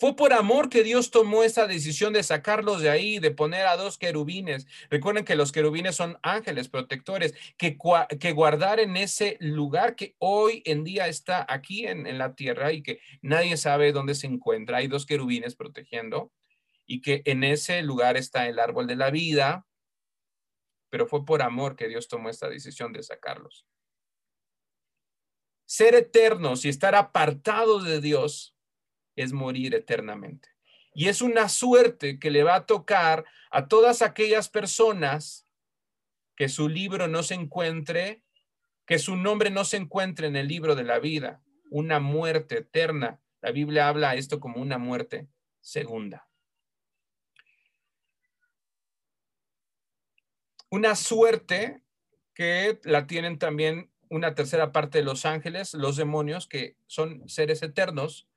Fue 0.00 0.16
por 0.16 0.32
amor 0.32 0.70
que 0.70 0.82
Dios 0.82 1.10
tomó 1.10 1.42
esa 1.42 1.66
decisión 1.66 2.14
de 2.14 2.22
sacarlos 2.22 2.80
de 2.80 2.88
ahí, 2.88 3.18
de 3.18 3.32
poner 3.32 3.66
a 3.66 3.76
dos 3.76 3.98
querubines. 3.98 4.66
Recuerden 4.88 5.26
que 5.26 5.36
los 5.36 5.52
querubines 5.52 5.94
son 5.94 6.18
ángeles 6.22 6.70
protectores, 6.70 7.34
que, 7.58 7.76
que 8.18 8.32
guardar 8.32 8.80
en 8.80 8.96
ese 8.96 9.36
lugar 9.40 9.96
que 9.96 10.16
hoy 10.18 10.62
en 10.64 10.84
día 10.84 11.06
está 11.06 11.44
aquí 11.46 11.86
en, 11.86 12.06
en 12.06 12.16
la 12.16 12.34
tierra 12.34 12.72
y 12.72 12.82
que 12.82 13.00
nadie 13.20 13.58
sabe 13.58 13.92
dónde 13.92 14.14
se 14.14 14.26
encuentra. 14.26 14.78
Hay 14.78 14.88
dos 14.88 15.04
querubines 15.04 15.54
protegiendo 15.54 16.32
y 16.86 17.02
que 17.02 17.20
en 17.26 17.44
ese 17.44 17.82
lugar 17.82 18.16
está 18.16 18.48
el 18.48 18.58
árbol 18.58 18.86
de 18.86 18.96
la 18.96 19.10
vida, 19.10 19.66
pero 20.88 21.06
fue 21.06 21.26
por 21.26 21.42
amor 21.42 21.76
que 21.76 21.88
Dios 21.88 22.08
tomó 22.08 22.30
esta 22.30 22.48
decisión 22.48 22.94
de 22.94 23.02
sacarlos. 23.02 23.66
Ser 25.66 25.94
eternos 25.94 26.64
y 26.64 26.70
estar 26.70 26.94
apartados 26.94 27.84
de 27.84 28.00
Dios 28.00 28.56
es 29.20 29.32
morir 29.32 29.74
eternamente. 29.74 30.48
Y 30.94 31.08
es 31.08 31.22
una 31.22 31.48
suerte 31.48 32.18
que 32.18 32.30
le 32.30 32.42
va 32.42 32.56
a 32.56 32.66
tocar 32.66 33.24
a 33.50 33.68
todas 33.68 34.02
aquellas 34.02 34.48
personas 34.48 35.46
que 36.36 36.48
su 36.48 36.68
libro 36.68 37.06
no 37.06 37.22
se 37.22 37.34
encuentre, 37.34 38.22
que 38.86 38.98
su 38.98 39.16
nombre 39.16 39.50
no 39.50 39.64
se 39.64 39.76
encuentre 39.76 40.26
en 40.26 40.36
el 40.36 40.48
libro 40.48 40.74
de 40.74 40.84
la 40.84 40.98
vida, 40.98 41.42
una 41.70 42.00
muerte 42.00 42.58
eterna. 42.58 43.20
La 43.40 43.52
Biblia 43.52 43.88
habla 43.88 44.14
esto 44.14 44.40
como 44.40 44.60
una 44.60 44.78
muerte 44.78 45.28
segunda. 45.60 46.26
Una 50.70 50.94
suerte 50.94 51.82
que 52.32 52.80
la 52.84 53.06
tienen 53.06 53.38
también 53.38 53.90
una 54.08 54.34
tercera 54.34 54.72
parte 54.72 54.98
de 54.98 55.04
los 55.04 55.26
ángeles, 55.26 55.74
los 55.74 55.96
demonios, 55.96 56.46
que 56.46 56.76
son 56.86 57.28
seres 57.28 57.62
eternos, 57.62 58.29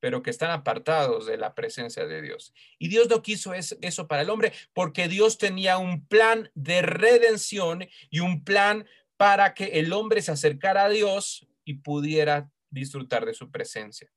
pero 0.00 0.22
que 0.22 0.30
están 0.30 0.50
apartados 0.50 1.26
de 1.26 1.36
la 1.36 1.54
presencia 1.54 2.06
de 2.06 2.22
Dios. 2.22 2.52
Y 2.78 2.88
Dios 2.88 3.08
no 3.08 3.22
quiso 3.22 3.52
eso 3.54 4.08
para 4.08 4.22
el 4.22 4.30
hombre 4.30 4.52
porque 4.72 5.08
Dios 5.08 5.38
tenía 5.38 5.78
un 5.78 6.06
plan 6.06 6.50
de 6.54 6.82
redención 6.82 7.86
y 8.10 8.20
un 8.20 8.44
plan 8.44 8.86
para 9.16 9.54
que 9.54 9.80
el 9.80 9.92
hombre 9.92 10.22
se 10.22 10.32
acercara 10.32 10.84
a 10.84 10.88
Dios 10.88 11.46
y 11.64 11.74
pudiera 11.74 12.50
disfrutar 12.70 13.26
de 13.26 13.34
su 13.34 13.50
presencia. 13.50 14.10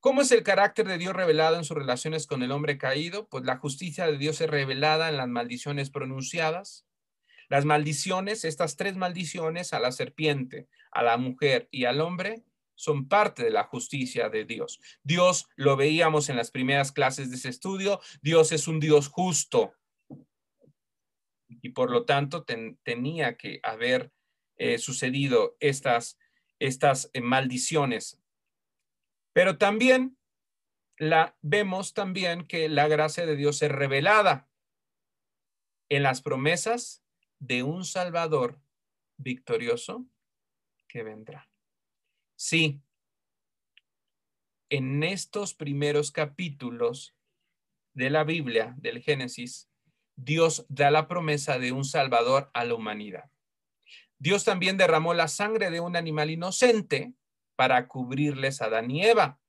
¿Cómo 0.00 0.22
es 0.22 0.32
el 0.32 0.42
carácter 0.42 0.88
de 0.88 0.96
Dios 0.96 1.14
revelado 1.14 1.56
en 1.56 1.64
sus 1.64 1.76
relaciones 1.76 2.26
con 2.26 2.42
el 2.42 2.52
hombre 2.52 2.78
caído? 2.78 3.28
Pues 3.28 3.44
la 3.44 3.58
justicia 3.58 4.06
de 4.06 4.16
Dios 4.16 4.40
es 4.40 4.48
revelada 4.48 5.10
en 5.10 5.18
las 5.18 5.28
maldiciones 5.28 5.90
pronunciadas. 5.90 6.86
Las 7.50 7.66
maldiciones, 7.66 8.46
estas 8.46 8.76
tres 8.76 8.96
maldiciones 8.96 9.74
a 9.74 9.80
la 9.80 9.92
serpiente, 9.92 10.68
a 10.90 11.02
la 11.02 11.18
mujer 11.18 11.68
y 11.70 11.84
al 11.84 12.00
hombre, 12.00 12.42
son 12.74 13.08
parte 13.08 13.44
de 13.44 13.50
la 13.50 13.64
justicia 13.64 14.30
de 14.30 14.46
Dios. 14.46 14.80
Dios, 15.02 15.50
lo 15.56 15.76
veíamos 15.76 16.30
en 16.30 16.36
las 16.36 16.50
primeras 16.50 16.92
clases 16.92 17.28
de 17.28 17.36
ese 17.36 17.50
estudio, 17.50 18.00
Dios 18.22 18.52
es 18.52 18.66
un 18.68 18.80
Dios 18.80 19.08
justo. 19.08 19.74
Y 21.60 21.68
por 21.70 21.90
lo 21.90 22.06
tanto 22.06 22.46
tenía 22.82 23.36
que 23.36 23.60
haber 23.62 24.10
eh, 24.56 24.78
sucedido 24.78 25.58
estas, 25.60 26.18
estas 26.58 27.10
eh, 27.12 27.20
maldiciones 27.20 28.20
pero 29.32 29.58
también 29.58 30.18
la 30.98 31.36
vemos 31.40 31.94
también 31.94 32.46
que 32.46 32.68
la 32.68 32.88
gracia 32.88 33.26
de 33.26 33.36
Dios 33.36 33.62
es 33.62 33.70
revelada 33.70 34.48
en 35.88 36.02
las 36.02 36.20
promesas 36.20 37.02
de 37.40 37.64
un 37.64 37.84
Salvador 37.84 38.60
victorioso 39.16 40.06
que 40.86 41.02
vendrá. 41.02 41.50
Sí, 42.36 42.80
en 44.70 45.02
estos 45.02 45.54
primeros 45.54 46.12
capítulos 46.12 47.16
de 47.92 48.08
la 48.08 48.24
Biblia, 48.24 48.74
del 48.78 49.02
Génesis, 49.02 49.68
Dios 50.16 50.64
da 50.68 50.90
la 50.90 51.08
promesa 51.08 51.58
de 51.58 51.72
un 51.72 51.84
Salvador 51.84 52.50
a 52.54 52.64
la 52.64 52.74
humanidad. 52.74 53.30
Dios 54.18 54.44
también 54.44 54.76
derramó 54.76 55.14
la 55.14 55.28
sangre 55.28 55.70
de 55.70 55.80
un 55.80 55.96
animal 55.96 56.30
inocente 56.30 57.14
para 57.56 57.88
cubrirles 57.88 58.62
a 58.62 58.66
Adán 58.66 58.90
y 58.90 59.04
Eva. 59.04 59.40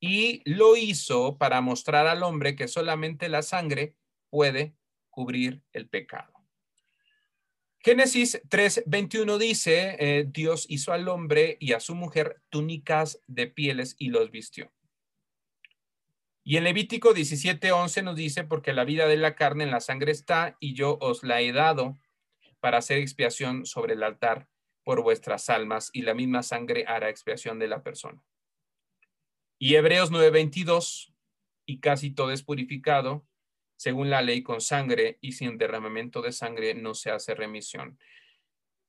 Y 0.00 0.42
lo 0.44 0.76
hizo 0.76 1.38
para 1.38 1.60
mostrar 1.60 2.06
al 2.06 2.22
hombre 2.22 2.56
que 2.56 2.68
solamente 2.68 3.28
la 3.28 3.42
sangre 3.42 3.96
puede 4.30 4.76
cubrir 5.10 5.62
el 5.72 5.88
pecado. 5.88 6.31
Génesis 7.84 8.40
3:21 8.48 9.38
dice, 9.38 9.96
eh, 9.98 10.24
Dios 10.28 10.66
hizo 10.68 10.92
al 10.92 11.08
hombre 11.08 11.56
y 11.58 11.72
a 11.72 11.80
su 11.80 11.96
mujer 11.96 12.40
túnicas 12.48 13.20
de 13.26 13.48
pieles 13.48 13.96
y 13.98 14.10
los 14.10 14.30
vistió. 14.30 14.72
Y 16.44 16.58
en 16.58 16.64
Levítico 16.64 17.12
17:11 17.12 18.02
nos 18.02 18.14
dice, 18.14 18.44
porque 18.44 18.72
la 18.72 18.84
vida 18.84 19.08
de 19.08 19.16
la 19.16 19.34
carne 19.34 19.64
en 19.64 19.72
la 19.72 19.80
sangre 19.80 20.12
está 20.12 20.56
y 20.60 20.74
yo 20.74 20.96
os 21.00 21.24
la 21.24 21.40
he 21.40 21.52
dado 21.52 21.98
para 22.60 22.78
hacer 22.78 22.98
expiación 22.98 23.66
sobre 23.66 23.94
el 23.94 24.04
altar 24.04 24.48
por 24.84 25.02
vuestras 25.02 25.50
almas 25.50 25.90
y 25.92 26.02
la 26.02 26.14
misma 26.14 26.44
sangre 26.44 26.84
hará 26.86 27.08
expiación 27.08 27.58
de 27.58 27.66
la 27.66 27.82
persona. 27.82 28.22
Y 29.58 29.74
Hebreos 29.74 30.12
9:22, 30.12 31.12
y 31.66 31.80
casi 31.80 32.12
todo 32.12 32.30
es 32.30 32.44
purificado 32.44 33.26
según 33.82 34.10
la 34.10 34.22
ley 34.22 34.44
con 34.44 34.60
sangre 34.60 35.18
y 35.20 35.32
sin 35.32 35.58
derramamiento 35.58 36.22
de 36.22 36.30
sangre 36.30 36.72
no 36.72 36.94
se 36.94 37.10
hace 37.10 37.34
remisión. 37.34 37.98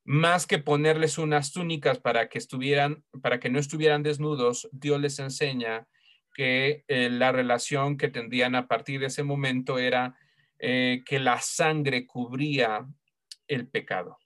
Más 0.05 0.45
que 0.45 0.59
ponerles 0.59 1.17
unas 1.17 1.51
túnicas 1.51 1.97
para 1.97 2.29
que 2.29 2.37
estuvieran, 2.37 3.03
para 3.23 3.39
que 3.39 3.49
no 3.49 3.57
estuvieran 3.57 4.03
desnudos, 4.03 4.69
Dios 4.71 5.01
les 5.01 5.17
enseña 5.17 5.87
que 6.35 6.85
eh, 6.87 7.09
la 7.09 7.31
relación 7.31 7.97
que 7.97 8.07
tendrían 8.07 8.53
a 8.53 8.67
partir 8.67 8.99
de 8.99 9.07
ese 9.07 9.23
momento 9.23 9.79
era 9.79 10.15
eh, 10.59 11.01
que 11.07 11.17
la 11.17 11.41
sangre 11.41 12.05
cubría 12.05 12.85
el 13.47 13.67
pecado. 13.67 14.19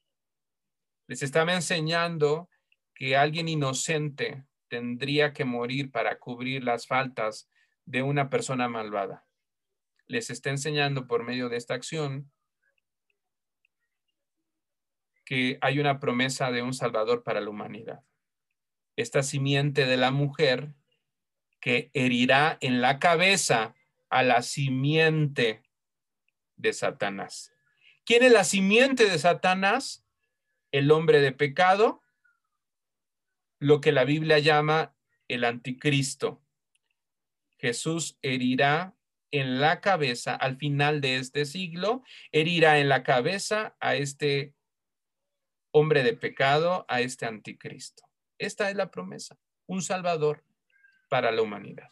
Les 1.07 1.23
estaba 1.23 1.53
enseñando 1.53 2.49
que 2.93 3.15
alguien 3.15 3.47
inocente 3.47 4.43
tendría 4.67 5.31
que 5.31 5.45
morir 5.45 5.91
para 5.91 6.19
cubrir 6.19 6.65
las 6.65 6.87
faltas 6.87 7.49
de 7.85 8.01
una 8.01 8.29
persona 8.29 8.67
malvada 8.67 9.26
les 10.07 10.29
está 10.29 10.49
enseñando 10.49 11.07
por 11.07 11.23
medio 11.23 11.49
de 11.49 11.57
esta 11.57 11.73
acción 11.73 12.31
que 15.25 15.57
hay 15.59 15.79
una 15.79 15.99
promesa 15.99 16.51
de 16.51 16.61
un 16.61 16.73
Salvador 16.73 17.23
para 17.23 17.41
la 17.41 17.49
humanidad. 17.49 18.01
Esta 18.95 19.23
simiente 19.23 19.85
de 19.85 19.97
la 19.97 20.11
mujer 20.11 20.73
que 21.59 21.91
herirá 21.93 22.57
en 22.61 22.79
la 22.79 22.97
cabeza 22.97 23.75
a 24.09 24.23
la 24.23 24.41
simiente 24.41 25.63
de 26.55 26.71
Satanás. 26.71 27.53
¿Quién 28.05 28.23
es 28.23 28.31
la 28.31 28.45
simiente 28.45 29.09
de 29.09 29.19
Satanás? 29.19 30.05
El 30.71 30.91
hombre 30.91 31.19
de 31.19 31.33
pecado, 31.33 32.01
lo 33.59 33.81
que 33.81 33.91
la 33.91 34.05
Biblia 34.05 34.39
llama 34.39 34.95
el 35.27 35.43
anticristo. 35.43 36.41
Jesús 37.57 38.17
herirá 38.21 38.96
en 39.37 39.59
la 39.59 39.81
cabeza 39.81 40.35
al 40.35 40.57
final 40.57 41.01
de 41.01 41.17
este 41.17 41.45
siglo, 41.45 42.03
herirá 42.31 42.79
en 42.79 42.89
la 42.89 43.03
cabeza 43.03 43.75
a 43.79 43.95
este 43.95 44.53
hombre 45.71 46.03
de 46.03 46.13
pecado, 46.13 46.85
a 46.87 47.01
este 47.01 47.25
anticristo. 47.25 48.03
Esta 48.37 48.69
es 48.69 48.75
la 48.75 48.91
promesa, 48.91 49.37
un 49.65 49.81
salvador 49.81 50.43
para 51.09 51.31
la 51.31 51.41
humanidad. 51.41 51.89